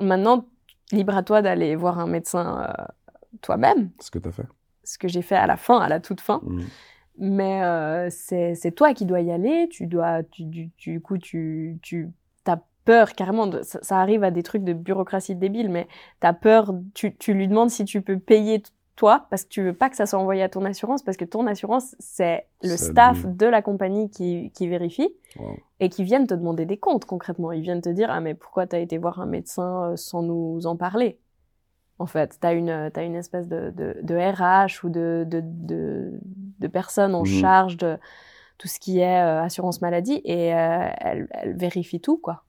maintenant, 0.00 0.44
libre 0.92 1.16
à 1.16 1.22
toi 1.22 1.42
d'aller 1.42 1.74
voir 1.76 1.98
un 1.98 2.06
médecin 2.06 2.68
euh, 2.68 2.84
toi-même, 3.40 3.90
Ce 4.00 4.10
que 4.10 4.18
tu 4.18 4.28
as 4.28 4.32
fait. 4.32 4.46
ce 4.84 4.98
que 4.98 5.08
j'ai 5.08 5.22
fait 5.22 5.36
à 5.36 5.46
la 5.46 5.56
fin, 5.56 5.78
à 5.78 5.88
la 5.88 6.00
toute 6.00 6.20
fin. 6.20 6.40
Mhm. 6.44 6.64
Mais 7.18 7.62
euh, 7.62 8.08
c'est 8.10 8.74
toi 8.74 8.94
qui 8.94 9.04
dois 9.04 9.20
y 9.20 9.30
aller. 9.30 9.68
Tu 9.70 9.86
dois. 9.86 10.22
Tu, 10.22 10.44
du, 10.44 10.70
du 10.78 11.00
coup, 11.00 11.18
tu, 11.18 11.78
tu 11.82 12.10
as 12.46 12.58
peur 12.84 13.12
carrément. 13.12 13.46
De, 13.46 13.62
ça, 13.62 13.78
ça 13.82 13.98
arrive 14.00 14.24
à 14.24 14.30
des 14.30 14.42
trucs 14.42 14.64
de 14.64 14.72
bureaucratie 14.72 15.34
débile, 15.34 15.68
mais 15.70 15.88
tu 16.20 16.26
as 16.26 16.32
peur. 16.32 16.72
Tu, 16.94 17.14
tu 17.16 17.34
lui 17.34 17.48
demandes 17.48 17.70
si 17.70 17.84
tu 17.84 18.00
peux 18.00 18.18
payer 18.18 18.62
toi 18.96 19.26
parce 19.30 19.44
que 19.44 19.48
tu 19.48 19.62
veux 19.62 19.72
pas 19.74 19.88
que 19.90 19.96
ça 19.96 20.06
soit 20.06 20.18
envoyé 20.18 20.42
à 20.42 20.48
ton 20.48 20.64
assurance 20.64 21.02
parce 21.02 21.16
que 21.16 21.24
ton 21.24 21.46
assurance, 21.46 21.96
c'est 21.98 22.46
le 22.62 22.76
staff 22.76 23.24
de 23.26 23.46
la 23.46 23.62
compagnie 23.62 24.10
qui, 24.10 24.50
qui 24.54 24.68
vérifie 24.68 25.14
Wow. 25.36 25.58
et 25.80 25.88
qui 25.88 26.04
viennent 26.04 26.26
te 26.26 26.34
demander 26.34 26.66
des 26.66 26.76
comptes 26.76 27.04
concrètement. 27.06 27.52
Ils 27.52 27.62
viennent 27.62 27.80
te 27.82 27.88
dire 27.88 28.10
Ah, 28.10 28.20
mais 28.20 28.34
pourquoi 28.34 28.66
tu 28.66 28.76
as 28.76 28.80
été 28.80 28.98
voir 28.98 29.20
un 29.20 29.26
médecin 29.26 29.92
euh, 29.92 29.96
sans 29.96 30.22
nous 30.22 30.66
en 30.66 30.76
parler? 30.76 31.18
En 31.98 32.06
fait, 32.06 32.38
tu 32.40 32.46
as 32.46 32.52
une, 32.52 32.68
euh, 32.70 32.90
t'as 32.90 33.04
une 33.04 33.14
espèce 33.14 33.48
de, 33.48 33.70
de, 33.70 33.96
de 34.02 34.14
RH 34.16 34.84
ou 34.84 34.90
de, 34.90 35.24
de, 35.26 35.40
de, 35.44 36.18
de 36.58 36.68
personne 36.68 37.14
en 37.14 37.24
Mhm. 37.24 37.26
charge 37.26 37.76
de 37.76 37.98
tout 38.58 38.68
ce 38.68 38.78
qui 38.78 38.98
est 39.00 39.20
euh, 39.22 39.42
assurance 39.42 39.80
maladie 39.80 40.20
et 40.24 40.54
euh, 40.54 40.88
elle, 40.98 41.28
elle 41.30 41.56
vérifie 41.56 42.00
tout, 42.00 42.18
quoi. 42.18 42.44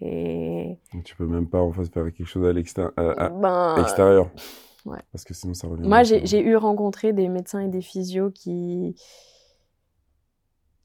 Et 0.00 0.76
Donc, 0.92 1.04
tu 1.04 1.14
peux 1.16 1.26
même 1.26 1.48
pas 1.48 1.60
en 1.60 1.72
fait 1.72 1.84
faire 1.92 2.04
quelque 2.12 2.24
chose 2.26 2.46
à 2.46 2.52
l'extérieur. 2.52 2.92
à- 2.96 3.28
ben, 3.30 3.74
extérieur. 3.78 4.30
Ouais. 4.84 5.00
Parce 5.12 5.24
que 5.24 5.34
sinon 5.34 5.54
ça 5.54 5.68
revient. 5.68 5.86
Moi, 5.86 6.02
j'ai 6.02 6.40
eu 6.40 6.56
rencontré 6.56 7.12
des 7.12 7.28
médecins 7.28 7.60
et 7.60 7.68
des 7.68 7.82
physios 7.82 8.30
qui 8.30 8.96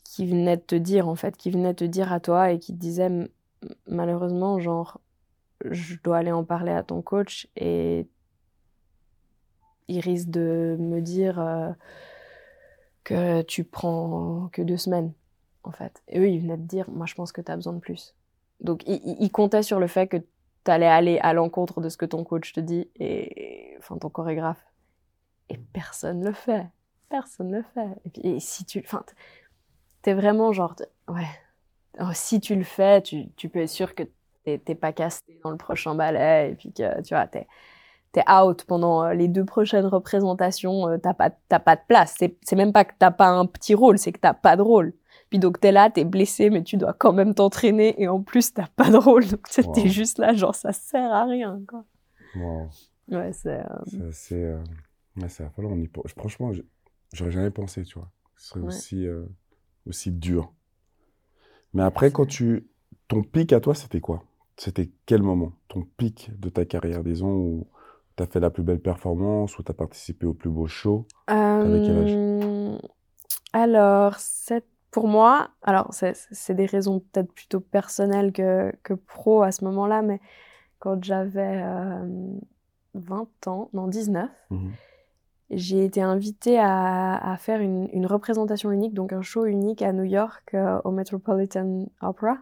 qui 0.04 0.26
venaient 0.26 0.58
te 0.58 0.76
dire 0.76 1.08
en 1.08 1.16
fait, 1.16 1.38
qui 1.38 1.52
venaient 1.52 1.76
te 1.76 1.84
dire 1.84 2.12
à 2.12 2.20
toi 2.20 2.52
et 2.52 2.60
qui 2.60 2.74
te 2.74 2.80
disaient 2.80 3.30
malheureusement 3.88 4.60
genre 4.60 5.00
je 5.66 5.98
dois 6.04 6.18
aller 6.18 6.32
en 6.32 6.44
parler 6.44 6.72
à 6.72 6.84
ton 6.84 7.02
coach 7.02 7.48
et 7.56 8.08
il 9.88 10.00
risque 10.00 10.30
de 10.30 10.78
me 10.80 11.02
dire 11.02 11.40
euh, 11.40 11.72
que 13.04 13.42
tu 13.44 13.64
prends 13.64 14.50
que 14.52 14.62
deux 14.62 14.78
semaines 14.78 15.14
en 15.64 15.72
fait. 15.72 16.02
Et 16.08 16.20
eux 16.20 16.30
ils 16.30 16.40
venaient 16.40 16.58
te 16.58 16.62
dire 16.62 16.90
moi 16.90 17.06
je 17.06 17.14
pense 17.14 17.32
que 17.32 17.42
tu 17.42 17.52
as 17.52 17.56
besoin 17.56 17.74
de 17.74 17.80
plus. 17.80 18.16
Donc 18.62 18.84
ils 18.88 19.32
comptaient 19.32 19.64
sur 19.64 19.80
le 19.80 19.88
fait 19.88 20.08
que 20.08 20.18
tu 20.66 20.72
allais 20.72 20.88
aller 20.88 21.20
à 21.20 21.34
l'encontre 21.34 21.82
de 21.82 21.90
ce 21.90 21.98
que 21.98 22.06
ton 22.06 22.24
coach 22.24 22.54
te 22.54 22.60
dit 22.60 22.90
et 23.00 23.76
enfin 23.80 23.98
ton 23.98 24.10
chorégraphe 24.10 24.64
et 25.50 25.58
personne 25.58 26.24
le 26.24 26.34
fait. 26.34 26.68
Personne 27.10 27.52
le 27.52 27.64
fait. 27.74 27.88
Et 28.06 28.10
puis, 28.10 28.42
si 28.42 28.66
tu. 28.66 28.80
Enfin, 28.86 29.04
t'es 30.02 30.14
vraiment 30.14 30.52
genre. 30.54 30.76
Ouais. 31.08 31.28
Oh, 32.00 32.12
si 32.14 32.40
tu 32.40 32.56
le 32.56 32.64
fais, 32.64 33.02
tu, 33.02 33.30
tu 33.36 33.50
peux 33.50 33.60
être 33.62 33.70
sûr 33.70 33.96
que 33.96 34.04
t'es 34.46 34.76
pas 34.76 34.94
casté 34.94 35.40
dans 35.44 35.52
le 35.52 35.58
prochain 35.58 35.96
ballet. 35.96 36.52
Et 36.52 36.56
puis 36.56 36.72
que, 36.74 37.02
tu 37.04 37.14
vois, 37.14 37.28
t'es 37.28 37.48
t'es 38.14 38.24
out 38.32 38.66
pendant 38.66 39.04
euh, 39.06 39.14
les 39.14 39.28
deux 39.28 39.46
prochaines 39.46 39.86
représentations. 39.88 40.88
euh, 40.90 40.98
T'as 40.98 41.14
pas, 41.14 41.32
t'as 41.50 41.60
pas 41.60 41.76
de 41.78 41.82
place. 41.88 42.16
C'est 42.20 42.56
même 42.58 42.74
pas 42.74 42.86
que 42.86 42.94
t'as 43.00 43.12
pas 43.12 43.28
un 43.30 43.46
petit 43.46 43.76
rôle, 43.76 44.00
c'est 44.00 44.12
que 44.14 44.20
t'as 44.20 44.34
pas 44.34 44.56
de 44.58 44.62
rôle. 44.64 44.94
Puis 45.30 45.40
donc, 45.40 45.60
t'es 45.60 45.72
là, 45.72 45.90
t'es 45.90 46.06
blessé, 46.06 46.50
mais 46.50 46.64
tu 46.64 46.78
dois 46.78 46.94
quand 46.94 47.14
même 47.14 47.34
t'entraîner. 47.36 48.02
Et 48.02 48.08
en 48.08 48.22
plus, 48.22 48.54
t'as 48.54 48.68
pas 48.76 48.90
de 48.90 48.98
rôle. 48.98 49.26
Donc, 49.28 49.48
t'es 49.74 49.88
Wow. 49.88 49.88
juste 49.88 50.18
là, 50.18 50.34
genre, 50.34 50.56
ça 50.56 50.74
sert 50.74 51.12
à 51.12 51.26
rien, 51.26 51.62
quoi. 51.68 51.86
Wow. 52.36 52.70
Ouais, 53.10 53.34
c'est. 53.34 53.60
euh, 53.60 54.12
C'est 54.12 54.44
euh, 54.44 54.60
ouais, 55.18 55.30
c'est 55.30 55.44
affolant. 55.44 55.70
On 55.72 55.78
y 55.82 55.90
Franchement, 56.18 56.52
j'aurais 57.14 57.32
jamais 57.32 57.52
pensé, 57.52 57.84
tu 57.84 57.98
vois. 57.98 58.10
Ce 58.38 58.50
serait 58.50 58.62
Ouais. 58.62 58.68
aussi, 58.68 59.06
euh, 59.08 59.26
aussi 59.88 60.12
dur. 60.12 60.54
Mais 61.74 61.84
après, 61.84 62.12
quand 62.12 62.26
tu. 62.26 62.68
Ton 63.08 63.24
pic 63.24 63.54
à 63.54 63.60
toi, 63.60 63.74
c'était 63.74 64.02
quoi? 64.02 64.24
C'était 64.56 64.92
quel 65.08 65.24
moment? 65.24 65.54
Ton 65.68 65.84
pic 65.98 66.30
de 66.40 66.50
ta 66.50 66.64
carrière, 66.66 67.04
disons, 67.04 67.32
où 67.34 67.68
tu 68.18 68.24
as 68.24 68.28
fait 68.28 68.40
la 68.40 68.52
plus 68.52 68.62
belle 68.64 68.80
performance 68.80 69.58
ou 69.58 69.64
tu 69.64 69.72
as 69.72 69.74
participé 69.74 70.28
au 70.28 70.34
plus 70.34 70.50
beau 70.52 70.68
show? 70.68 71.08
Avec 71.64 71.84
quel 71.86 71.98
âge? 71.98 72.20
Euh, 72.44 72.78
Alors, 73.54 74.16
c'est 74.20 74.66
pour 74.92 75.08
moi, 75.08 75.50
alors 75.62 75.92
c'est 75.94 76.54
des 76.56 76.66
raisons 76.66 77.00
peut-être 77.00 77.32
plutôt 77.32 77.60
personnelles 77.60 78.32
que, 78.32 78.72
que 78.84 78.94
pro 78.94 79.44
à 79.44 79.52
ce 79.52 79.64
moment-là, 79.66 80.02
mais 80.02 80.20
quand 80.80 81.04
j'avais 81.04 81.62
euh, 81.64 82.34
20 82.96 83.48
ans, 83.48 83.70
non 83.74 83.88
19, 83.88 84.30
Mhm. 84.50 84.72
j'ai 85.52 85.84
été 85.86 86.02
invitée 86.02 86.58
à, 86.60 87.16
à 87.34 87.38
faire 87.38 87.62
une, 87.62 87.88
une 87.94 88.06
représentation 88.06 88.72
unique, 88.72 88.94
donc 88.94 89.14
un 89.14 89.22
show 89.22 89.46
unique 89.46 89.82
à 89.82 89.94
New 89.94 90.04
York 90.04 90.52
euh, 90.54 90.80
au 90.84 90.92
Metropolitan 90.92 91.86
Opera, 92.02 92.38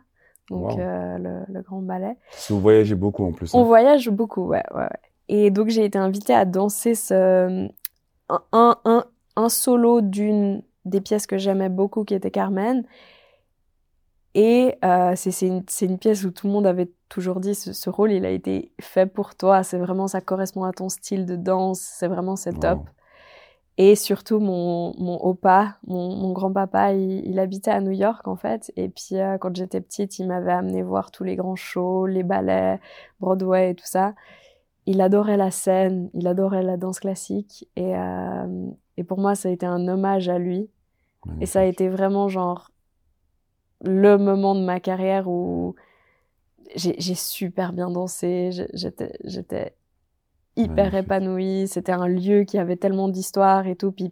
donc 0.50 0.72
Wow. 0.72 0.80
euh, 0.80 1.18
le, 1.18 1.54
le 1.54 1.62
grand 1.62 1.82
ballet. 1.82 2.16
Vous 2.50 2.60
voyagez 2.62 2.96
beaucoup 2.96 3.26
en 3.26 3.32
plus. 3.34 3.54
On 3.54 3.62
hein. 3.62 3.66
voyage 3.66 4.10
beaucoup, 4.10 4.46
ouais, 4.48 4.64
ouais, 4.74 4.82
ouais. 4.84 4.90
Et 5.30 5.52
donc 5.52 5.68
j'ai 5.68 5.84
été 5.84 5.98
invitée 5.98 6.34
à 6.34 6.46
danser 6.46 6.96
ce 6.96 7.68
un, 8.30 8.42
un, 8.54 8.76
un, 8.86 9.06
un 9.36 9.50
solo 9.50 10.00
d'une 10.02 10.62
des 10.88 11.02
pièces 11.02 11.28
que 11.28 11.38
j'aimais 11.38 11.70
beaucoup 11.70 12.04
qui 12.04 12.14
était 12.16 12.32
Carmen. 12.32 12.84
Et 14.34 14.76
euh, 14.86 15.14
c'est 15.16 15.48
une, 15.48 15.64
une 15.82 15.98
pièce 15.98 16.24
où 16.24 16.32
tout 16.32 16.48
le 16.48 16.54
monde 16.54 16.68
avait 16.68 16.92
toujours 17.10 17.40
dit 17.40 17.56
ce, 17.56 17.74
ce 17.74 17.90
rôle 17.90 18.12
il 18.12 18.26
a 18.26 18.30
été 18.30 18.72
fait 18.80 19.08
pour 19.08 19.36
toi, 19.36 19.64
c'est 19.64 19.80
vraiment 19.80 20.08
ça 20.08 20.22
correspond 20.22 20.64
à 20.64 20.74
ton 20.74 20.90
style 20.90 21.26
de 21.26 21.36
danse, 21.36 21.80
c'est 21.80 22.08
vraiment 22.08 22.36
c'est 22.36 22.54
top. 22.60 22.80
Wow. 22.80 22.86
Et 23.80 23.96
surtout, 23.96 24.40
mon, 24.40 24.94
mon 24.98 25.24
opa, 25.24 25.78
mon, 25.86 26.16
mon 26.16 26.34
grand-papa, 26.34 26.94
il, 26.94 27.28
il 27.28 27.38
habitait 27.40 27.70
à 27.70 27.80
New 27.80 27.92
York, 27.92 28.28
en 28.28 28.36
fait. 28.36 28.72
Et 28.76 28.90
puis, 28.90 29.20
euh, 29.20 29.38
quand 29.38 29.56
j'étais 29.56 29.82
petite, 29.82 30.18
il 30.18 30.28
m'avait 30.28 30.52
amené 30.52 30.82
voir 30.82 31.12
tous 31.12 31.24
les 31.24 31.36
grands 31.36 31.56
shows, 31.56 32.08
les 32.08 32.24
ballets, 32.24 32.80
Broadway 33.20 33.72
et 33.72 33.76
tout 33.76 33.86
ça. 33.86 34.16
Il 34.88 35.00
adorait 35.00 35.38
la 35.38 35.52
scène, 35.52 36.10
il 36.16 36.28
adorait 36.28 36.64
la 36.64 36.76
danse 36.78 37.00
classique. 37.00 37.70
Et, 37.76 37.96
euh, 37.96 38.68
et 38.98 39.04
pour 39.04 39.20
moi, 39.20 39.36
ça 39.36 39.50
a 39.50 39.52
été 39.52 39.68
un 39.68 39.88
hommage 39.88 40.28
à 40.28 40.40
lui. 40.40 40.72
Et 41.42 41.46
ça 41.46 41.62
a 41.62 41.64
été 41.64 41.90
vraiment, 41.90 42.30
genre, 42.30 42.72
le 43.84 44.18
moment 44.18 44.56
de 44.56 44.62
ma 44.62 44.80
carrière 44.80 45.28
où 45.28 45.76
j'ai 46.76 47.16
super 47.16 47.74
bien 47.74 47.90
dansé. 47.90 48.50
J'étais 48.74 49.76
hyper 50.56 50.96
épanouie. 50.96 51.68
C'était 51.68 51.92
un 51.92 52.08
lieu 52.08 52.44
qui 52.44 52.58
avait 52.58 52.78
tellement 52.78 53.08
d'histoire 53.08 53.68
et 53.68 53.76
tout. 53.76 53.92
Puis 53.92 54.12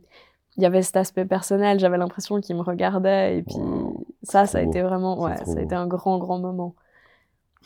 il 0.57 0.63
y 0.63 0.65
avait 0.65 0.81
cet 0.81 0.97
aspect 0.97 1.25
personnel. 1.25 1.79
J'avais 1.79 1.97
l'impression 1.97 2.39
qu'il 2.39 2.55
me 2.55 2.61
regardait. 2.61 3.39
Et 3.39 3.43
puis 3.43 3.55
Wow. 3.57 4.05
ça, 4.23 4.45
ça 4.45 4.59
a 4.59 4.61
été 4.61 4.81
vraiment, 4.81 5.19
ouais, 5.21 5.37
ça 5.45 5.59
a 5.59 5.61
été 5.61 5.75
un 5.75 5.87
grand, 5.87 6.17
grand 6.17 6.39
moment. 6.39 6.75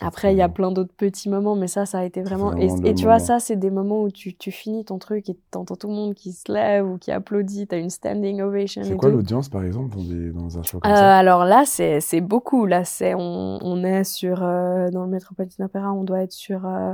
Après, 0.01 0.33
il 0.33 0.37
y 0.37 0.41
a 0.41 0.49
plein 0.49 0.71
d'autres 0.71 0.93
petits 0.95 1.29
moments, 1.29 1.55
mais 1.55 1.67
ça, 1.67 1.85
ça 1.85 1.99
a 1.99 2.03
été 2.05 2.21
vraiment. 2.21 2.53
Et, 2.55 2.67
vraiment 2.67 2.81
le 2.83 2.87
et 2.89 2.95
tu 2.95 3.05
vois, 3.05 3.19
ça, 3.19 3.39
c'est 3.39 3.57
des 3.57 3.69
moments 3.69 4.01
où 4.03 4.09
tu, 4.11 4.33
tu 4.35 4.51
finis 4.51 4.85
ton 4.85 4.97
truc 4.97 5.29
et 5.29 5.37
t'entends 5.51 5.75
tout 5.75 5.87
le 5.89 5.93
monde 5.93 6.13
qui 6.13 6.31
se 6.31 6.51
lève 6.51 6.87
ou 6.87 6.97
qui 6.97 7.11
applaudit. 7.11 7.67
T'as 7.67 7.79
une 7.79 7.89
standing 7.89 8.41
ovation 8.41 8.83
C'est 8.83 8.95
quoi 8.95 9.09
l'audience, 9.09 9.49
par 9.49 9.63
exemple, 9.63 9.95
dans, 9.95 10.03
des- 10.03 10.31
dans 10.31 10.57
un 10.57 10.63
show 10.63 10.79
comme 10.79 10.91
Euh, 10.91 10.95
ça? 10.95 11.17
alors 11.17 11.43
là, 11.45 11.65
c'est 11.65 12.21
beaucoup. 12.21 12.65
Là, 12.65 12.85
c'est 12.85 13.13
on, 13.13 13.59
on 13.61 13.83
est 13.83 14.03
sur 14.05 14.41
euh, 14.43 14.89
dans 14.89 15.03
le 15.03 15.09
Metropolitan 15.09 15.65
Opera, 15.65 15.91
on 15.91 16.03
doit 16.05 16.21
être 16.23 16.31
sur 16.31 16.65
euh, 16.65 16.93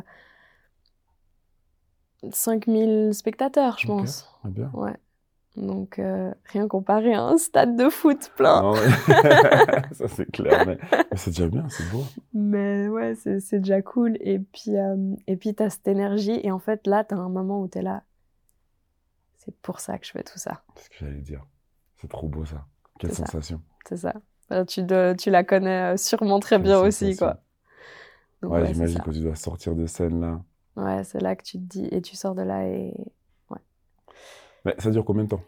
5000 2.32 3.14
spectateurs, 3.14 3.78
je 3.78 3.88
Ok. 3.88 3.98
pense. 3.98 4.28
Bien. 4.46 4.72
Ouais. 4.74 4.94
Donc 5.58 6.00
euh, 6.00 6.34
rien 6.46 6.68
comparé 6.68 7.14
à 7.14 7.22
un 7.22 7.38
stade 7.38 7.78
de 7.78 7.90
foot 7.90 8.32
plein. 8.36 8.62
Non, 8.62 8.74
ouais. 8.74 8.80
ça 9.94 10.08
c'est 10.08 10.30
clair, 10.32 10.66
mais, 10.68 10.78
mais 10.92 11.18
c'est 11.18 11.30
déjà 11.32 11.48
bien, 11.48 11.66
c'est 11.70 11.90
beau. 11.92 12.04
Mais 12.34 12.88
ouais, 12.90 13.16
c'est 13.16 13.40
c'est 13.40 13.60
déjà 13.60 13.82
cool. 13.82 14.18
Et 14.20 14.40
puis 14.40 14.76
euh, 14.76 15.16
et 15.28 15.38
puis 15.38 15.56
t'as 15.56 15.70
cette 15.70 15.88
énergie 15.88 16.40
et 16.44 16.52
en 16.52 16.60
fait 16.60 16.86
là, 16.88 17.04
t'as 17.04 17.16
un 17.16 17.30
moment 17.30 17.62
où 17.62 17.68
t'es 17.68 17.82
là. 17.82 18.04
C'est 19.38 19.56
pour 19.62 19.80
ça 19.80 19.98
que 19.98 20.06
je 20.06 20.12
fais 20.12 20.24
tout 20.24 20.40
ça. 20.40 20.64
C'est 20.76 20.86
ce 20.86 20.90
que 20.90 20.96
j'allais 21.00 21.22
dire. 21.22 21.46
C'est 21.98 22.10
trop 22.10 22.28
beau 22.28 22.44
ça. 22.46 22.66
Quelle 23.00 23.14
sensation. 23.14 23.62
C'est 23.88 23.98
ça. 23.98 24.14
Euh, 24.52 24.66
tu 24.66 24.86
tu 25.18 25.30
la 25.30 25.44
connais 25.44 25.94
euh, 25.94 25.98
sûrement 25.98 26.40
très 26.40 26.60
bien 26.60 26.80
aussi, 26.80 27.16
quoi. 27.16 27.38
Donc, 28.42 28.52
Ouais, 28.52 28.74
j'imagine 28.74 29.00
quand 29.04 29.12
tu 29.12 29.22
dois 29.22 29.36
sortir 29.36 29.76
de 29.76 29.86
scène 29.88 30.22
là. 30.22 30.42
Ouais, 30.76 31.04
c'est 31.04 31.22
là 31.22 31.36
que 31.36 31.44
tu 31.44 31.58
te 31.58 31.64
dis, 31.64 31.88
et 31.92 32.02
tu 32.02 32.16
sors 32.16 32.36
de 32.36 32.42
là 32.42 32.68
et. 32.68 32.94
Mais 34.66 34.76
ça 34.80 34.90
dure 34.92 35.06
combien 35.06 35.24
de 35.24 35.30
temps? 35.30 35.42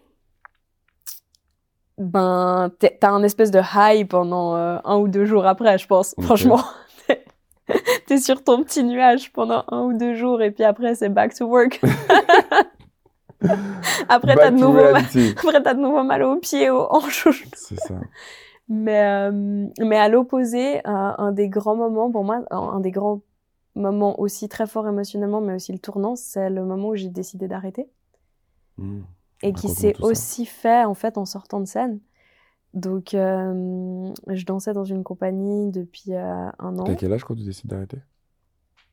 Ben, 1.97 2.71
t'as 2.79 3.09
un 3.09 3.23
espèce 3.23 3.49
de 3.49 3.59
high 3.75 4.07
pendant 4.07 4.55
euh, 4.55 4.77
un 4.85 4.97
ou 4.97 5.07
deux 5.07 5.25
jours 5.25 5.47
après, 5.47 5.77
je 5.79 5.87
pense. 5.87 6.13
Ok. 6.17 6.25
Franchement, 6.25 6.61
t'es- 8.07 8.17
sur 8.19 8.43
ton 8.43 8.63
petit 8.63 8.83
nuage 8.83 9.31
pendant 9.33 9.63
un 9.69 9.81
ou 9.83 9.97
deux 9.97 10.13
jours 10.13 10.41
et 10.43 10.51
puis 10.51 10.63
après, 10.63 10.93
c'est 10.93 11.09
back 11.09 11.33
to 11.33 11.45
work. 11.45 11.81
après, 14.09 14.35
t'as 14.35 14.51
de 14.51 14.57
nouveau 14.57 14.81
mal... 14.91 15.03
après, 15.37 15.61
t'as 15.63 15.73
de 15.73 15.79
nouveau 15.79 16.03
mal 16.03 16.23
aux 16.23 16.37
pieds, 16.37 16.69
aux 16.69 16.87
hanches. 16.91 17.27
aux- 17.27 17.31
C'est 17.53 17.79
ça. 17.79 17.95
Mais, 18.69 19.01
euh, 19.03 19.67
mais 19.79 19.97
à 19.97 20.09
l'opposé, 20.09 20.81
un, 20.85 21.15
un 21.17 21.31
des 21.31 21.47
grands 21.47 21.75
moments 21.75 22.11
pour 22.11 22.23
moi, 22.23 22.41
un, 22.51 22.57
un 22.57 22.79
des 22.79 22.91
grands 22.91 23.21
moments 23.75 24.19
aussi 24.19 24.49
très 24.49 24.67
fort 24.67 24.87
émotionnellement, 24.87 25.39
mais 25.39 25.53
aussi 25.53 25.71
le 25.71 25.79
tournant, 25.79 26.15
c'est 26.15 26.49
le 26.49 26.63
moment 26.65 26.89
où 26.89 26.95
j'ai 26.95 27.09
décidé 27.09 27.47
d'arrêter. 27.47 27.87
Hmm. 28.77 29.01
et 29.41 29.53
qui 29.53 29.69
s'est 29.69 29.95
aussi 30.01 30.45
fait 30.45 30.85
en 30.85 30.93
fait 30.93 31.17
en 31.17 31.25
sortant 31.25 31.59
de 31.59 31.65
scène. 31.65 31.99
Donc, 32.73 33.13
euh, 33.15 34.13
je 34.27 34.45
dansais 34.45 34.73
dans 34.73 34.83
une 34.83 35.03
compagnie 35.03 35.71
depuis 35.71 36.13
euh, 36.13 36.49
un 36.59 36.77
an, 36.77 36.83
T'as 36.83 36.95
quel 36.95 37.11
âge 37.11 37.23
quand 37.23 37.35
tu 37.35 37.43
décides 37.43 37.69
d'arrêter? 37.69 37.97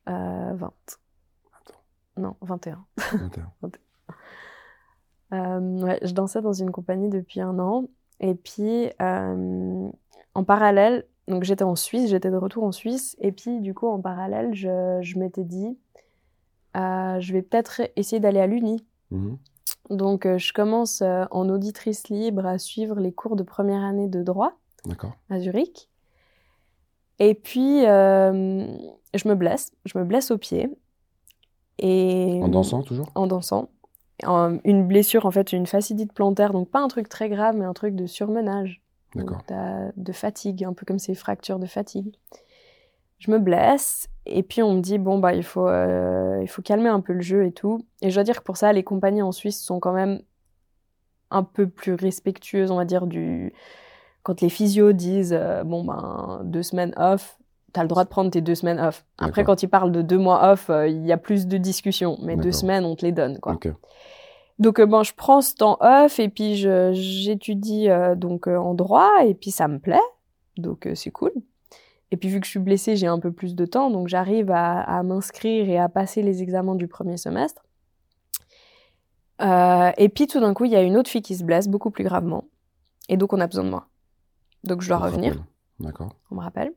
Euh, 0.09 0.53
20. 0.53 0.73
Attends, 1.53 1.79
Non, 2.17 2.35
21. 2.41 2.85
21. 3.13 3.51
Euh, 5.33 5.81
ouais, 5.81 5.99
je 6.03 6.13
dansais 6.13 6.39
dans 6.41 6.53
une 6.53 6.69
compagnie 6.71 7.09
depuis 7.09 7.41
un 7.41 7.57
an. 7.57 7.89
Et 8.19 8.35
puis, 8.35 8.89
euh, 9.01 9.89
en 10.35 10.43
parallèle, 10.43 11.07
donc 11.27 11.43
j'étais 11.43 11.63
en 11.63 11.75
Suisse, 11.75 12.11
j'étais 12.11 12.29
de 12.29 12.37
retour 12.37 12.63
en 12.63 12.71
Suisse. 12.71 13.17
Et 13.19 13.31
puis, 13.31 13.59
du 13.59 13.73
coup, 13.73 13.87
en 13.87 13.99
parallèle, 13.99 14.53
je, 14.53 14.99
je 15.01 15.19
m'étais 15.19 15.43
dit, 15.43 15.77
je 16.75 17.33
vais 17.33 17.41
peut-être 17.41 17.81
essayer 17.95 18.19
d'aller 18.19 18.39
à 18.39 18.47
l'Uni. 18.47 18.85
Mhm. 19.09 19.37
Donc, 19.89 20.25
euh, 20.25 20.37
je 20.37 20.51
commence 20.53 21.01
euh, 21.01 21.25
en 21.31 21.47
auditrice 21.49 22.09
libre 22.09 22.45
à 22.45 22.57
suivre 22.57 22.99
les 22.99 23.11
cours 23.11 23.35
de 23.35 23.43
première 23.43 23.83
année 23.83 24.07
de 24.07 24.23
droit. 24.23 24.53
À 25.29 25.39
Zurich. 25.39 25.89
Et 27.19 27.33
puis, 27.33 27.85
euh, 27.85 28.65
je 29.13 29.27
me 29.27 29.35
blesse. 29.35 29.71
Je 29.85 29.97
me 29.97 30.03
blesse 30.03 30.31
au 30.31 30.37
pied. 30.37 30.69
Et 31.79 32.39
En 32.41 32.47
dansant 32.47 32.81
toujours? 32.81 33.09
En 33.15 33.27
dansant. 33.27 33.69
En- 34.25 34.57
une 34.63 34.87
blessure, 34.87 35.25
en 35.25 35.31
fait, 35.31 35.51
une 35.53 35.65
fascidite 35.67 36.13
plantaire. 36.13 36.51
Donc, 36.53 36.69
pas 36.69 36.79
un 36.79 36.87
truc 36.87 37.09
très 37.09 37.29
grave, 37.29 37.55
mais 37.57 37.65
un 37.65 37.73
truc 37.73 37.95
de 37.95 38.05
surmenage. 38.05 38.81
D'accord. 39.15 39.43
de 39.95 40.11
fatigue, 40.11 40.65
un 40.65 40.73
peu 40.73 40.85
comme 40.85 40.99
ces 40.99 41.15
fractures 41.15 41.57
de 41.57 41.67
fatigue. 41.67 42.13
Je 43.25 43.31
me 43.31 43.39
blesse. 43.39 44.07
Et 44.25 44.43
puis, 44.43 44.61
on 44.61 44.73
me 44.73 44.81
dit, 44.81 44.97
bon, 44.97 45.19
bah, 45.19 45.33
il 45.33 45.43
faut, 45.43 45.67
euh, 45.67 46.39
il 46.41 46.47
faut 46.47 46.61
calmer 46.61 46.89
un 46.89 46.99
peu 46.99 47.13
le 47.13 47.21
jeu 47.21 47.45
et 47.45 47.51
tout. 47.51 47.85
Et 48.01 48.09
je 48.09 48.15
dois 48.15 48.23
dire 48.23 48.39
que 48.39 48.43
pour 48.43 48.57
ça, 48.57 48.73
les 48.73 48.83
compagnies 48.83 49.21
en 49.21 49.31
Suisse 49.31 49.61
sont 49.61 49.79
quand 49.79 49.93
même 49.93 50.21
un 51.31 51.43
peu 51.43 51.67
plus 51.67 51.93
respectueuses, 51.93 52.71
on 52.71 52.77
va 52.77 52.85
dire, 52.85 53.07
du. 53.07 53.53
Quand 54.23 54.41
les 54.41 54.49
physios 54.49 54.93
disent, 54.93 55.35
euh, 55.37 55.63
bon, 55.63 55.83
ben, 55.83 56.41
deux 56.43 56.63
semaines 56.63 56.93
off, 56.97 57.37
t'as 57.73 57.83
le 57.83 57.87
droit 57.87 58.03
de 58.03 58.09
prendre 58.09 58.31
tes 58.31 58.41
deux 58.41 58.55
semaines 58.55 58.79
off. 58.79 59.05
Après, 59.19 59.43
quand 59.43 59.61
ils 59.61 59.67
parlent 59.69 59.91
de 59.91 60.01
deux 60.01 60.17
mois 60.17 60.51
off, 60.51 60.69
euh, 60.69 60.87
il 60.87 61.05
y 61.05 61.11
a 61.11 61.17
plus 61.17 61.45
de 61.45 61.57
discussions. 61.57 62.17
Mais 62.23 62.35
deux 62.35 62.51
semaines, 62.51 62.85
on 62.85 62.95
te 62.95 63.05
les 63.05 63.11
donne, 63.11 63.39
quoi. 63.39 63.53
Donc 64.57 64.79
euh, 64.79 64.85
bon, 64.85 65.03
je 65.03 65.13
prends 65.15 65.41
ce 65.41 65.53
temps 65.53 65.77
off 65.81 66.19
et 66.19 66.29
puis 66.29 66.55
j'étudie 66.55 67.89
euh, 67.89 68.15
donc 68.15 68.47
euh, 68.47 68.55
en 68.55 68.73
droit 68.73 69.11
et 69.25 69.33
puis 69.33 69.51
ça 69.51 69.67
me 69.67 69.79
plaît, 69.79 69.99
donc 70.57 70.87
euh, 70.87 70.95
c'est 70.95 71.11
cool. 71.11 71.33
Et 72.15 72.17
puis 72.17 72.29
vu 72.29 72.39
que 72.39 72.45
je 72.45 72.51
suis 72.51 72.59
blessée, 72.61 72.95
j'ai 72.95 73.07
un 73.07 73.19
peu 73.19 73.33
plus 73.33 73.55
de 73.55 73.65
temps, 73.65 73.89
donc 73.89 74.07
j'arrive 74.07 74.49
à, 74.49 74.79
à 74.79 75.03
m'inscrire 75.03 75.67
et 75.69 75.77
à 75.77 75.89
passer 75.89 76.21
les 76.21 76.41
examens 76.41 76.75
du 76.75 76.87
premier 76.87 77.17
semestre. 77.17 77.65
Euh, 79.41 79.91
et 79.97 80.07
puis 80.07 80.27
tout 80.27 80.39
d'un 80.39 80.53
coup, 80.53 80.63
il 80.63 80.71
y 80.71 80.77
a 80.77 80.81
une 80.81 80.95
autre 80.95 81.09
fille 81.09 81.21
qui 81.21 81.35
se 81.35 81.43
blesse 81.43 81.67
beaucoup 81.67 81.91
plus 81.91 82.05
gravement, 82.05 82.45
et 83.09 83.17
donc 83.17 83.33
on 83.33 83.41
a 83.41 83.47
besoin 83.47 83.65
de 83.65 83.69
moi. 83.69 83.87
Donc 84.63 84.81
je 84.81 84.87
dois 84.87 84.97
On 84.99 85.01
revenir. 85.03 85.43
D'accord. 85.81 86.15
on 86.31 86.35
me 86.35 86.41
rappelle. 86.41 86.71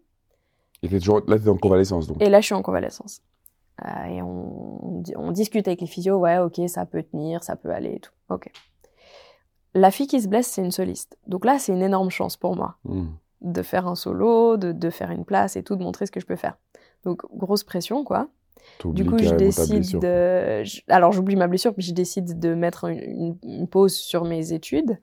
Et 0.83 0.89
t'es 0.89 0.99
toujours... 0.99 1.21
là, 1.29 1.39
t'es 1.39 1.49
en 1.49 1.57
convalescence 1.57 2.09
donc. 2.09 2.21
Et 2.21 2.29
là, 2.31 2.41
je 2.41 2.47
suis 2.47 2.55
en 2.57 2.63
convalescence. 2.63 3.23
Euh, 3.85 4.05
et 4.07 4.23
on, 4.23 4.97
on, 4.97 5.01
di- 5.03 5.15
on 5.17 5.31
discute 5.31 5.69
avec 5.69 5.81
les 5.81 5.87
physios, 5.87 6.17
ouais, 6.19 6.39
ok, 6.39 6.61
ça 6.67 6.85
peut 6.85 7.05
tenir, 7.05 7.45
ça 7.45 7.55
peut 7.55 7.71
aller 7.71 7.93
et 7.95 8.01
tout. 8.01 8.11
Ok. 8.29 8.51
La 9.75 9.93
fille 9.93 10.09
qui 10.09 10.21
se 10.21 10.27
blesse, 10.27 10.49
c'est 10.49 10.63
une 10.65 10.73
soliste. 10.73 11.17
Donc 11.29 11.45
là, 11.45 11.61
c'est 11.61 11.73
une 11.73 11.83
énorme 11.83 12.11
chance 12.11 12.37
pour 12.37 12.57
moi 12.57 12.77
Hmm. 12.85 13.11
De 13.41 13.63
faire 13.63 13.87
un 13.87 13.95
solo, 13.95 14.57
de, 14.57 14.73
de 14.73 14.91
faire 14.91 15.11
une 15.11 15.25
place 15.25 15.57
et 15.57 15.63
tout, 15.63 15.77
de 15.77 15.83
montrer 15.83 16.07
ce 16.07 16.13
que 16.13 16.21
je 16.21 16.27
peux 16.27 16.37
faire. 16.37 16.57
Donc, 17.05 17.23
grosse 17.33 17.65
pression, 17.65 18.05
quoi. 18.05 18.29
Du 18.85 19.05
coup, 19.05 19.19
je 19.19 19.35
décide 19.35 20.01
de. 20.01 20.63
Alors, 20.89 21.13
j'oublie 21.13 21.37
ma 21.37 21.47
blessure, 21.47 21.73
puis 21.75 21.83
je 21.83 21.95
décide 21.95 22.39
de 22.39 22.55
mettre 22.55 22.87
une, 22.87 23.67
pause 23.69 23.95
sur 23.95 24.25
mes 24.25 24.53
études. 24.53 24.99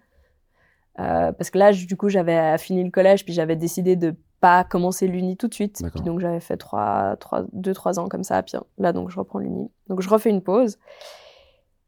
Euh, 1.00 1.32
parce 1.34 1.50
que 1.50 1.58
là, 1.58 1.74
du 1.74 1.98
coup, 1.98 2.10
j'avais 2.10 2.58
fini 2.58 2.84
le 2.84 2.92
collège, 2.92 3.26
puis 3.26 3.34
j'avais 3.34 3.56
décidé 3.56 3.96
de 3.96 4.16
pas 4.40 4.64
commencé 4.64 5.08
l'uni 5.08 5.38
tout 5.38 5.48
de 5.48 5.54
suite. 5.54 5.82
Puis 5.94 6.04
donc 6.04 6.20
j'avais 6.20 6.40
fait 6.40 6.58
trois, 6.58 7.16
trois, 7.18 7.46
deux, 7.54 7.74
trois 7.74 8.00
ans 8.00 8.08
comme 8.08 8.24
ça. 8.24 8.42
Puis 8.44 8.58
là, 8.78 8.94
donc 8.94 9.10
je 9.10 9.18
reprends 9.18 9.40
l'uni. 9.40 9.70
Donc 9.88 10.02
je 10.02 10.10
refais 10.10 10.30
une 10.30 10.42
pause. 10.42 10.78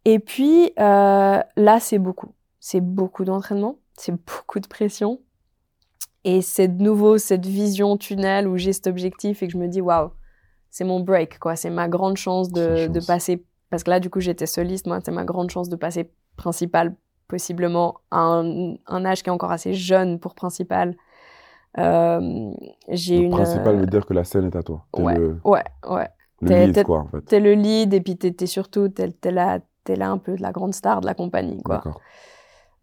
Et 0.05 0.19
puis 0.19 0.71
euh, 0.79 1.41
là, 1.55 1.79
c'est 1.79 1.99
beaucoup. 1.99 2.33
C'est 2.59 2.81
beaucoup 2.81 3.25
d'entraînement. 3.25 3.77
C'est 3.97 4.13
beaucoup 4.13 4.59
de 4.59 4.67
pression. 4.67 5.19
Et 6.23 6.41
c'est 6.41 6.67
de 6.67 6.83
nouveau 6.83 7.17
cette 7.17 7.45
vision 7.45 7.97
tunnel 7.97 8.47
où 8.47 8.57
j'ai 8.57 8.73
cet 8.73 8.87
objectif 8.87 9.43
et 9.43 9.47
que 9.47 9.53
je 9.53 9.57
me 9.57 9.67
dis, 9.67 9.81
waouh, 9.81 10.11
c'est 10.69 10.83
mon 10.83 10.99
break, 10.99 11.39
quoi. 11.39 11.55
C'est 11.55 11.69
ma 11.69 11.87
grande 11.87 12.17
chance 12.17 12.51
de, 12.51 13.05
passer. 13.05 13.43
Parce 13.69 13.83
que 13.83 13.89
là, 13.89 13.99
du 13.99 14.09
coup, 14.09 14.19
j'étais 14.19 14.45
soliste. 14.45 14.87
Moi, 14.87 14.99
c'est 15.03 15.11
ma 15.11 15.23
grande 15.25 15.49
chance 15.49 15.69
de 15.69 15.75
passer 15.75 16.11
principal, 16.35 16.95
possiblement 17.27 17.95
à 18.11 18.19
un, 18.19 18.75
un 18.87 19.05
âge 19.05 19.23
qui 19.23 19.29
est 19.29 19.33
encore 19.33 19.51
assez 19.51 19.73
jeune 19.73 20.19
pour 20.19 20.35
principal. 20.35 20.95
Euh, 21.77 22.51
j'ai 22.89 23.17
une. 23.17 23.31
principal 23.31 23.75
euh, 23.75 23.79
veut 23.79 23.85
dire 23.85 24.05
que 24.05 24.13
la 24.13 24.23
scène 24.23 24.45
est 24.45 24.55
à 24.55 24.63
toi. 24.63 24.85
Ouais. 24.97 25.15
le, 25.15 25.39
Ouais, 25.43 25.63
ouais. 25.87 26.07
le 26.41 26.47
T'es- 26.47 26.67
lead, 26.67 26.83
quoi, 26.83 26.99
en 26.99 27.07
fait. 27.07 27.21
T'es 27.21 27.39
le 27.39 27.53
lead 27.53 27.93
et 27.93 28.01
puis 28.01 28.17
t'es 28.17 28.45
surtout, 28.45 28.89
t'es 28.89 29.31
là, 29.31 29.59
là 29.87 30.09
un 30.09 30.17
peu 30.17 30.35
de 30.35 30.41
la 30.41 30.51
grande 30.51 30.73
star 30.73 31.01
de 31.01 31.05
la 31.05 31.13
compagnie, 31.13 31.61
quoi. 31.63 31.75
D'accord. 31.75 32.01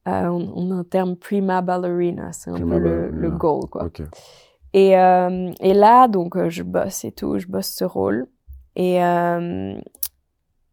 Euh, 0.07 0.27
on, 0.29 0.53
on 0.55 0.71
a 0.71 0.75
un 0.75 0.85
terme 0.85 1.17
prima 1.17 1.63
ballerina, 1.63 2.33
c'est 2.33 2.51
un 2.51 2.55
Prima 2.55 2.77
peu 2.77 3.11
le, 3.11 3.11
goal, 3.31 3.69
quoi. 3.71 3.85
Et, 4.75 4.99
euh, 4.99 5.53
et 5.61 5.73
là, 5.73 6.09
donc, 6.09 6.37
euh, 6.37 6.51
je 6.51 6.63
bosse 6.63 7.05
et 7.05 7.13
tout, 7.13 7.39
je 7.39 7.47
bosse 7.47 7.69
ce 7.69 7.85
rôle. 7.85 8.27
Et 8.77 9.03
euh, 9.03 9.79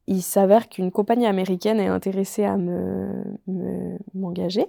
il 0.07 0.21
s'avère 0.21 0.67
qu'une 0.69 0.91
compagnie 0.91 1.27
américaine 1.27 1.79
est 1.79 1.87
intéressée 1.87 2.43
à 2.43 2.57
me 2.57 3.23
me- 3.47 3.97
m'engager. 4.13 4.65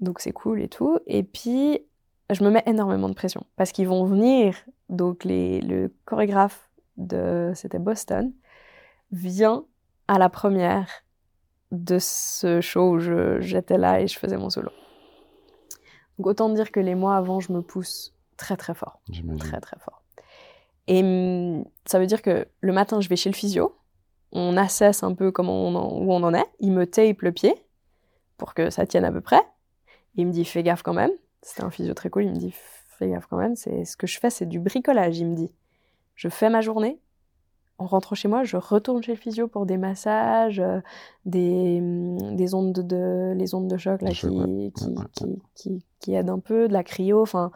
Donc, 0.00 0.20
c'est 0.20 0.32
cool 0.32 0.60
et 0.60 0.68
tout. 0.68 0.98
Et 1.06 1.22
puis, 1.22 1.80
je 2.30 2.42
me 2.44 2.50
mets 2.50 2.62
énormément 2.66 3.08
de 3.08 3.14
pression 3.14 3.44
parce 3.56 3.72
qu'ils 3.72 3.88
vont 3.88 4.04
venir. 4.04 4.54
Donc, 4.88 5.24
les, 5.24 5.60
le 5.60 5.94
chorégraphe 6.04 6.68
de, 6.96 7.52
c'était 7.54 7.78
Boston, 7.78 8.32
vient 9.12 9.64
à 10.08 10.18
la 10.18 10.28
première 10.28 10.88
de 11.74 11.98
ce 11.98 12.60
show 12.60 12.94
où 12.96 12.98
j'étais 13.40 13.78
là 13.78 14.00
et 14.00 14.06
je 14.06 14.18
faisais 14.18 14.36
mon 14.36 14.50
solo. 14.50 14.70
Donc, 16.18 16.26
autant 16.28 16.48
dire 16.48 16.70
que 16.70 16.80
les 16.80 16.94
mois 16.94 17.16
avant, 17.16 17.40
je 17.40 17.52
me 17.52 17.60
pousse 17.60 18.14
très 18.36 18.56
très 18.56 18.74
fort 18.74 19.00
très 19.38 19.60
très 19.60 19.78
fort. 19.78 20.02
Et 20.86 21.02
hum, 21.02 21.64
ça 21.86 21.98
veut 21.98 22.06
dire 22.06 22.22
que 22.22 22.46
le 22.60 22.72
matin, 22.72 23.00
je 23.00 23.08
vais 23.08 23.16
chez 23.16 23.30
le 23.30 23.34
physio, 23.34 23.76
on 24.32 24.56
assesse 24.56 25.02
un 25.02 25.14
peu 25.14 25.30
comment 25.32 25.66
on 25.68 25.74
en- 25.74 25.98
où 26.02 26.12
on 26.12 26.22
en 26.22 26.34
est, 26.34 26.46
il 26.60 26.72
me 26.72 26.86
tape 26.86 27.22
le 27.22 27.32
pied 27.32 27.54
pour 28.36 28.54
que 28.54 28.70
ça 28.70 28.86
tienne 28.86 29.04
à 29.04 29.12
peu 29.12 29.20
près. 29.20 29.40
Il 30.16 30.26
me 30.26 30.32
dit 30.32 30.44
fais 30.44 30.62
gaffe 30.62 30.82
quand 30.82 30.92
même. 30.94 31.10
C'était 31.42 31.62
un 31.62 31.70
physio 31.70 31.94
très 31.94 32.10
cool, 32.10 32.24
il 32.24 32.30
me 32.30 32.36
dit 32.36 32.52
fais 32.54 33.08
gaffe 33.08 33.26
quand 33.26 33.36
même. 33.36 33.56
C'est 33.56 33.84
ce 33.84 33.96
que 33.96 34.06
je 34.06 34.18
fais, 34.18 34.30
c'est 34.30 34.46
du 34.46 34.58
bricolage. 34.60 35.18
Il 35.18 35.26
me 35.28 35.34
dit 35.36 35.52
je 36.14 36.28
fais 36.28 36.50
ma 36.50 36.60
journée. 36.60 37.00
En 37.78 37.86
rentrant 37.86 38.14
chez 38.14 38.28
moi, 38.28 38.44
je 38.44 38.56
retourne 38.56 39.02
chez 39.02 39.12
le 39.12 39.18
physio 39.18 39.48
pour 39.48 39.66
des 39.66 39.76
massages, 39.76 40.60
euh, 40.60 40.80
des, 41.26 41.78
hum, 41.80 42.36
des 42.36 42.54
ondes 42.54 42.72
de, 42.72 42.82
de- 42.82 43.34
les 43.36 43.54
ondes 43.54 43.68
de 43.68 43.76
choc 43.76 44.00
là, 44.02 44.10
qui, 44.10 44.26
ouais. 44.28 44.70
qui, 44.74 44.84
Ouais, 44.86 45.04
qui, 45.12 45.42
qui, 45.54 45.84
qui 45.98 46.14
aident 46.14 46.30
un 46.30 46.38
peu, 46.38 46.68
de 46.68 46.72
la 46.72 46.84
cryo, 46.84 47.20
enfin 47.20 47.50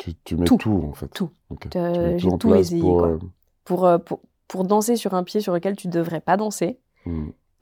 Tu, 0.00 0.14
tu 0.24 0.36
mets 0.36 0.44
Tout. 0.44 0.56
tout, 0.56 0.84
en 0.88 0.92
fait. 0.92 1.08
Tout. 1.08 1.30
Ok. 1.50 1.68
Euh, 1.76 2.18
j'ai 2.18 2.28
tout 2.30 2.36
tout 2.38 2.54
essayé, 2.54 2.80
pour. 2.82 2.98
quoi. 2.98 3.08
euh, 3.10 3.18
pour, 3.64 3.84
euh, 3.86 3.98
pour, 3.98 4.20
pour 4.48 4.64
danser 4.64 4.96
sur 4.96 5.14
un 5.14 5.22
pied 5.22 5.40
sur 5.40 5.52
lequel 5.52 5.76
tu 5.76 5.86
devrais 5.88 6.20
pas 6.20 6.36
danser. 6.36 6.80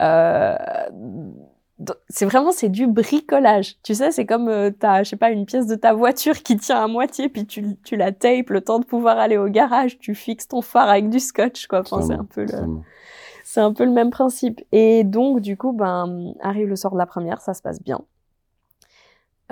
Euh, 0.03 0.57
d- 0.93 1.33
c'est 2.09 2.25
vraiment 2.25 2.53
c'est 2.53 2.69
du 2.69 2.87
bricolage. 2.87 3.77
Tu 3.83 3.95
sais, 3.95 4.11
c'est 4.11 4.25
comme 4.27 4.49
euh, 4.49 4.71
t'as 4.71 5.03
je 5.03 5.11
sais 5.11 5.17
pas 5.17 5.31
une 5.31 5.45
pièce 5.45 5.67
de 5.67 5.75
ta 5.75 5.93
voiture 5.93 6.43
qui 6.43 6.57
tient 6.57 6.83
à 6.83 6.87
moitié 6.87 7.29
puis 7.29 7.47
tu, 7.47 7.77
tu 7.85 7.97
la 7.97 8.13
tapes 8.13 8.51
le 8.51 8.61
temps 8.63 8.79
de 8.79 8.87
pouvoir 8.87 9.19
aller 9.19 9.37
au 9.37 9.49
garage, 9.49 9.99
tu 9.99 10.15
fixes 10.15 10.49
ton 10.49 10.63
phare 10.63 10.89
avec 10.89 11.11
du 11.11 11.21
scotch 11.21 11.67
quoi. 11.67 11.81
Enfin, 11.81 12.03
c'est 12.03 12.15
un 12.15 12.25
peu 12.25 12.43
le 12.43 12.81
c'est 13.45 13.61
un 13.61 13.73
peu 13.73 13.85
le 13.85 13.93
même 13.93 14.11
principe. 14.11 14.63
Et 14.73 15.05
donc 15.05 15.41
du 15.41 15.57
coup 15.57 15.73
ben 15.73 16.33
arrive 16.41 16.69
le 16.69 16.77
soir 16.77 16.93
de 16.95 16.99
la 16.99 17.07
première, 17.07 17.41
ça 17.41 17.53
se 17.55 17.63
passe 17.63 17.83
bien. 17.83 18.01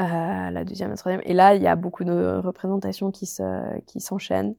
Euh, 0.01 0.51
la 0.51 0.64
deuxième, 0.64 0.91
la 0.91 0.97
troisième. 0.97 1.22
Et 1.25 1.35
là, 1.35 1.55
il 1.55 1.62
y 1.62 1.68
a 1.68 1.77
beaucoup 1.77 2.03
de 2.03 2.41
représentations 2.43 3.12
qui 3.12 3.27
se, 3.27 3.79
qui 3.83 4.01
s'enchaînent. 4.01 4.57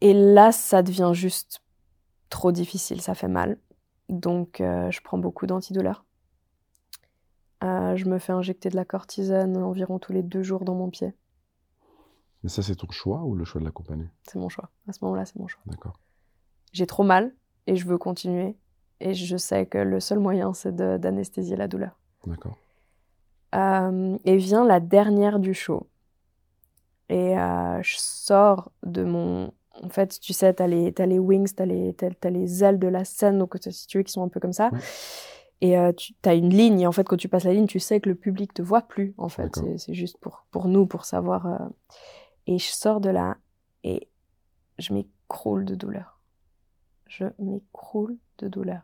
Et 0.00 0.14
là, 0.14 0.52
ça 0.52 0.82
devient 0.82 1.10
juste 1.12 1.60
trop 2.28 2.52
difficile, 2.52 3.00
ça 3.02 3.14
fait 3.14 3.28
mal. 3.28 3.58
Donc, 4.10 4.60
euh, 4.60 4.90
je 4.90 5.00
prends 5.02 5.18
beaucoup 5.18 5.46
d'antidouleurs. 5.46 6.04
Euh, 7.62 7.94
je 7.94 8.06
me 8.06 8.18
fais 8.18 8.32
injecter 8.32 8.68
de 8.68 8.76
la 8.76 8.84
cortisone 8.84 9.56
environ 9.56 9.98
tous 9.98 10.12
les 10.12 10.22
deux 10.22 10.42
jours 10.42 10.64
dans 10.64 10.74
mon 10.74 10.90
pied. 10.90 11.14
Mais 12.42 12.48
ça, 12.48 12.62
c'est 12.62 12.74
ton 12.74 12.90
choix 12.90 13.22
ou 13.22 13.34
le 13.36 13.44
choix 13.44 13.60
de 13.60 13.66
la 13.66 13.70
compagnie? 13.70 14.08
C'est 14.24 14.38
mon 14.38 14.48
choix. 14.48 14.70
À 14.88 14.92
ce 14.92 15.04
moment-là, 15.04 15.26
c'est 15.26 15.36
mon 15.36 15.46
choix. 15.46 15.62
D'accord. 15.66 15.92
J'ai 16.72 16.86
trop 16.86 17.04
mal 17.04 17.32
et 17.66 17.76
je 17.76 17.86
veux 17.86 17.98
continuer. 17.98 18.56
Et 18.98 19.14
je 19.14 19.36
sais 19.36 19.66
que 19.66 19.78
le 19.78 20.00
seul 20.00 20.18
moyen, 20.18 20.54
c'est 20.54 20.74
d'anesthésier 20.74 21.56
la 21.56 21.68
douleur. 21.68 21.98
D'accord. 22.26 22.56
Euh, 23.54 24.18
et 24.24 24.36
vient 24.36 24.64
la 24.64 24.80
dernière 24.80 25.38
du 25.38 25.54
show. 25.54 25.88
Et 27.08 27.38
euh, 27.38 27.82
je 27.82 27.96
sors 27.96 28.72
de 28.84 29.04
mon... 29.04 29.52
En 29.82 29.88
fait, 29.88 30.18
tu 30.20 30.32
sais, 30.32 30.54
les, 30.66 30.92
t'as 30.92 31.06
les 31.06 31.18
wings, 31.18 31.52
les, 31.60 31.94
t'as, 31.94 32.10
t'as 32.10 32.30
les 32.30 32.64
ailes 32.64 32.78
de 32.78 32.88
la 32.88 33.04
scène, 33.04 33.38
donc 33.38 33.56
si 33.60 33.86
tu 33.86 33.98
veux, 33.98 34.02
qui 34.04 34.12
sont 34.12 34.22
un 34.22 34.28
peu 34.28 34.40
comme 34.40 34.52
ça. 34.52 34.70
Et 35.62 35.78
euh, 35.78 35.92
tu 35.92 36.14
as 36.24 36.34
une 36.34 36.50
ligne, 36.50 36.80
et 36.80 36.86
en 36.86 36.92
fait, 36.92 37.04
quand 37.04 37.16
tu 37.16 37.28
passes 37.28 37.44
la 37.44 37.52
ligne, 37.52 37.66
tu 37.66 37.80
sais 37.80 38.00
que 38.00 38.08
le 38.08 38.14
public 38.14 38.52
te 38.54 38.62
voit 38.62 38.82
plus, 38.82 39.14
en 39.18 39.28
fait. 39.28 39.60
C'est, 39.76 39.94
juste 39.94 40.18
pour, 40.18 40.46
pour 40.50 40.68
nous, 40.68 40.86
pour 40.86 41.04
savoir. 41.04 41.46
euh. 41.46 41.58
Et 42.46 42.58
je 42.58 42.66
sors 42.70 43.00
de 43.00 43.10
là, 43.10 43.36
et 43.84 44.08
je 44.78 44.92
m'écroule 44.92 45.64
de 45.64 45.74
douleur. 45.74 46.18
Je 47.06 47.24
m'écroule 47.38 48.16
de 48.38 48.48
douleur. 48.48 48.82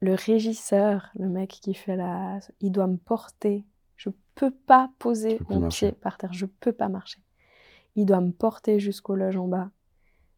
Le 0.00 0.14
régisseur, 0.14 1.10
le 1.18 1.28
mec 1.28 1.48
qui 1.50 1.74
fait 1.74 1.96
la... 1.96 2.38
Il 2.60 2.70
doit 2.70 2.86
me 2.86 2.96
porter. 2.96 3.64
Je 3.96 4.10
peux 4.34 4.50
pas 4.50 4.90
poser 4.98 5.38
Tu 5.38 5.44
mon 5.52 5.60
marcher. 5.60 5.92
pied 5.92 5.98
par 6.00 6.18
terre. 6.18 6.32
Je 6.32 6.46
peux 6.46 6.72
pas 6.72 6.88
marcher. 6.88 7.20
Il 7.96 8.06
doit 8.06 8.20
me 8.20 8.32
porter 8.32 8.78
jusqu'au 8.78 9.14
loge 9.14 9.36
en 9.36 9.48
bas. 9.48 9.70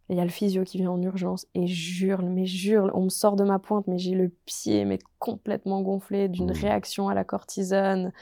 Et 0.09 0.15
Il 0.15 0.19
y 0.19 0.21
a 0.21 0.25
le 0.25 0.31
physio 0.31 0.63
qui 0.65 0.79
vient 0.79 0.91
en 0.93 1.03
urgence 1.03 1.47
et 1.55 1.67
jure, 1.67 2.23
mais 2.23 2.47
jure, 2.47 2.91
on 2.95 3.05
me 3.05 3.09
sort 3.09 3.35
de 3.37 3.45
ma 3.45 3.59
pointe, 3.59 3.87
mais 3.89 3.99
j'ai 3.99 4.15
le 4.15 4.29
pied 4.47 4.85
mais 4.85 4.99
complètement 5.19 5.83
gonflé 5.83 6.29
d'une 6.29 6.51
Mmh. 6.51 6.61
réaction 6.61 7.09
à 7.09 7.15
la 7.15 7.25
cortisone. 7.25 8.13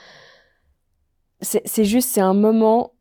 C'est 1.40 1.62
c'est 1.66 1.84
juste, 1.84 2.08
c'est 2.08 2.20
un 2.22 2.32
moment, 2.34 2.92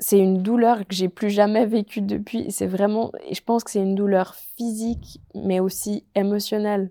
c'est 0.00 0.18
une 0.18 0.42
douleur 0.42 0.78
que 0.86 0.94
j'ai 0.94 1.08
plus 1.08 1.30
jamais 1.30 1.66
vécue 1.66 2.00
depuis. 2.02 2.50
C'est 2.50 2.66
vraiment, 2.66 3.12
et 3.26 3.34
je 3.34 3.42
pense 3.42 3.64
que 3.64 3.70
c'est 3.70 3.82
une 3.82 3.94
douleur 3.94 4.34
physique, 4.34 5.20
mais 5.34 5.60
aussi 5.60 6.04
émotionnelle, 6.14 6.90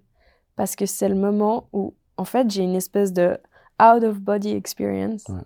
parce 0.56 0.76
que 0.76 0.86
c'est 0.86 1.10
le 1.10 1.16
moment 1.16 1.70
où, 1.74 1.96
en 2.18 2.26
fait, 2.26 2.50
j'ai 2.50 2.64
une 2.64 2.76
espèce 2.76 3.12
de 3.14 3.38
out 3.82 4.04
of 4.04 4.20
body 4.20 4.52
experience. 4.52 5.26
Ouais. 5.30 5.42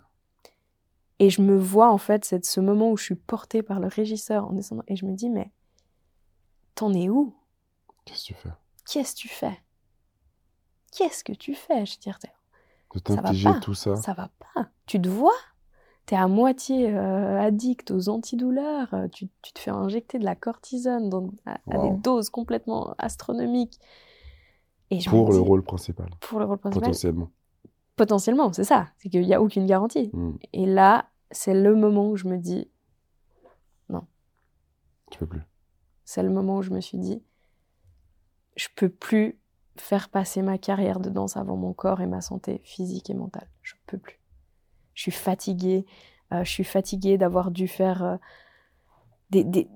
Et 1.24 1.30
je 1.30 1.44
me 1.44 1.56
vois, 1.56 1.92
en 1.92 2.00
fait, 2.00 2.26
c'est 2.26 2.44
ce 2.44 2.60
moment 2.60 2.90
où 2.90 2.98
je 2.98 3.04
suis 3.04 3.16
portée 3.16 3.62
par 3.62 3.80
le 3.80 3.86
régisseur 3.86 4.48
en 4.48 4.54
descendant. 4.54 4.82
Et 4.88 4.96
je 4.96 5.06
me 5.06 5.14
dis, 5.14 5.30
mais 5.30 5.52
t'en 6.74 6.92
es 6.96 7.10
où? 7.10 7.36
Qu'est-ce 8.06 8.24
que 8.24 8.28
tu 8.28 8.34
fais? 8.34 8.50
Qu'est-ce 8.88 9.14
que 9.14 9.20
tu 9.20 9.28
fais? 9.28 9.60
Qu'est-ce 10.92 11.24
que 11.24 11.34
tu 11.34 11.54
fais 11.54 11.86
Je 11.86 11.94
veux 11.94 12.00
dire, 12.00 12.18
De 12.96 13.00
t'infliger 13.00 13.60
tout 13.62 13.76
ça 13.76 13.96
ça 13.98 14.14
va 14.14 14.32
pas. 14.56 14.72
Tu 14.88 15.00
te 15.00 15.08
vois? 15.08 15.38
T'es 16.08 16.16
à 16.16 16.28
moitié 16.28 16.90
euh, 16.90 17.40
addict 17.40 17.92
aux 17.92 18.10
antidouleurs. 18.10 18.92
euh, 18.96 19.08
Tu, 19.08 19.30
tu 19.44 19.54
te 19.54 19.60
fais 19.60 19.70
injecter 19.70 20.18
de 20.18 20.26
la 20.26 20.36
cortisone 20.36 21.12
dans- 21.12 21.30
à, 21.46 21.60
à 21.70 21.78
des 21.78 21.92
doses 21.92 22.32
complètement 22.32 22.96
astronomiques. 22.98 23.80
Et 24.90 24.98
pour 25.08 25.32
le 25.32 25.40
rôle 25.40 25.62
principal, 25.64 26.10
Pour 26.20 26.40
le 26.40 26.46
rôle 26.46 26.58
principal. 26.58 26.90
potentiellement. 26.90 27.30
Potentiellement, 28.02 28.52
c'est 28.52 28.64
ça. 28.64 28.88
C'est 28.98 29.10
qu'il 29.10 29.22
n'y 29.22 29.34
a 29.36 29.40
aucune 29.40 29.68
garantie. 29.68 30.10
Hmm. 30.14 30.38
Et 30.54 30.66
là, 30.66 31.06
c'est 31.30 31.54
le 31.54 31.76
moment 31.76 32.10
où 32.10 32.16
je 32.16 32.28
me 32.28 32.40
dis, 32.40 32.68
Tu 35.12 35.20
peux 35.20 35.28
plus. 35.28 35.42
c'est 36.04 36.24
le 36.24 36.32
moment 36.32 36.58
où 36.58 36.62
je 36.64 36.72
me 36.72 36.82
suis 36.82 36.98
dit, 36.98 37.22
je 38.56 38.70
peux 38.76 38.90
plus 38.90 39.38
faire 39.76 40.10
passer 40.10 40.42
ma 40.42 40.58
carrière 40.58 41.00
de 41.00 41.12
danse 41.12 41.38
avant 41.38 41.58
mon 41.58 41.74
corps 41.74 42.02
et 42.02 42.08
ma 42.08 42.22
santé 42.22 42.62
physique 42.64 43.12
et 43.12 43.14
mentale. 43.14 43.48
Je 43.62 43.76
peux 43.86 44.00
plus. 44.00 44.20
Je 44.96 45.04
suis 45.04 45.12
fatiguée. 45.12 45.86
euh, 46.34 46.44
je 46.44 46.50
suis 46.50 46.64
fatiguée 46.64 47.20
d'avoir 47.20 47.52
dû 47.52 47.68
faire 47.68 48.04
euh, 48.04 48.18
des, 49.30 49.44
des... 49.44 49.68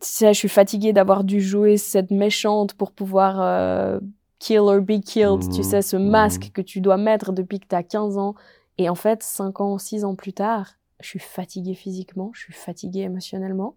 Je 0.00 0.32
suis 0.32 0.48
fatiguée 0.48 0.94
d'avoir 0.94 1.22
dû 1.22 1.42
jouer 1.42 1.76
cette 1.76 2.12
méchante 2.12 2.72
pour 2.74 2.92
pouvoir 2.92 3.40
euh, 3.42 4.00
kill 4.42 4.62
or 4.62 4.80
be 4.80 5.00
killed. 5.00 5.48
Tu 5.52 5.62
sais, 5.62 5.82
ce 5.82 5.96
mhm. 5.96 6.10
masque 6.10 6.50
que 6.52 6.60
tu 6.60 6.80
dois 6.80 6.96
mettre 6.96 7.32
depuis 7.32 7.60
que 7.60 7.68
tu 7.68 7.74
as 7.76 7.84
15 7.84 8.18
ans. 8.18 8.34
Et 8.78 8.88
en 8.88 8.94
fait, 8.94 9.22
5 9.22 9.60
ans, 9.60 9.78
6 9.78 10.04
ans 10.04 10.16
plus 10.16 10.32
tard, 10.32 10.74
je 11.00 11.08
suis 11.08 11.18
fatiguée 11.18 11.74
physiquement, 11.74 12.30
je 12.34 12.40
suis 12.40 12.52
fatiguée 12.52 13.02
émotionnellement. 13.02 13.76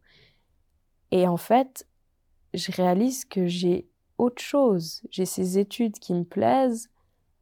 Et 1.12 1.28
en 1.28 1.38
fait, 1.38 1.88
je 2.54 2.72
réalise 2.72 3.26
que 3.26 3.46
j'ai 3.46 3.88
autre 4.18 4.42
chose. 4.42 5.04
J'ai 5.12 5.26
ces 5.26 5.60
études 5.60 6.00
qui 6.00 6.14
me 6.14 6.24
plaisent. 6.24 6.90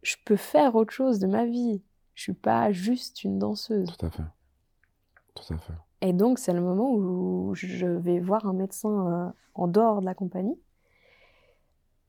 Je 0.01 0.15
peux 0.25 0.35
faire 0.35 0.75
autre 0.75 0.91
chose 0.91 1.19
de 1.19 1.27
ma 1.27 1.45
vie. 1.45 1.81
Je 2.15 2.23
suis 2.23 2.33
pas 2.33 2.71
juste 2.71 3.23
une 3.23 3.39
danseuse. 3.39 3.95
Tout 3.97 4.05
à 4.05 4.09
fait. 4.09 4.23
Tout 5.35 5.53
à 5.53 5.57
fait. 5.57 5.73
Et 6.01 6.11
donc, 6.11 6.39
c'est 6.39 6.53
le 6.53 6.61
moment 6.61 6.91
où 6.91 7.55
je 7.55 7.85
vais 7.85 8.19
voir 8.19 8.45
un 8.45 8.53
médecin 8.53 8.89
euh, 8.89 9.31
en 9.53 9.67
dehors 9.67 10.01
de 10.01 10.05
la 10.05 10.13
compagnie 10.13 10.57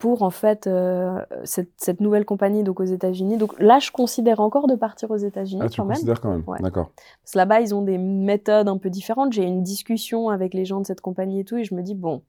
pour 0.05 0.21
en 0.21 0.29
fait 0.29 0.67
euh, 0.67 1.19
cette, 1.45 1.71
cette, 1.79 2.03
nouvelle 2.03 2.27
compagnie 2.27 2.63
donc 2.63 2.79
aux 2.79 2.85
États-Unis. 2.85 3.39
Donc 3.39 3.59
là, 3.59 3.79
je 3.79 3.91
considère 3.91 4.41
encore 4.41 4.67
de 4.67 4.75
partir 4.75 5.11
aux 5.11 5.17
États-Unis. 5.17 5.63
Ah, 5.65 5.71
tu 5.71 5.81
quand 5.81 5.87
considères 5.87 6.21
quand 6.21 6.29
même. 6.29 6.45
Ouais. 6.47 6.59
D'accord. 6.61 6.91
Parce 7.23 7.33
que 7.33 7.39
là-bas, 7.39 7.63
ils 7.63 7.75
ont 7.75 7.81
des 7.81 7.97
méthodes 7.97 8.69
un 8.69 8.77
peu 8.77 8.91
différentes. 8.91 9.33
J'ai 9.33 9.45
une 9.45 9.63
discussion 9.63 10.29
avec 10.29 10.53
les 10.53 10.67
gens 10.67 10.83
de 10.83 10.85
cette 10.85 11.01
compagnie 11.01 11.41
et 11.41 11.45
tout, 11.47 11.57
et 11.57 11.65
je 11.65 11.75
me 11.75 11.81
dis 11.81 11.95
bon, 11.95 12.21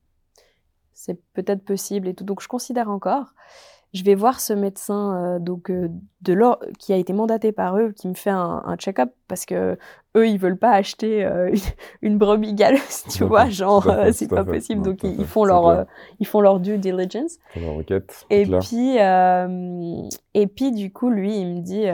c'est 0.94 1.22
peut-être 1.34 1.66
possible 1.66 2.08
et 2.08 2.14
tout. 2.14 2.24
Donc 2.24 2.42
je 2.42 2.48
considère 2.48 2.90
encore. 2.90 3.34
Je 3.96 4.04
vais 4.04 4.16
voir 4.16 4.42
ce 4.42 4.52
médecin 4.52 5.16
euh, 5.16 5.40
donc 5.40 5.72
euh, 5.72 5.90
de 6.20 6.34
l'or 6.34 6.60
qui 6.80 6.92
a 6.92 6.98
été 6.98 7.14
mandaté 7.14 7.54
par 7.54 7.78
eux, 7.78 7.94
qui 7.94 8.10
me 8.10 8.14
fait 8.14 8.30
un, 8.30 8.62
un 8.66 8.76
check-up 8.76 9.14
parce 9.30 9.46
que 9.46 9.78
eux 10.18 10.28
ils 10.28 10.38
veulent 10.38 10.58
pas 10.58 10.72
acheter 10.72 11.24
euh, 11.24 11.50
une, 11.50 11.60
une 12.02 12.18
brebis 12.18 12.54
galeuse, 12.54 13.06
tu 13.10 13.24
vois, 13.24 13.48
genre 13.48 13.90
c'est 14.12 14.28
pas 14.28 14.44
possible. 14.44 14.82
Non, 14.82 14.92
donc 14.92 15.04
ils, 15.04 15.26
font 15.26 15.46
leur 15.46 15.86
ils 16.20 16.28
font 16.28 16.42
leur 16.42 16.60
due 16.60 16.78
diligence. 16.78 17.38
Requête. 17.56 18.26
Et 18.30 18.44
clair. 18.44 18.60
puis, 18.60 18.98
et 20.34 20.48
puis, 20.48 20.74
du 20.74 20.92
coup, 20.92 21.10
lui, 21.10 21.38
il 21.40 21.56
me 21.56 21.62
dit, 21.62 21.86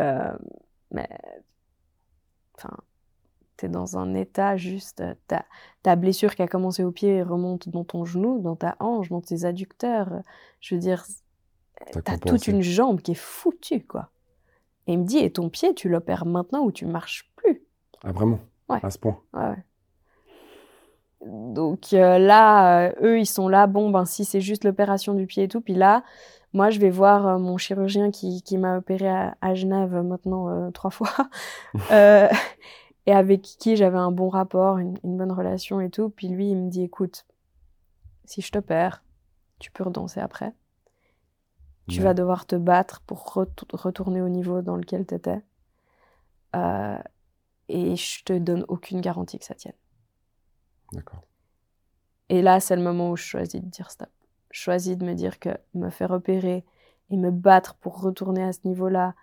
mais, 0.89 1.07
enfin, 2.57 2.75
t'es 3.57 3.69
dans 3.69 3.99
un 3.99 4.15
état 4.15 4.57
juste, 4.57 5.03
ta, 5.27 5.45
ta 5.83 5.95
blessure 5.95 6.33
qui 6.33 6.41
a 6.41 6.47
commencé 6.47 6.83
au 6.83 6.91
pied 6.91 7.21
remonte 7.21 7.69
dans 7.69 7.83
ton 7.83 8.05
genou, 8.05 8.39
dans 8.39 8.55
ta 8.55 8.75
hanche, 8.79 9.09
dans 9.09 9.21
tes 9.21 9.45
adducteurs. 9.45 10.09
Je 10.61 10.73
veux 10.73 10.81
dire, 10.81 11.05
T'as 12.03 12.17
toute 12.17 12.47
une 12.47 12.61
jambe 12.61 13.01
qui 13.01 13.11
est 13.11 13.15
foutue, 13.15 13.83
quoi. 13.83 14.09
Et 14.87 14.93
il 14.93 14.99
me 14.99 15.05
dit, 15.05 15.19
et 15.19 15.31
ton 15.31 15.49
pied, 15.49 15.73
tu 15.73 15.89
l'opères 15.89 16.25
maintenant 16.25 16.61
ou 16.63 16.71
tu 16.71 16.85
marches 16.85 17.31
plus? 17.35 17.61
Ah, 18.03 18.11
vraiment? 18.11 18.39
Ouais. 18.69 18.79
À 18.83 18.89
ce 18.89 18.97
point? 18.97 19.19
Ouais, 19.33 19.49
ouais. 19.49 19.63
Donc 21.25 21.93
euh, 21.93 22.17
là, 22.17 22.87
euh, 22.87 22.93
eux, 23.01 23.19
ils 23.19 23.27
sont 23.27 23.47
là, 23.47 23.67
bon, 23.67 23.91
ben 23.91 24.05
si 24.05 24.25
c'est 24.25 24.41
juste 24.41 24.63
l'opération 24.63 25.13
du 25.13 25.27
pied 25.27 25.43
et 25.43 25.47
tout, 25.47 25.61
puis 25.61 25.75
là, 25.75 26.03
moi, 26.53 26.71
je 26.71 26.79
vais 26.79 26.89
voir 26.89 27.27
euh, 27.27 27.37
mon 27.37 27.57
chirurgien 27.57 28.09
qui, 28.09 28.41
qui 28.41 28.57
m'a 28.57 28.77
opéré 28.77 29.07
à, 29.07 29.37
à 29.39 29.53
Genève 29.53 29.93
maintenant 29.93 30.71
trois 30.71 30.89
fois, 30.89 31.29
et 33.05 33.13
avec 33.13 33.41
qui 33.41 33.75
j'avais 33.75 33.99
un 33.99 34.11
bon 34.11 34.29
rapport, 34.29 34.79
une, 34.79 34.97
une 35.03 35.15
bonne 35.17 35.31
relation 35.31 35.79
et 35.79 35.89
tout. 35.89 36.09
Puis 36.09 36.27
lui, 36.27 36.49
il 36.49 36.57
me 36.57 36.69
dit, 36.69 36.83
écoute, 36.83 37.25
si 38.25 38.41
je 38.41 38.51
t'opère, 38.51 39.03
tu 39.59 39.71
peux 39.71 39.83
redanser 39.83 40.19
après. 40.19 40.53
Tu 41.91 41.99
Ouais. 41.99 42.05
vas 42.05 42.13
devoir 42.13 42.45
te 42.45 42.55
battre 42.55 43.01
pour 43.01 43.33
retou- 43.33 43.65
retourner 43.73 44.21
au 44.21 44.29
niveau 44.29 44.61
dans 44.61 44.75
lequel 44.77 45.05
tu 45.05 45.15
étais. 45.15 45.41
Euh, 46.55 46.97
et 47.69 47.95
je 47.95 48.23
te 48.23 48.33
donne 48.37 48.65
aucune 48.67 49.01
garantie 49.01 49.39
que 49.39 49.45
ça 49.45 49.55
tienne. 49.55 49.75
D'accord. 50.93 51.21
Et 52.29 52.41
là, 52.41 52.59
c'est 52.59 52.75
le 52.75 52.81
moment 52.81 53.11
où 53.11 53.17
je 53.17 53.23
choisis 53.23 53.61
de 53.61 53.65
dire 53.67 53.91
stop. 53.91 54.09
Je 54.51 54.59
choisis 54.61 54.97
de 54.97 55.05
me 55.05 55.13
dire 55.13 55.39
que 55.39 55.49
me 55.73 55.89
faire 55.89 56.11
opérer 56.11 56.63
et 57.09 57.17
me 57.17 57.31
battre 57.31 57.75
pour 57.75 58.01
retourner 58.01 58.43
à 58.43 58.53
ce 58.53 58.59
niveau-là, 58.65 59.15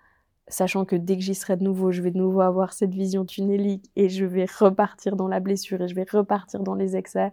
sachant 0.47 0.85
que 0.85 0.97
dès 0.97 1.17
que 1.17 1.23
j'y 1.23 1.35
serai 1.35 1.57
de 1.57 1.65
nouveau, 1.65 1.91
je 1.93 2.03
vais 2.03 2.11
de 2.11 2.19
nouveau 2.19 2.41
avoir 2.41 2.73
cette 2.73 2.95
vision 2.95 3.25
tunnelique 3.25 3.91
et 3.97 4.09
je 4.09 4.25
vais 4.25 4.47
repartir 4.59 5.17
dans 5.17 5.29
la 5.29 5.41
blessure 5.41 5.81
et 5.83 5.89
je 5.89 5.95
vais 5.95 6.07
repartir 6.11 6.61
dans 6.61 6.75
les 6.75 6.97
excès. 6.97 7.33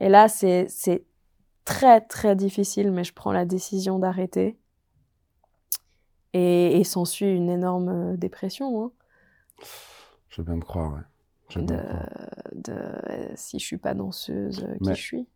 Et 0.00 0.08
là, 0.08 0.28
c'est 0.28 0.66
très 1.68 2.00
très 2.00 2.34
difficile, 2.34 2.90
mais 2.90 3.04
je 3.04 3.12
prends 3.12 3.32
la 3.32 3.44
décision 3.44 3.98
d'arrêter. 3.98 4.58
Et, 6.32 6.78
et 6.78 6.84
s'ensuit 6.84 7.34
une 7.34 7.48
énorme 7.48 7.88
euh, 7.88 8.16
dépression. 8.16 8.84
Hein, 8.84 8.92
Je 10.28 10.40
veux 10.40 10.44
bien 10.44 10.58
te 10.58 10.64
croire, 10.64 10.92
ouais. 10.94 11.00
Je 11.48 11.60
de, 11.60 11.76
croire. 11.76 12.06
de 12.52 12.72
euh, 12.72 13.32
si 13.34 13.58
je 13.58 13.64
suis 13.64 13.78
pas 13.78 13.94
danseuse, 13.94 14.62
euh, 14.62 14.76
qui 14.82 14.90
je 14.90 15.02
suis. 15.02 15.28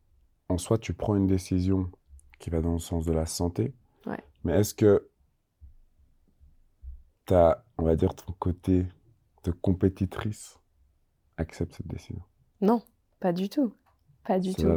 En 0.49 0.59
soi, 0.59 0.77
tu 0.79 0.93
prends 0.93 1.17
une 1.17 1.27
décision 1.27 1.91
qui 2.39 2.51
va 2.51 2.61
dans 2.61 2.73
le 2.73 2.79
sens 2.79 3.07
de 3.07 3.13
la 3.13 3.25
santé. 3.25 3.75
Ouais. 4.07 4.23
Mais 4.45 4.59
est-ce 4.59 4.75
que 4.75 5.09
ta, 7.25 7.65
on 7.79 7.85
va 7.85 7.97
dire, 7.97 8.15
ton 8.15 8.33
côté 8.33 8.87
de 9.45 9.51
compétitrice 9.51 10.59
accepte 11.37 11.75
cette 11.75 11.89
décision? 11.89 12.23
Non, 12.61 12.83
pas 13.19 13.33
du 13.33 13.49
tout. 13.49 13.75
Pas 14.27 14.39
du 14.39 14.55
tout. 14.55 14.69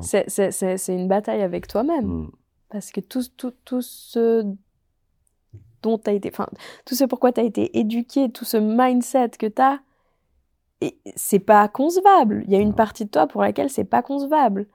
C'est- 0.00 0.88
une 0.88 1.08
bataille 1.08 1.42
avec 1.42 1.66
toi-même. 1.66 2.06
Hmm. 2.06 2.30
Parce 2.70 2.90
que 2.90 3.00
tout, 3.00 3.22
tout, 3.36 3.52
tout 3.64 3.82
ce 3.82 4.44
dont 5.82 5.98
tu 5.98 6.10
as 6.10 6.14
été, 6.14 6.30
enfin, 6.32 6.48
tout 6.86 6.94
ce 6.94 7.04
pourquoi 7.04 7.32
tu 7.32 7.40
as 7.40 7.44
été 7.44 7.78
éduqué, 7.78 8.30
tout 8.30 8.44
ce 8.44 8.56
mindset 8.56 9.30
que 9.38 9.46
tu 9.46 9.62
as, 9.62 9.80
c'est 11.14 11.38
pas 11.38 11.68
concevable. 11.68 12.42
Il 12.46 12.52
y 12.52 12.56
a 12.56 12.60
une 12.60 12.74
partie 12.74 13.04
de 13.04 13.10
toi 13.10 13.26
pour 13.26 13.42
laquelle 13.42 13.70
c'est 13.70 13.84
pas 13.84 14.02
concevable. 14.02 14.66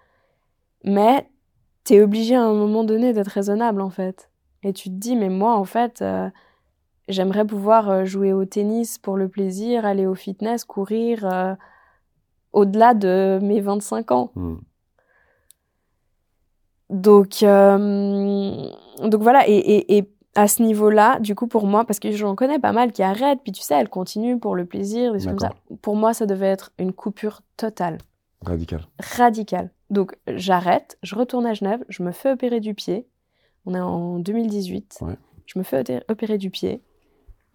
Mais 0.83 1.27
tu 1.83 1.95
es 1.95 2.01
obligé 2.01 2.35
à 2.35 2.43
un 2.43 2.53
moment 2.53 2.83
donné 2.83 3.13
d'être 3.13 3.27
raisonnable, 3.27 3.81
en 3.81 3.89
fait. 3.89 4.29
Et 4.63 4.73
tu 4.73 4.89
te 4.89 4.95
dis, 4.95 5.15
mais 5.15 5.29
moi, 5.29 5.55
en 5.55 5.65
fait, 5.65 6.01
euh, 6.01 6.29
j'aimerais 7.07 7.45
pouvoir 7.45 7.89
euh, 7.89 8.05
jouer 8.05 8.33
au 8.33 8.45
tennis 8.45 8.97
pour 8.97 9.17
le 9.17 9.27
plaisir, 9.27 9.85
aller 9.85 10.05
au 10.05 10.15
fitness, 10.15 10.65
courir 10.65 11.25
euh, 11.25 11.53
au-delà 12.53 12.93
de 12.93 13.39
mes 13.41 13.61
25 13.61 14.11
ans. 14.11 14.31
Hmm. 14.35 14.55
Donc, 16.89 17.43
euh, 17.43 18.67
donc 19.03 19.21
voilà, 19.21 19.47
et, 19.47 19.53
et, 19.55 19.97
et 19.97 20.09
à 20.35 20.47
ce 20.47 20.63
niveau-là, 20.63 21.19
du 21.19 21.35
coup, 21.35 21.47
pour 21.47 21.67
moi, 21.67 21.85
parce 21.85 21.99
que 21.99 22.11
j'en 22.11 22.35
connais 22.35 22.59
pas 22.59 22.71
mal 22.71 22.91
qui 22.91 23.03
arrêtent, 23.03 23.41
puis 23.43 23.51
tu 23.51 23.61
sais, 23.61 23.75
elles 23.75 23.89
continuent 23.89 24.39
pour 24.39 24.55
le 24.55 24.65
plaisir, 24.65 25.13
des 25.13 25.23
comme 25.25 25.37
ça. 25.39 25.51
Pour 25.81 25.95
moi, 25.95 26.13
ça 26.13 26.25
devait 26.25 26.47
être 26.47 26.71
une 26.79 26.93
coupure 26.93 27.41
totale, 27.57 27.99
Radical. 28.45 28.81
radicale. 28.99 29.69
Donc, 29.91 30.15
j'arrête, 30.27 30.97
je 31.03 31.15
retourne 31.15 31.45
à 31.45 31.53
Genève, 31.53 31.83
je 31.89 32.01
me 32.03 32.11
fais 32.11 32.31
opérer 32.31 32.59
du 32.59 32.73
pied. 32.73 33.07
On 33.65 33.75
est 33.75 33.79
en 33.79 34.17
2018. 34.19 34.99
Ouais. 35.01 35.15
Je 35.45 35.59
me 35.59 35.63
fais 35.63 35.81
opé- 35.83 36.01
opérer 36.09 36.37
du 36.37 36.49
pied. 36.49 36.81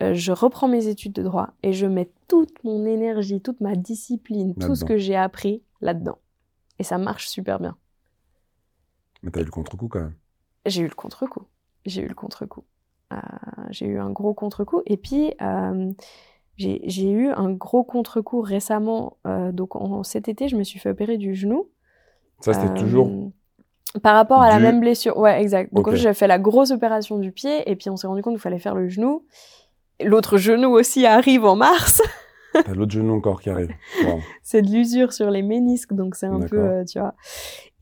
Euh, 0.02 0.14
je 0.14 0.32
reprends 0.32 0.68
mes 0.68 0.88
études 0.88 1.12
de 1.12 1.22
droit 1.22 1.50
et 1.62 1.72
je 1.72 1.86
mets 1.86 2.10
toute 2.26 2.64
mon 2.64 2.84
énergie, 2.84 3.40
toute 3.40 3.60
ma 3.60 3.76
discipline, 3.76 4.54
tout 4.56 4.74
ce 4.74 4.84
que 4.84 4.98
j'ai 4.98 5.16
appris 5.16 5.62
là-dedans. 5.80 6.18
Et 6.78 6.82
ça 6.82 6.98
marche 6.98 7.28
super 7.28 7.60
bien. 7.60 7.76
Mais 9.22 9.30
t'as 9.30 9.40
eu 9.40 9.44
le 9.44 9.50
contre-coup 9.50 9.88
quand 9.88 10.00
même. 10.00 10.14
J'ai 10.66 10.82
eu 10.82 10.88
le 10.88 10.94
contre-coup. 10.94 11.44
J'ai 11.86 12.02
eu 12.02 12.08
le 12.08 12.14
contre-coup. 12.14 12.64
Euh, 13.12 13.16
j'ai 13.70 13.86
eu 13.86 13.98
un 13.98 14.10
gros 14.10 14.34
contre-coup. 14.34 14.82
Et 14.86 14.96
puis, 14.96 15.34
euh, 15.40 15.92
j'ai 16.56 17.10
eu 17.10 17.28
un 17.30 17.50
gros 17.52 17.84
contre-coup 17.84 18.40
récemment. 18.40 19.18
Euh, 19.26 19.52
donc, 19.52 19.76
en, 19.76 20.02
cet 20.02 20.28
été, 20.28 20.48
je 20.48 20.56
me 20.56 20.64
suis 20.64 20.78
fait 20.78 20.90
opérer 20.90 21.16
du 21.16 21.34
genou. 21.34 21.68
Ça, 22.40 22.52
c'était 22.52 22.74
toujours. 22.74 23.10
Par 24.02 24.14
rapport 24.14 24.42
à 24.42 24.48
la 24.48 24.58
même 24.58 24.80
blessure. 24.80 25.16
Ouais, 25.16 25.40
exact. 25.40 25.72
Donc, 25.72 25.88
Ok. 25.88 25.94
j'ai 25.94 26.12
fait 26.14 26.26
la 26.26 26.38
grosse 26.38 26.70
opération 26.70 27.18
du 27.18 27.32
pied. 27.32 27.70
Et 27.70 27.76
puis, 27.76 27.90
on 27.90 27.96
s'est 27.96 28.06
rendu 28.06 28.22
compte 28.22 28.34
qu'il 28.34 28.42
fallait 28.42 28.58
faire 28.58 28.74
le 28.74 28.88
genou. 28.88 29.24
L'autre 30.04 30.38
genou 30.38 30.70
aussi 30.70 31.06
arrive 31.06 31.44
en 31.44 31.56
mars. 31.56 32.02
T'as 32.52 32.72
l'autre 32.72 32.92
genou 32.92 33.14
encore 33.14 33.40
qui 33.40 33.50
arrive. 33.50 33.70
Wow. 34.04 34.20
c'est 34.42 34.62
de 34.62 34.70
l'usure 34.70 35.12
sur 35.12 35.30
les 35.30 35.42
ménisques, 35.42 35.92
donc 35.92 36.14
c'est 36.14 36.26
un 36.26 36.40
peu, 36.40 36.58
euh, 36.58 36.84
tu 36.84 37.00
vois. 37.00 37.14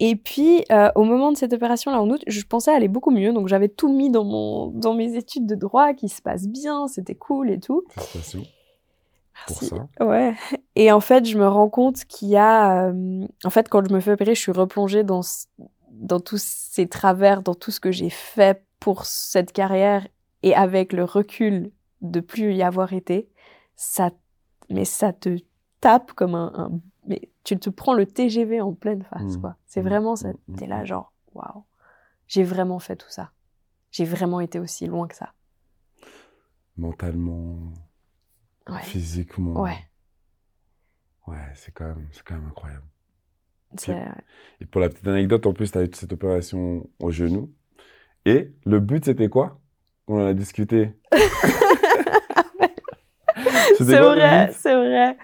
Et 0.01 0.17
puis, 0.17 0.65
euh, 0.73 0.89
au 0.95 1.05
moment 1.05 1.31
de 1.31 1.37
cette 1.37 1.53
opération-là, 1.53 2.01
en 2.01 2.09
août, 2.09 2.23
je 2.27 2.43
pensais 2.43 2.73
aller 2.73 2.89
beaucoup 2.89 3.11
mieux, 3.11 3.33
donc 3.33 3.49
j'avais 3.49 3.69
tout 3.69 3.93
mis 3.93 4.11
dans, 4.11 4.25
mon, 4.25 4.69
dans 4.69 4.95
mes 4.95 5.17
études 5.17 5.47
de 5.47 5.55
droit, 5.55 5.93
qui 5.93 6.09
se 6.09 6.23
passent 6.23 6.49
bien, 6.49 6.89
c'était 6.89 7.15
cool 7.15 7.51
et 7.51 7.61
tout. 7.61 7.85
Félicitations 7.91 8.45
pour 9.47 9.57
Merci. 9.61 9.75
ça. 9.99 10.05
Ouais. 10.05 10.35
Et 10.77 10.93
en 10.93 11.01
fait, 11.01 11.25
je 11.25 11.37
me 11.37 11.47
rends 11.47 11.69
compte 11.69 12.05
qu'il 12.05 12.29
y 12.29 12.37
a... 12.37 12.89
euh, 12.89 13.27
en 13.45 13.51
fait, 13.51 13.69
quand 13.69 13.87
je 13.87 13.93
me 13.93 14.01
fais 14.01 14.13
opérer, 14.13 14.35
je 14.35 14.41
suis 14.41 14.53
replongée 14.53 15.05
dans, 15.05 15.21
dans 15.91 16.21
tous 16.21 16.43
ces 16.43 16.89
travers, 16.89 17.43
dans 17.43 17.55
tout 17.55 17.71
ce 17.71 17.81
que 17.81 17.91
j'ai 17.91 18.11
fait 18.11 18.63
pour 18.81 19.05
cette 19.05 19.53
carrière, 19.53 20.07
et 20.43 20.55
avec 20.55 20.93
le 20.93 21.05
recul 21.05 21.71
de 22.03 22.21
plus 22.21 22.53
y 22.55 22.63
avoir 22.63 22.93
été, 22.93 23.29
ça, 23.77 24.11
mais 24.71 24.85
ça 24.85 25.13
te 25.13 25.39
tape 25.81 26.13
comme 26.13 26.35
un, 26.35 26.53
un- 26.55 26.81
mais 27.07 27.31
tu 27.45 27.59
te 27.59 27.71
prends 27.71 27.95
le 27.95 28.07
TGV 28.07 28.61
en 28.61 28.73
pleine 28.75 29.03
face, 29.05 29.37
Mmh. 29.37 29.41
quoi. 29.41 29.57
C'est 29.67 29.81
Mmh. 29.83 29.89
vraiment 29.89 30.17
ça. 30.17 30.29
Mmh. 30.49 30.57
T'es 30.57 30.67
là, 30.67 30.85
genre, 30.85 31.13
waouh, 31.35 31.65
j'ai 32.29 32.43
vraiment 32.45 32.79
fait 32.79 32.97
tout 32.97 33.09
ça. 33.11 33.33
J'ai 33.91 34.05
vraiment 34.05 34.41
été 34.41 34.59
aussi 34.61 34.87
loin 34.87 35.07
que 35.09 35.15
ça. 35.17 35.33
Mentalement, 36.77 37.59
Ouais. 38.69 38.83
physiquement. 38.83 39.61
Ouais. 39.61 39.77
Ouais, 41.27 41.37
c'est 41.55 41.73
quand 41.73 41.87
même, 41.87 42.09
c'est 42.13 42.23
quand 42.25 42.35
même 42.35 42.47
incroyable. 42.49 42.85
Et 44.61 44.67
pour 44.67 44.81
la 44.81 44.89
petite 44.91 45.07
anecdote, 45.09 45.47
en 45.47 45.53
plus, 45.55 45.73
tu 45.73 45.79
as 45.79 45.83
eu 45.85 45.91
cette 45.95 46.13
opération 46.13 46.89
au 46.99 47.11
genou. 47.11 47.53
Et 48.27 48.53
le 48.67 48.81
but, 48.81 49.05
c'était 49.05 49.29
quoi? 49.29 49.61
On 50.09 50.21
en 50.21 50.27
a 50.27 50.35
discuté. 50.35 50.93
C'est 53.79 53.85
vrai, 54.01 54.51
c'est 54.53 54.75
vrai. 54.75 55.17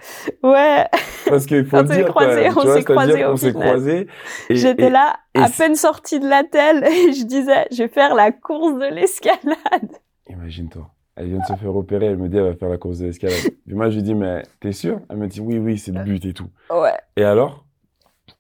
Ouais, 0.43 0.87
Parce 1.29 1.47
qu'il 1.47 1.65
faut 1.67 1.77
On 1.79 1.83
le 1.83 1.89
dire. 1.89 2.09
croisés, 2.09 2.49
tu 2.51 2.59
on 2.59 2.75
s'est 2.75 2.85
croisés 2.85 3.23
qu'on 3.23 3.37
s'est 3.37 3.53
croisés. 3.53 4.07
et- 4.51 4.55
j'étais 4.57 4.87
et- 4.87 4.91
là, 4.91 5.17
et 5.35 5.41
à 5.41 5.49
peine 5.49 5.75
sortie 5.75 6.21
de 6.21 6.29
la 6.29 6.45
telle, 6.45 6.85
et 6.87 7.13
je 7.13 7.25
disais, 7.25 7.67
je 7.71 7.83
vais 7.85 7.89
faire 7.89 8.15
la 8.15 8.33
course 8.33 8.75
de 8.75 8.95
l'escalade. 8.95 9.91
Imagine-toi. 10.29 10.89
Elle 11.17 11.29
vient 11.31 11.39
de 11.39 11.45
se 11.47 11.55
faire 11.55 11.75
opérer, 11.75 12.07
elle 12.07 12.17
me 12.17 12.29
dit, 12.29 12.37
elle 12.37 12.45
va 12.45 12.55
faire 12.55 12.69
la 12.69 12.79
course 12.79 12.99
de 12.99 13.07
l'escalade. 13.07 13.37
Puis 13.67 13.75
moi, 13.75 13.91
je 13.91 13.97
lui 13.97 14.03
dis, 14.05 14.15
mais 14.15 14.43
t'es 14.61 14.71
sûr? 14.73 15.01
Elle 15.11 15.17
me 15.17 15.27
dit, 15.27 15.41
oui, 15.41 15.59
oui, 15.59 15.77
c'est 15.79 15.91
le 15.91 16.05
but 16.05 16.25
et 16.25 16.33
tout. 16.33 16.49
Ouais. 16.71 16.95
Et 17.17 17.25
alors? 17.25 17.65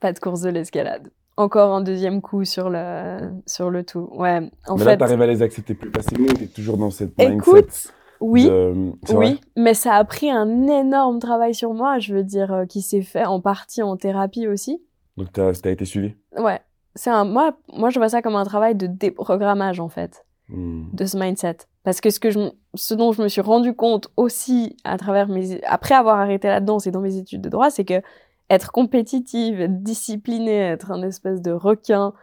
Pas 0.00 0.12
de 0.12 0.18
course 0.20 0.42
de 0.42 0.50
l'escalade. 0.50 1.08
Encore 1.36 1.74
un 1.74 1.80
deuxième 1.80 2.20
coup 2.20 2.44
sur 2.44 2.68
le, 2.70 3.18
sur 3.46 3.70
le 3.70 3.84
tout. 3.84 4.08
Ouais. 4.12 4.48
En 4.68 4.76
mais 4.76 4.84
fait, 4.84 4.90
là, 4.90 4.96
t'arrives 4.96 5.22
à 5.22 5.26
les 5.26 5.42
accepter 5.42 5.74
plus 5.74 5.90
facilement 5.90 6.26
ou 6.28 6.34
t'es 6.34 6.46
toujours 6.46 6.76
dans 6.76 6.90
cette 6.90 7.16
mindset 7.18 7.34
écoute, 7.36 7.92
oui, 8.20 8.44
de- 8.46 8.92
oui, 9.14 9.40
mais 9.56 9.74
ça 9.74 9.94
a 9.94 10.04
pris 10.04 10.30
un 10.30 10.66
énorme 10.66 11.18
travail 11.18 11.54
sur 11.54 11.72
moi, 11.74 11.98
je 11.98 12.14
veux 12.14 12.24
dire, 12.24 12.52
euh, 12.52 12.64
qui 12.66 12.82
s'est 12.82 13.02
fait 13.02 13.24
en 13.24 13.40
partie 13.40 13.82
en 13.82 13.96
thérapie 13.96 14.46
aussi. 14.48 14.82
Donc, 15.16 15.32
t'as 15.32 15.48
as 15.50 15.70
été 15.70 15.84
suivi? 15.84 16.14
Ouais. 16.38 16.60
C'est 16.94 17.10
un, 17.10 17.24
moi, 17.24 17.56
moi, 17.72 17.90
je 17.90 17.98
vois 17.98 18.08
ça 18.08 18.22
comme 18.22 18.36
un 18.36 18.44
travail 18.44 18.74
de 18.74 18.86
déprogrammage, 18.86 19.80
en 19.80 19.88
fait. 19.88 20.24
Hmm. 20.50 20.84
de 20.94 21.04
ce 21.04 21.18
mindset. 21.18 21.58
Parce 21.84 22.00
que 22.00 22.08
ce, 22.08 22.18
que 22.18 22.30
je, 22.30 22.38
ce 22.74 22.94
dont 22.94 23.12
je 23.12 23.20
me 23.20 23.28
suis 23.28 23.42
rendu 23.42 23.74
compte 23.74 24.08
aussi 24.16 24.78
à 24.82 24.96
travers 24.96 25.28
mes, 25.28 25.62
après 25.64 25.94
avoir 25.94 26.18
arrêté 26.18 26.48
la 26.48 26.60
danse 26.60 26.86
et 26.86 26.90
dans 26.90 27.02
mes 27.02 27.18
études 27.18 27.42
de 27.42 27.50
droit, 27.50 27.68
c'est 27.68 27.84
que 27.84 28.00
être 28.48 28.72
compétitive, 28.72 29.60
être 29.60 29.82
disciplinée, 29.82 30.56
être 30.56 30.90
un 30.90 31.02
espèce 31.02 31.42
de 31.42 31.50
requin, 31.52 32.14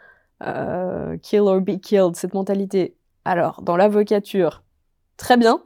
euh, 0.42 1.18
kill 1.18 1.42
or 1.42 1.62
be 1.62 1.80
killed, 1.80 2.16
cette 2.16 2.34
mentalité. 2.34 2.96
Alors, 3.26 3.62
dans 3.62 3.78
l'avocature, 3.78 4.64
très 5.18 5.38
bien, 5.38 5.62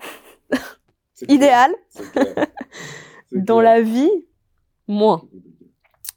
idéal. 1.28 1.72
Dans 3.32 3.62
la 3.62 3.82
vie, 3.82 4.10
moins. 4.88 5.22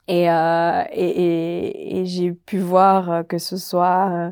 Et, 0.09 0.31
euh, 0.31 0.83
et, 0.93 1.09
et, 1.09 1.99
et 1.99 2.07
j'ai 2.07 2.33
pu 2.33 2.59
voir 2.59 3.11
euh, 3.11 3.23
que 3.23 3.39
ce 3.39 3.57
soit 3.57 4.11
euh, 4.11 4.31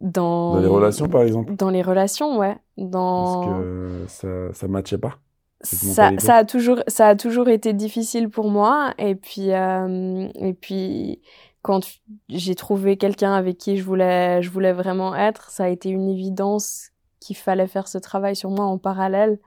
dans... 0.00 0.54
Dans 0.54 0.60
les 0.60 0.66
relations, 0.66 1.08
par 1.08 1.22
exemple. 1.22 1.54
Dans 1.54 1.70
les 1.70 1.82
relations, 1.82 2.38
ouais. 2.38 2.56
Parce 2.76 2.90
Dans... 2.90 3.46
que 3.46 4.04
ça, 4.08 4.52
ça 4.52 4.68
matchait 4.68 4.98
pas 4.98 5.18
ça, 5.62 6.12
ça 6.18 6.36
a 6.36 6.44
toujours 6.44 6.82
ça 6.86 7.08
a 7.08 7.16
toujours 7.16 7.48
été 7.48 7.72
difficile 7.72 8.28
pour 8.28 8.50
moi. 8.50 8.94
Et 8.98 9.14
puis 9.14 9.52
euh, 9.52 10.28
et 10.36 10.54
puis 10.54 11.20
quand 11.62 11.80
j'ai 12.28 12.54
trouvé 12.54 12.96
quelqu'un 12.96 13.32
avec 13.32 13.58
qui 13.58 13.76
je 13.76 13.84
voulais 13.84 14.42
je 14.42 14.50
voulais 14.50 14.72
vraiment 14.72 15.14
être 15.14 15.50
ça 15.50 15.64
a 15.64 15.68
été 15.68 15.88
une 15.88 16.08
évidence 16.08 16.90
qu'il 17.28 17.36
fallait 17.36 17.66
faire 17.66 17.88
ce 17.88 17.98
travail 17.98 18.34
sur 18.34 18.50
moi 18.50 18.64
en 18.64 18.78
parallèle 18.78 19.38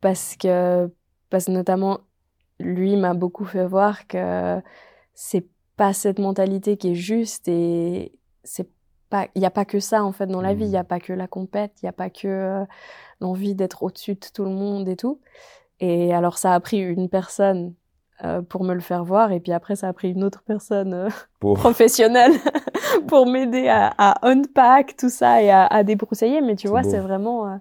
parce 0.00 0.36
que 0.36 0.92
parce 1.30 1.46
que 1.46 1.52
notamment 1.52 2.00
lui 2.58 2.96
m'a 2.96 3.14
beaucoup 3.14 3.44
fait 3.44 3.66
voir 3.66 4.06
que 4.08 4.60
c'est 5.14 5.46
pas 5.76 5.92
cette 5.92 6.18
mentalité 6.18 6.76
qui 6.76 6.90
est 6.90 6.94
juste 6.94 7.46
et 7.48 8.12
c'est 8.42 8.68
pas 9.10 9.28
il 9.36 9.42
y 9.42 9.46
a 9.46 9.50
pas 9.50 9.64
que 9.64 9.78
ça 9.80 10.02
en 10.04 10.12
fait 10.12 10.26
dans 10.26 10.40
la 10.40 10.54
vie 10.54 10.64
il 10.64 10.70
y 10.70 10.76
a 10.76 10.84
pas 10.84 10.98
que 11.00 11.12
la 11.12 11.28
compète 11.28 11.72
il 11.82 11.86
y 11.86 11.88
a 11.88 11.92
pas 11.92 12.10
que 12.10 12.26
euh, 12.26 12.64
l'envie 13.20 13.54
d'être 13.54 13.82
au-dessus 13.84 14.14
de 14.14 14.26
tout 14.34 14.44
le 14.44 14.50
monde 14.50 14.88
et 14.88 14.96
tout. 14.96 15.20
Et 15.80 16.12
alors 16.14 16.38
ça 16.38 16.54
a 16.54 16.60
pris 16.60 16.78
une 16.78 17.08
personne 17.08 17.74
euh, 18.24 18.42
pour 18.42 18.62
me 18.62 18.74
le 18.74 18.80
faire 18.80 19.04
voir 19.04 19.32
et 19.32 19.40
puis 19.40 19.52
après 19.52 19.74
ça 19.74 19.88
a 19.88 19.92
pris 19.92 20.12
une 20.12 20.22
autre 20.22 20.42
personne 20.46 20.94
euh, 20.94 21.08
Pour... 21.40 21.54
professionnelle 21.54 22.32
pour 23.08 23.26
m'aider 23.26 23.68
à, 23.68 23.92
à 23.98 24.28
unpack 24.28 24.96
tout 24.96 25.08
ça 25.08 25.42
et 25.42 25.50
à, 25.50 25.66
à 25.66 25.82
débroussailler. 25.82 26.40
Mais 26.40 26.54
tu 26.54 26.68
vois, 26.68 26.82
c'est 26.82 27.00
vraiment... 27.00 27.48
euh, 27.48 27.56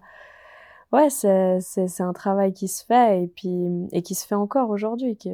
ouais, 0.92 1.10
c'est, 1.10 2.02
un 2.02 2.14
travail 2.14 2.54
qui 2.54 2.68
se 2.68 2.86
fait 2.86 3.24
et 3.24 3.28
puis 3.28 3.88
et 3.92 4.02
qui 4.02 4.16
se 4.16 4.26
fait 4.28 4.36
encore 4.36 4.70
aujourd'hui, 4.70 5.16
qui, 5.16 5.32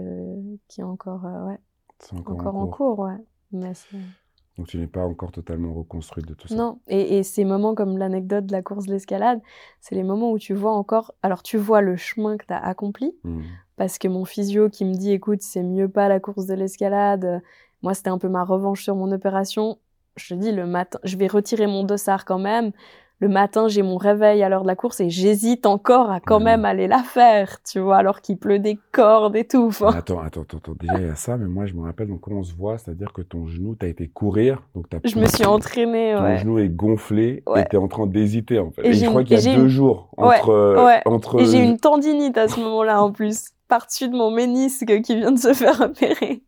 qui 0.67 0.81
est 0.81 0.85
encore, 0.85 1.25
euh, 1.25 1.47
ouais, 1.47 1.59
encore, 2.19 2.35
encore 2.35 2.55
en 2.55 2.61
en 2.61 2.67
cours. 2.67 2.99
ouais. 2.99 3.17
Mais 3.51 3.73
Donc 4.57 4.67
tu 4.67 4.77
n'es 4.79 4.87
pas 4.87 5.05
encore 5.05 5.31
totalement 5.31 5.73
reconstruite 5.73 6.25
de 6.27 6.33
tout 6.33 6.47
ça. 6.47 6.55
Non, 6.55 6.79
et, 6.87 7.19
et 7.19 7.23
ces 7.23 7.45
moments 7.45 7.75
comme 7.75 7.97
l'anecdote 7.97 8.47
de 8.47 8.51
la 8.51 8.61
course 8.63 8.85
de 8.87 8.91
l'escalade, 8.93 9.39
c'est 9.81 9.93
les 9.95 10.03
moments 10.03 10.31
où 10.31 10.39
tu 10.39 10.53
vois 10.53 10.73
encore, 10.73 11.13
alors 11.21 11.43
tu 11.43 11.57
vois 11.57 11.81
le 11.81 11.95
chemin 11.95 12.37
que 12.37 12.45
tu 12.45 12.53
as 12.53 12.63
accompli, 12.65 13.15
Hmm. 13.23 13.41
parce 13.75 13.97
que 13.99 14.07
mon 14.07 14.25
physio 14.25 14.69
qui 14.69 14.83
me 14.85 14.95
dit, 14.95 15.11
écoute, 15.11 15.41
c'est 15.41 15.63
mieux 15.63 15.89
pas 15.89 16.07
la 16.09 16.19
course 16.19 16.47
de 16.47 16.55
l'escalade, 16.55 17.25
euh, 17.25 17.39
moi 17.83 17.93
c'était 17.93 18.09
un 18.09 18.17
peu 18.17 18.29
ma 18.29 18.43
revanche 18.43 18.83
sur 18.83 18.95
mon 18.95 19.11
opération, 19.11 19.77
je 20.15 20.33
te 20.33 20.39
dis, 20.39 20.51
le 20.51 20.65
matin, 20.65 20.99
je 21.03 21.15
vais 21.17 21.27
retirer 21.27 21.67
mon 21.67 21.83
dossard 21.83 22.25
quand 22.25 22.39
même, 22.39 22.71
le 23.19 23.27
matin 23.29 23.67
j'ai 23.67 23.81
mon 23.81 23.97
réveil 23.97 24.43
à 24.43 24.49
l'heure 24.49 24.61
de 24.61 24.67
la 24.67 24.75
course 24.75 24.99
et 24.99 25.09
j'hésite 25.09 25.65
encore 25.65 26.11
à 26.11 26.19
quand 26.19 26.39
Mhm. 26.39 26.45
même 26.45 26.65
aller 26.65 26.87
la 26.87 26.99
faire, 26.99 27.57
tu 27.63 27.79
vois, 27.79 27.97
alors 27.97 28.21
qu'il 28.21 28.37
pleut 28.37 28.59
des 28.59 28.77
cordes 28.91 29.35
et 29.35 29.43
tout. 29.47 29.65
enfin. 29.67 29.87
Attends, 29.95 30.19
attends, 30.19 30.41
attends. 30.41 30.73
Déjà, 30.79 30.93
il 30.99 31.07
y 31.07 31.09
a 31.09 31.15
ça, 31.15 31.35
mais 31.37 31.47
moi, 31.47 31.65
je 31.65 31.73
me 31.73 31.81
rappelle, 31.81 32.07
donc, 32.09 32.21
comment 32.21 32.39
on 32.39 32.43
se 32.43 32.53
voit, 32.53 32.77
c'est-à-dire 32.77 33.13
que 33.13 33.21
ton 33.23 33.47
genou, 33.47 33.75
tu 33.79 33.85
as 33.85 33.89
été 33.89 34.07
courir, 34.07 34.61
donc 34.75 34.87
t'as 34.89 34.99
Je 35.03 35.17
me 35.17 35.25
suis 35.25 35.45
entraînée, 35.45 36.13
Ton 36.15 36.23
ouais. 36.23 36.37
genou 36.37 36.59
est 36.59 36.69
gonflé 36.69 37.43
Ouais. 37.47 37.61
et 37.61 37.65
t'es 37.65 37.77
en 37.77 37.87
train 37.87 38.05
d'hésiter, 38.05 38.59
en 38.59 38.69
fait. 38.71 38.85
Et 38.85 38.93
je 38.93 39.05
crois 39.07 39.23
qu'il 39.23 39.39
y 39.39 39.47
a 39.49 39.55
deux 39.55 39.63
une- 39.63 39.67
jours 39.67 40.09
entre, 40.17 40.49
euh, 40.49 40.85
ouais. 40.85 41.01
entre 41.05 41.39
Et 41.41 41.45
j'ai 41.45 41.63
une 41.63 41.77
tendinite 41.79 42.37
à 42.37 42.47
ce 42.47 42.59
moment-là 42.59 43.01
en 43.01 43.11
plus, 43.11 43.49
par-dessus 43.67 44.09
de 44.09 44.15
mon 44.15 44.31
ménisque 44.31 45.01
qui 45.01 45.15
vient 45.15 45.31
de 45.31 45.39
se 45.39 45.53
faire 45.53 45.81
opérer. 45.81 46.41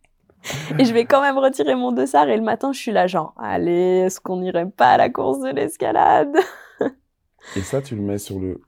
Et 0.78 0.86
je 0.86 0.94
vais 0.94 1.06
quand 1.06 1.22
même 1.22 1.38
retirer 1.38 1.76
mon 1.76 1.92
dossard 1.92 2.30
et 2.30 2.38
le 2.38 2.44
matin 2.44 2.72
je 2.72 2.80
suis 2.80 2.92
là 2.92 3.08
genre, 3.08 3.34
allez, 3.38 4.04
est-ce 4.06 4.20
qu'on 4.22 4.38
n'irait 4.38 4.70
pas 4.70 4.92
à 4.92 4.98
la 4.98 5.10
course 5.10 5.40
de 5.42 5.50
l'escalade? 5.50 6.36
Et 7.56 7.62
ça, 7.62 7.82
tu 7.82 7.96
le 7.96 8.02
mets 8.02 8.18
sur 8.18 8.38
le. 8.40 8.62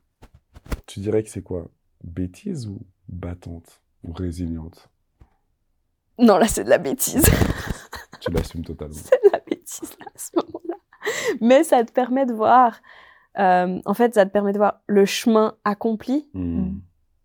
Tu 0.88 1.02
dirais 1.02 1.24
que 1.24 1.30
c'est 1.30 1.42
quoi? 1.44 1.66
Bêtise 2.04 2.68
ou 2.68 2.80
battante 3.10 3.82
Ou 4.04 4.14
résiliente? 4.14 4.90
Non, 6.18 6.38
là 6.38 6.48
c'est 6.48 6.64
de 6.64 6.70
la 6.70 6.78
bêtise, 6.78 7.26
Tu 8.20 8.32
l'assumes 8.32 8.64
totalement. 8.64 8.94
c'est 8.94 9.24
de 9.24 9.32
la 9.32 9.40
bêtise 9.40 9.96
là, 10.00 10.06
à 10.08 10.18
ce 10.18 10.30
moment-là. 10.36 10.76
Mais 11.42 11.64
ça 11.64 11.84
te 11.84 11.92
permet 11.92 12.26
de 12.26 12.34
voir, 12.34 12.80
euh, 13.40 13.80
en 13.86 13.94
fait 13.94 14.14
ça 14.14 14.26
te 14.26 14.32
permet 14.32 14.54
de 14.54 14.58
voir 14.58 14.82
le 14.88 15.06
chemin 15.06 15.56
accompli 15.66 16.30
Hmm. 16.34 16.80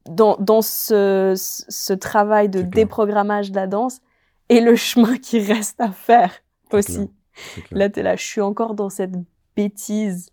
dans, 0.09 0.37
dans 0.39 0.63
ce, 0.63 1.93
travail 1.95 2.49
de 2.49 2.63
déprogrammage 2.63 3.51
de 3.51 3.57
la 3.57 3.67
danse 3.67 4.01
et 4.49 4.61
le 4.61 4.77
chemin 4.77 5.17
qui 5.19 5.41
reste 5.41 5.81
à 5.81 5.91
faire 5.93 6.33
C'est 6.71 6.77
aussi. 6.77 7.11
C'est. 7.35 7.73
Là, 7.73 7.89
t'es 7.91 8.03
là, 8.03 8.17
je 8.17 8.25
suis 8.25 8.41
encore 8.41 8.75
dans 8.75 8.89
cette 8.91 9.13
bêtise. 9.57 10.31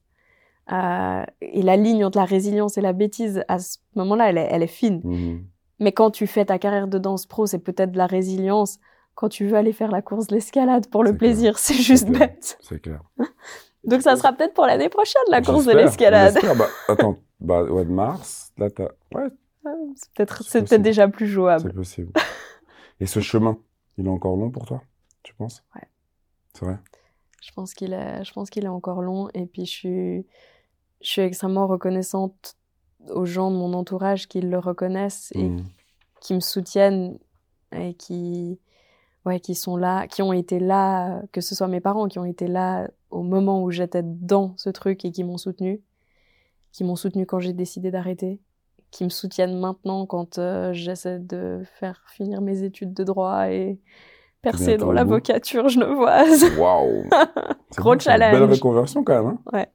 Euh, 0.71 1.23
et 1.41 1.61
la 1.61 1.75
ligne 1.75 2.05
entre 2.05 2.17
la 2.17 2.25
résilience 2.25 2.77
et 2.77 2.81
la 2.81 2.93
bêtise, 2.93 3.43
à 3.49 3.59
ce 3.59 3.77
moment-là, 3.95 4.29
elle 4.29 4.37
est, 4.37 4.47
elle 4.49 4.63
est 4.63 4.67
fine. 4.67 5.01
Mhm. 5.03 5.43
Mais 5.79 5.91
quand 5.91 6.11
tu 6.11 6.27
fais 6.27 6.45
ta 6.45 6.57
carrière 6.59 6.87
de 6.87 6.97
danse 6.97 7.25
pro, 7.25 7.45
c'est 7.45 7.59
peut-être 7.59 7.91
de 7.91 7.97
la 7.97 8.07
résilience. 8.07 8.79
Quand 9.15 9.27
tu 9.29 9.45
veux 9.45 9.57
aller 9.57 9.73
faire 9.73 9.91
la 9.91 10.01
course 10.01 10.27
de 10.27 10.35
l'escalade 10.35 10.87
pour 10.87 11.03
le 11.03 11.11
C'est 11.11 11.17
plaisir, 11.17 11.59
c'est 11.59 11.73
juste 11.73 12.07
bête. 12.09 12.57
C'est 12.61 12.79
clair. 12.81 13.01
Donc 13.83 14.01
ça 14.01 14.15
sera 14.15 14.31
peut-être 14.31 14.53
pour 14.53 14.65
l'année 14.65 14.87
prochaine, 14.89 15.21
la 15.29 15.41
course 15.41 15.65
de 15.65 15.73
l'escalade. 15.73 16.37
Bah, 16.57 16.67
attends, 16.87 17.17
bah, 17.41 17.63
ouais, 17.63 17.83
de 17.83 17.91
mars, 17.91 18.53
là, 18.57 18.69
t'as. 18.69 18.87
Ouais, 19.13 19.27
C'est 19.95 20.13
peut-être 20.13 20.37
C'est 20.43 20.49
c'est 20.49 20.59
peut-être 20.59 20.69
possible. 20.69 20.83
déjà 20.83 21.07
plus 21.09 21.25
c'est 21.25 21.31
jouable. 21.33 21.73
possible. 21.73 22.11
Et 23.01 23.05
ce 23.05 23.19
chemin, 23.19 23.57
il 23.97 24.05
est 24.05 24.09
encore 24.09 24.35
long 24.35 24.49
pour 24.51 24.65
toi, 24.65 24.81
tu 25.23 25.33
penses? 25.35 25.63
Ouais. 25.75 25.87
C'est 26.53 26.65
vrai? 26.65 26.77
Je 27.41 27.51
pense 27.51 27.73
qu'il 27.73 27.93
est, 27.93 28.23
je 28.23 28.31
pense 28.33 28.49
qu'il 28.49 28.63
est 28.65 28.69
encore 28.69 29.01
long. 29.01 29.29
Et 29.33 29.45
puis 29.45 29.65
je 29.65 29.71
suis, 29.71 30.25
je 31.01 31.07
suis 31.09 31.21
extrêmement 31.21 31.67
reconnaissante 31.67 32.55
aux 33.09 33.25
gens 33.25 33.51
de 33.51 33.57
mon 33.57 33.73
entourage 33.73 34.27
qui 34.27 34.39
le 34.41 34.57
reconnaissent 34.59 35.31
et 35.35 35.49
Mhm. 35.49 35.65
qui 36.21 36.33
me 36.35 36.39
soutiennent 36.39 37.19
et 37.73 37.95
qui, 37.95 38.59
ouais, 39.25 39.39
qui 39.41 39.55
sont 39.55 39.75
là, 39.75 40.07
qui 40.07 40.21
ont 40.21 40.31
été 40.31 40.59
là, 40.59 41.21
que 41.33 41.41
ce 41.41 41.53
soit 41.53 41.67
mes 41.67 41.81
parents 41.81 42.07
qui 42.07 42.17
ont 42.19 42.25
été 42.25 42.47
là 42.47 42.89
au 43.09 43.23
moment 43.23 43.61
où 43.63 43.71
j'étais 43.71 44.03
dans 44.03 44.55
ce 44.57 44.69
truc 44.69 45.03
et 45.03 45.11
qui 45.11 45.23
m'ont 45.25 45.37
soutenu, 45.37 45.81
qui 46.71 46.83
m'ont 46.85 46.95
soutenu 46.95 47.25
quand 47.25 47.39
j'ai 47.39 47.51
décidé 47.53 47.91
d'arrêter, 47.91 48.39
qui 48.93 49.03
me 49.03 49.09
soutiennent 49.09 49.59
maintenant 49.59 50.05
quand 50.05 50.37
euh, 50.37 50.71
j'essaie 50.73 51.19
de 51.19 51.63
faire 51.79 52.03
finir 52.07 52.41
mes 52.41 52.63
études 52.63 52.93
de 52.93 53.03
droit 53.03 53.49
et 53.49 53.79
percer 54.41 54.65
bientôt 54.77 54.85
dans 54.85 54.91
l'avocature 54.91 55.67
genevoise. 55.67 56.43
Waouh 56.59 57.03
Gros 57.75 57.93
une 57.93 57.97
Belle 57.97 58.01
challenge. 58.01 58.51
reconversion 58.51 59.03
quand 59.03 59.23
même. 59.23 59.37
Hein 59.53 59.65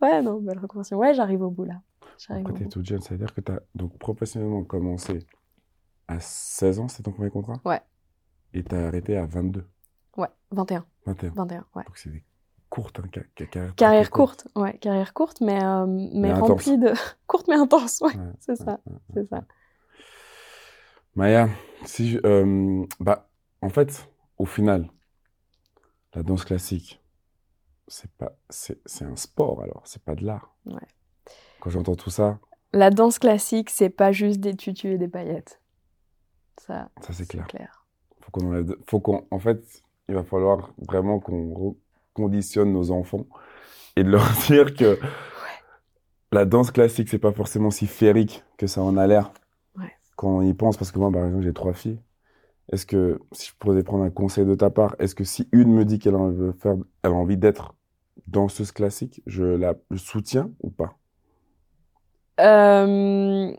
Ouais, 0.00 0.22
non, 0.22 0.40
belle 0.40 0.58
reconversion. 0.58 0.96
Ouais, 0.98 1.12
j'arrive 1.14 1.42
au 1.42 1.50
bout 1.50 1.64
là. 1.64 1.80
Après, 2.28 2.52
t'es 2.52 2.64
bout. 2.64 2.70
toute 2.70 2.86
jeune, 2.86 3.00
ça 3.00 3.10
veut 3.10 3.18
dire 3.18 3.34
que 3.34 3.40
tu 3.40 3.52
as 3.52 3.60
donc 3.74 3.98
professionnellement 3.98 4.64
commencé 4.64 5.26
à 6.08 6.20
16 6.20 6.78
ans, 6.80 6.88
c'est 6.88 7.02
ton 7.02 7.12
premier 7.12 7.30
contrat? 7.30 7.60
Ouais. 7.64 7.80
Et 8.54 8.62
tu 8.62 8.74
as 8.74 8.86
arrêté 8.86 9.16
à 9.16 9.26
22, 9.26 9.66
Ouais, 10.16 10.28
21, 10.52 10.84
21. 11.04 11.30
21, 11.34 11.64
ouais. 11.74 11.84
Donc 11.84 11.96
c'est 11.96 12.10
des 12.10 12.22
hein, 12.78 13.02
ca- 13.14 13.46
ca- 13.52 13.72
carrière, 13.76 14.10
courte. 14.10 14.42
courte, 14.44 14.48
ouais, 14.56 14.78
carrière 14.78 15.14
courte, 15.14 15.40
mais, 15.40 15.62
euh, 15.62 15.86
mais, 15.86 16.32
remplie 16.32 16.78
de. 16.78 16.92
courte 17.26 17.48
mais 17.48 17.56
intense, 17.56 18.00
ouais, 18.02 18.12
Ouais, 18.14 18.32
c'est 18.38 18.56
ouais, 18.60 18.64
ça, 18.64 18.80
ouais. 18.86 19.14
c'est 19.14 19.28
ça. 19.28 19.44
Maya, 21.14 21.48
si 21.84 22.10
je- 22.10 22.20
euh, 22.24 22.84
bah, 23.00 23.28
en 23.62 23.68
fait, 23.70 24.08
au 24.38 24.44
final, 24.44 24.88
la 26.14 26.22
danse 26.22 26.44
classique, 26.44 27.00
c'est 27.88 28.10
pas, 28.12 28.36
c'est, 28.50 28.80
un 29.04 29.16
sport 29.16 29.62
alors, 29.62 29.82
c'est 29.86 30.02
pas 30.02 30.14
de 30.14 30.24
l'art. 30.24 30.54
Quand 31.60 31.70
j'entends 31.70 31.96
tout 31.96 32.10
ça, 32.10 32.38
La 32.72 32.90
danse 32.90 33.18
classique, 33.18 33.70
c'est 33.70 33.90
pas 33.90 34.12
juste 34.12 34.38
des 34.40 34.54
tutus 34.56 34.94
et 34.94 34.98
des 34.98 35.08
paillettes. 35.08 35.60
Ça, 36.58 36.90
ça 37.00 37.12
c'est 37.12 37.26
clair. 37.26 37.46
clair. 37.46 37.86
Faut 38.20 38.30
qu'on 38.30 38.46
enlève, 38.48 38.74
faut 38.86 39.00
qu'on, 39.00 39.26
en 39.30 39.38
fait, 39.38 39.82
il 40.08 40.14
va 40.14 40.24
falloir 40.24 40.72
vraiment 40.78 41.20
qu'on 41.20 41.76
reconditionne 42.16 42.72
nos 42.72 42.90
enfants 42.90 43.26
et 43.96 44.04
de 44.04 44.10
leur 44.10 44.26
dire 44.46 44.74
que 44.74 44.98
la 46.32 46.44
danse 46.44 46.70
classique, 46.70 47.08
c'est 47.08 47.18
pas 47.18 47.32
forcément 47.32 47.70
si 47.70 47.86
féerique 47.86 48.42
que 48.58 48.66
ça 48.66 48.82
en 48.82 48.96
a 48.96 49.06
l'air 49.06 49.32
Ouais. 49.78 49.92
quand 50.16 50.28
on 50.38 50.42
y 50.42 50.54
pense. 50.54 50.76
Parce 50.76 50.90
que 50.90 50.98
moi, 50.98 51.10
par 51.12 51.24
exemple, 51.26 51.44
j'ai 51.44 51.52
trois 51.52 51.72
filles. 51.74 52.00
Est-ce 52.72 52.84
que, 52.86 53.20
si 53.32 53.48
je 53.50 53.52
pourrais 53.58 53.82
prendre 53.84 54.02
un 54.04 54.10
conseil 54.10 54.44
de 54.44 54.54
ta 54.54 54.70
part, 54.70 54.96
est-ce 54.98 55.14
que 55.14 55.22
si 55.24 55.48
une 55.52 55.72
me 55.72 55.84
dit 55.84 55.98
qu'elle 55.98 56.16
veut 56.16 56.52
faire, 56.60 56.74
elle 57.02 57.12
a 57.12 57.14
envie 57.14 57.36
d'être 57.36 57.74
danseuse 58.26 58.72
classique, 58.72 59.22
je 59.26 59.44
la 59.44 59.74
je 59.92 59.98
soutiens 59.98 60.50
ou 60.62 60.70
pas? 60.70 60.96
Euh, 62.40 63.52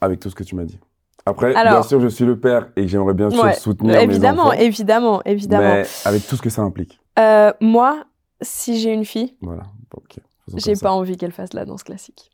Avec 0.00 0.20
tout 0.20 0.30
ce 0.30 0.34
que 0.34 0.42
tu 0.44 0.54
m'as 0.54 0.64
dit. 0.64 0.78
Après, 1.26 1.54
Alors- 1.54 1.72
bien 1.74 1.82
sûr, 1.82 2.00
je 2.00 2.08
suis 2.08 2.24
le 2.24 2.38
père 2.40 2.70
et 2.76 2.88
j'aimerais 2.88 3.12
bien 3.14 3.30
sûr 3.30 3.42
ouais, 3.44 3.54
soutenir 3.54 3.96
évidemment, 4.00 4.44
mes 4.44 4.50
enfants. 4.50 4.60
évidemment, 4.60 5.22
évidemment. 5.24 5.74
Mais 5.74 5.84
avec 6.04 6.26
tout 6.26 6.36
ce 6.36 6.42
que 6.42 6.50
ça 6.50 6.62
implique. 6.62 7.00
Euh, 7.18 7.52
moi, 7.60 8.04
si 8.42 8.78
j'ai 8.78 8.92
une 8.92 9.04
fille, 9.04 9.36
Voilà. 9.40 9.64
Ok. 9.96 10.18
J'ai 10.56 10.74
pas 10.74 10.92
envie 10.92 11.16
qu'elle 11.16 11.32
fasse 11.32 11.52
la 11.54 11.64
danse 11.64 11.82
classique. 11.82 12.30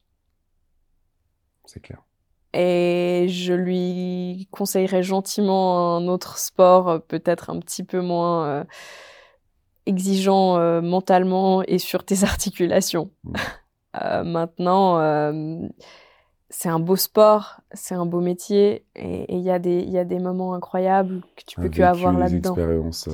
C'est 1.65 1.81
clair. 1.81 2.03
Et 2.53 3.27
je 3.31 3.55
lui 3.55 4.49
conseillerais 4.51 5.03
gentiment 5.03 5.97
un 5.97 6.07
autre 6.09 6.37
sport, 6.39 6.89
euh, 6.91 6.99
peut-être 6.99 7.49
un 7.49 7.59
petit 7.61 7.83
peu 7.85 8.03
moins 8.03 8.47
euh, 8.47 8.65
exigeant 9.87 10.59
euh, 10.59 10.83
mentalement 10.83 11.63
et 11.63 11.79
sur 11.79 12.05
tes 12.05 12.25
articulations. 12.25 13.11
Mm. 13.25 13.33
Maintenant, 14.25 14.99
c'est 16.49 16.69
un 16.71 16.79
beau 16.81 16.97
sport, 16.97 17.61
c'est 17.73 17.95
un 17.95 18.07
beau 18.07 18.21
métier, 18.21 18.87
et 18.95 19.35
il 19.35 19.41
y, 19.43 19.51
a 19.51 19.59
des- 19.59 19.81
il 19.83 19.91
y 19.91 19.99
a 19.99 20.05
des 20.05 20.19
moments 20.19 20.55
incroyables 20.55 21.21
que 21.37 21.45
tu 21.47 21.61
peux 21.61 21.69
que 21.69 21.83
avoir 21.83 22.13
là-dedans. 22.19 22.55
expériences. 22.55 23.09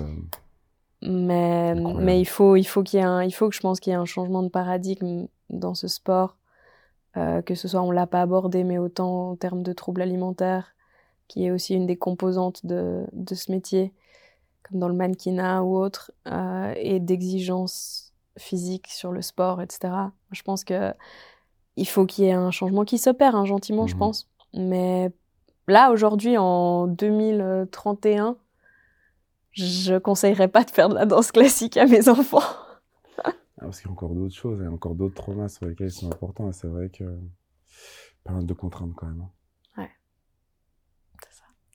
Mais, 1.02 2.20
il 2.20 2.24
faut, 2.26 2.56
il 2.56 2.64
faut 2.64 2.82
qu'il 2.82 2.98
y 2.98 3.02
ait 3.02 3.06
un, 3.06 3.22
il 3.22 3.30
faut 3.30 3.48
que 3.48 3.54
je 3.54 3.60
pense 3.60 3.78
qu'il 3.80 3.92
y 3.92 3.94
ait 3.94 3.98
un 3.98 4.04
changement 4.04 4.42
de 4.42 4.48
paradigme 4.48 5.26
dans 5.50 5.74
ce 5.74 5.86
sport, 5.88 6.36
euh, 7.16 7.40
que 7.42 7.54
ce 7.54 7.68
soit 7.68 7.82
on 7.82 7.90
l'a 7.90 8.06
pas 8.06 8.20
abordé, 8.22 8.64
mais 8.64 8.78
autant 8.78 9.30
en 9.30 9.36
termes 9.36 9.62
de 9.62 9.72
troubles 9.72 10.02
alimentaires, 10.02 10.74
qui 11.28 11.44
est 11.44 11.50
aussi 11.50 11.74
une 11.74 11.86
des 11.86 11.96
composantes 11.96 12.66
de, 12.66 13.04
de 13.12 13.34
ce 13.34 13.52
métier, 13.52 13.92
comme 14.64 14.80
dans 14.80 14.88
le 14.88 14.94
mannequinat 14.94 15.62
ou 15.62 15.76
autre, 15.76 16.10
euh, 16.26 16.72
et 16.76 17.00
d'exigences 17.00 18.12
physiques 18.36 18.88
sur 18.88 19.12
le 19.12 19.22
sport, 19.22 19.62
etc. 19.62 20.12
Je 20.32 20.42
pense 20.42 20.64
que 20.64 20.92
il 21.76 21.86
faut 21.86 22.06
qu'il 22.06 22.24
y 22.24 22.28
ait 22.28 22.32
un 22.32 22.50
changement 22.50 22.84
qui 22.84 22.98
s'opère 22.98 23.36
hein, 23.36 23.44
gentiment, 23.44 23.86
je 23.86 23.94
Mhm. 23.94 23.98
pense. 24.00 24.28
Mais 24.54 25.12
là, 25.68 25.92
aujourd'hui, 25.92 26.36
en 26.36 26.86
2031, 26.88 28.36
je 29.52 29.98
conseillerais 29.98 30.48
pas 30.48 30.64
de 30.64 30.70
faire 30.70 30.88
de 30.88 30.94
la 30.94 31.06
danse 31.06 31.32
classique 31.32 31.76
à 31.76 31.86
mes 31.86 32.08
enfants. 32.08 32.42
Ah, 33.24 33.32
parce 33.62 33.80
qu'il 33.80 33.86
y 33.86 33.90
a 33.90 33.92
encore 33.92 34.14
d'autres 34.14 34.34
choses, 34.34 34.58
il 34.60 34.64
y 34.64 34.66
a 34.66 34.70
encore 34.70 34.94
d'autres 34.94 35.16
traumas 35.16 35.48
sur 35.48 35.66
lesquels 35.66 35.88
ils 35.88 35.92
sont 35.92 36.10
importants. 36.12 36.48
Et 36.48 36.52
c'est 36.52 36.68
vrai 36.68 36.90
que 36.90 37.04
pas 38.24 38.32
mal 38.32 38.46
de 38.46 38.54
contraintes 38.54 38.94
quand 38.94 39.06
même. 39.06 39.20
hein. 39.20 39.30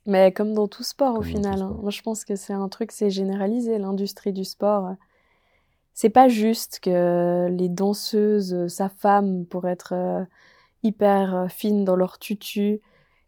Mais 0.06 0.32
comme 0.32 0.52
dans 0.52 0.68
tout 0.68 0.82
sport, 0.82 1.12
au 1.14 1.18
Comme 1.20 1.24
final. 1.24 1.62
hein. 1.62 1.76
Moi, 1.80 1.90
je 1.90 2.02
pense 2.02 2.24
que 2.24 2.36
c'est 2.36 2.52
un 2.52 2.68
truc, 2.68 2.92
c'est 2.92 3.10
généralisé, 3.10 3.78
l'industrie 3.78 4.32
du 4.32 4.44
sport. 4.44 4.94
C'est 5.94 6.10
pas 6.10 6.28
juste 6.28 6.80
que 6.80 7.48
les 7.50 7.68
danseuses 7.68 8.52
euh, 8.52 8.68
s'affament 8.68 9.44
pour 9.46 9.66
être 9.68 9.94
euh, 9.94 10.24
hyper 10.82 11.34
euh, 11.34 11.48
fines 11.48 11.84
dans 11.84 11.96
leur 11.96 12.18
tutu 12.18 12.80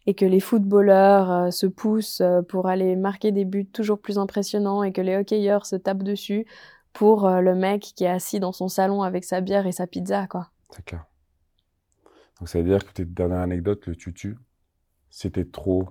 et 0.06 0.14
que 0.14 0.24
les 0.24 0.40
footballeurs 0.40 1.30
euh, 1.30 1.50
se 1.50 1.66
poussent 1.66 2.20
euh, 2.20 2.42
pour 2.42 2.68
aller 2.68 2.96
marquer 2.96 3.32
des 3.32 3.44
buts 3.44 3.66
toujours 3.66 4.00
plus 4.00 4.18
impressionnants 4.18 4.82
et 4.82 4.92
que 4.92 5.00
les 5.00 5.16
hockeyeurs 5.16 5.66
se 5.66 5.76
tapent 5.76 6.04
dessus 6.04 6.46
pour 6.92 7.26
euh, 7.26 7.40
le 7.40 7.54
mec 7.54 7.82
qui 7.82 8.04
est 8.04 8.08
assis 8.08 8.40
dans 8.40 8.52
son 8.52 8.68
salon 8.68 9.02
avec 9.02 9.24
sa 9.24 9.40
bière 9.40 9.66
et 9.66 9.72
sa 9.72 9.86
pizza, 9.86 10.26
quoi. 10.26 10.50
C'est 10.70 10.84
clair. 10.84 11.04
Donc 12.38 12.48
ça 12.48 12.60
veut 12.60 12.68
dire 12.68 12.84
que 12.84 12.92
tes 12.92 13.04
dernière 13.04 13.40
anecdote, 13.40 13.86
le 13.86 13.96
tutu, 13.96 14.36
c'était 15.10 15.44
trop, 15.44 15.88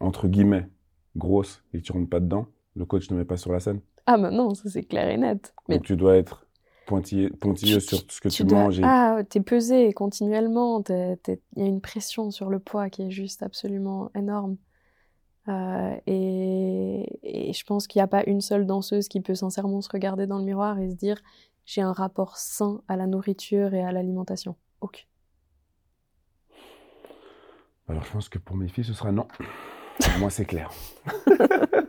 entre 0.00 0.28
guillemets, 0.28 0.68
grosse 1.16 1.62
et 1.72 1.80
tu 1.80 1.92
rentres 1.92 2.10
pas 2.10 2.20
dedans, 2.20 2.46
le 2.76 2.84
coach 2.84 3.10
ne 3.10 3.16
met 3.16 3.24
pas 3.24 3.36
sur 3.36 3.52
la 3.52 3.60
scène? 3.60 3.80
Ah, 4.06 4.16
mais 4.16 4.30
non, 4.30 4.54
ça 4.54 4.68
c'est 4.68 4.84
clair 4.84 5.08
et 5.08 5.16
net. 5.16 5.54
Mais 5.68 5.76
Donc 5.76 5.84
tu 5.84 5.96
dois 5.96 6.16
être 6.16 6.46
pointilleux 6.88 7.78
Tu- 7.80 7.80
sur 7.80 7.98
ce 8.08 8.20
que 8.20 8.28
tu, 8.28 8.44
dois- 8.44 8.64
manges. 8.64 8.78
et- 8.80 8.82
Ah, 8.84 9.22
t'es 9.28 9.40
pesé 9.40 9.92
continuellement. 9.92 10.82
Il 10.88 11.16
y 11.56 11.62
a 11.62 11.66
une 11.66 11.80
pression 11.80 12.30
sur 12.30 12.48
le 12.50 12.58
poids 12.58 12.88
qui 12.90 13.02
est 13.02 13.10
juste 13.10 13.42
absolument 13.42 14.10
énorme. 14.14 14.56
Euh, 15.48 15.96
et, 16.06 17.06
et 17.22 17.52
je 17.52 17.64
pense 17.64 17.86
qu'il 17.86 18.00
n'y 18.00 18.04
a 18.04 18.06
pas 18.08 18.22
une 18.26 18.40
seule 18.42 18.66
danseuse 18.66 19.08
qui 19.08 19.20
peut 19.20 19.34
sincèrement 19.34 19.80
se 19.80 19.88
regarder 19.90 20.26
dans 20.26 20.38
le 20.38 20.44
miroir 20.44 20.78
et 20.78 20.90
se 20.90 20.94
dire 20.94 21.16
j'ai 21.64 21.80
un 21.80 21.92
rapport 21.92 22.36
sain 22.36 22.82
à 22.88 22.96
la 22.96 23.06
nourriture 23.06 23.72
et 23.74 23.82
à 23.82 23.90
l'alimentation. 23.92 24.56
Aucune. 24.82 25.06
Alors 27.88 28.04
je 28.04 28.12
pense 28.12 28.28
que 28.28 28.38
pour 28.38 28.56
mes 28.56 28.68
filles, 28.68 28.84
ce 28.84 28.92
sera 28.92 29.10
non. 29.12 29.26
Pour 30.00 30.18
moi, 30.18 30.30
c'est 30.30 30.44
clair. 30.44 30.70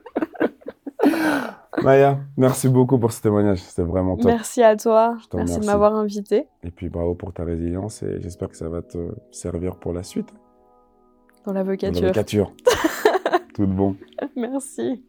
Maya, 1.83 2.19
merci 2.37 2.67
beaucoup 2.69 2.97
pour 2.97 3.11
ce 3.11 3.21
témoignage. 3.21 3.59
C'était 3.59 3.83
vraiment 3.83 4.15
top. 4.17 4.25
Merci 4.25 4.63
à 4.63 4.75
toi. 4.75 5.17
Merci 5.33 5.59
de 5.59 5.65
m'avoir 5.65 5.95
invité 5.95 6.47
Et 6.63 6.71
puis 6.71 6.89
bravo 6.89 7.15
pour 7.15 7.33
ta 7.33 7.43
résilience 7.43 8.03
et 8.03 8.19
j'espère 8.21 8.49
que 8.49 8.57
ça 8.57 8.69
va 8.69 8.81
te 8.81 8.97
servir 9.31 9.75
pour 9.77 9.93
la 9.93 10.03
suite. 10.03 10.33
dans 11.45 11.53
l'avocature. 11.53 12.01
L'avocature. 12.01 12.53
Tout 13.53 13.65
de 13.65 13.73
bon. 13.73 13.95
Merci. 14.35 15.03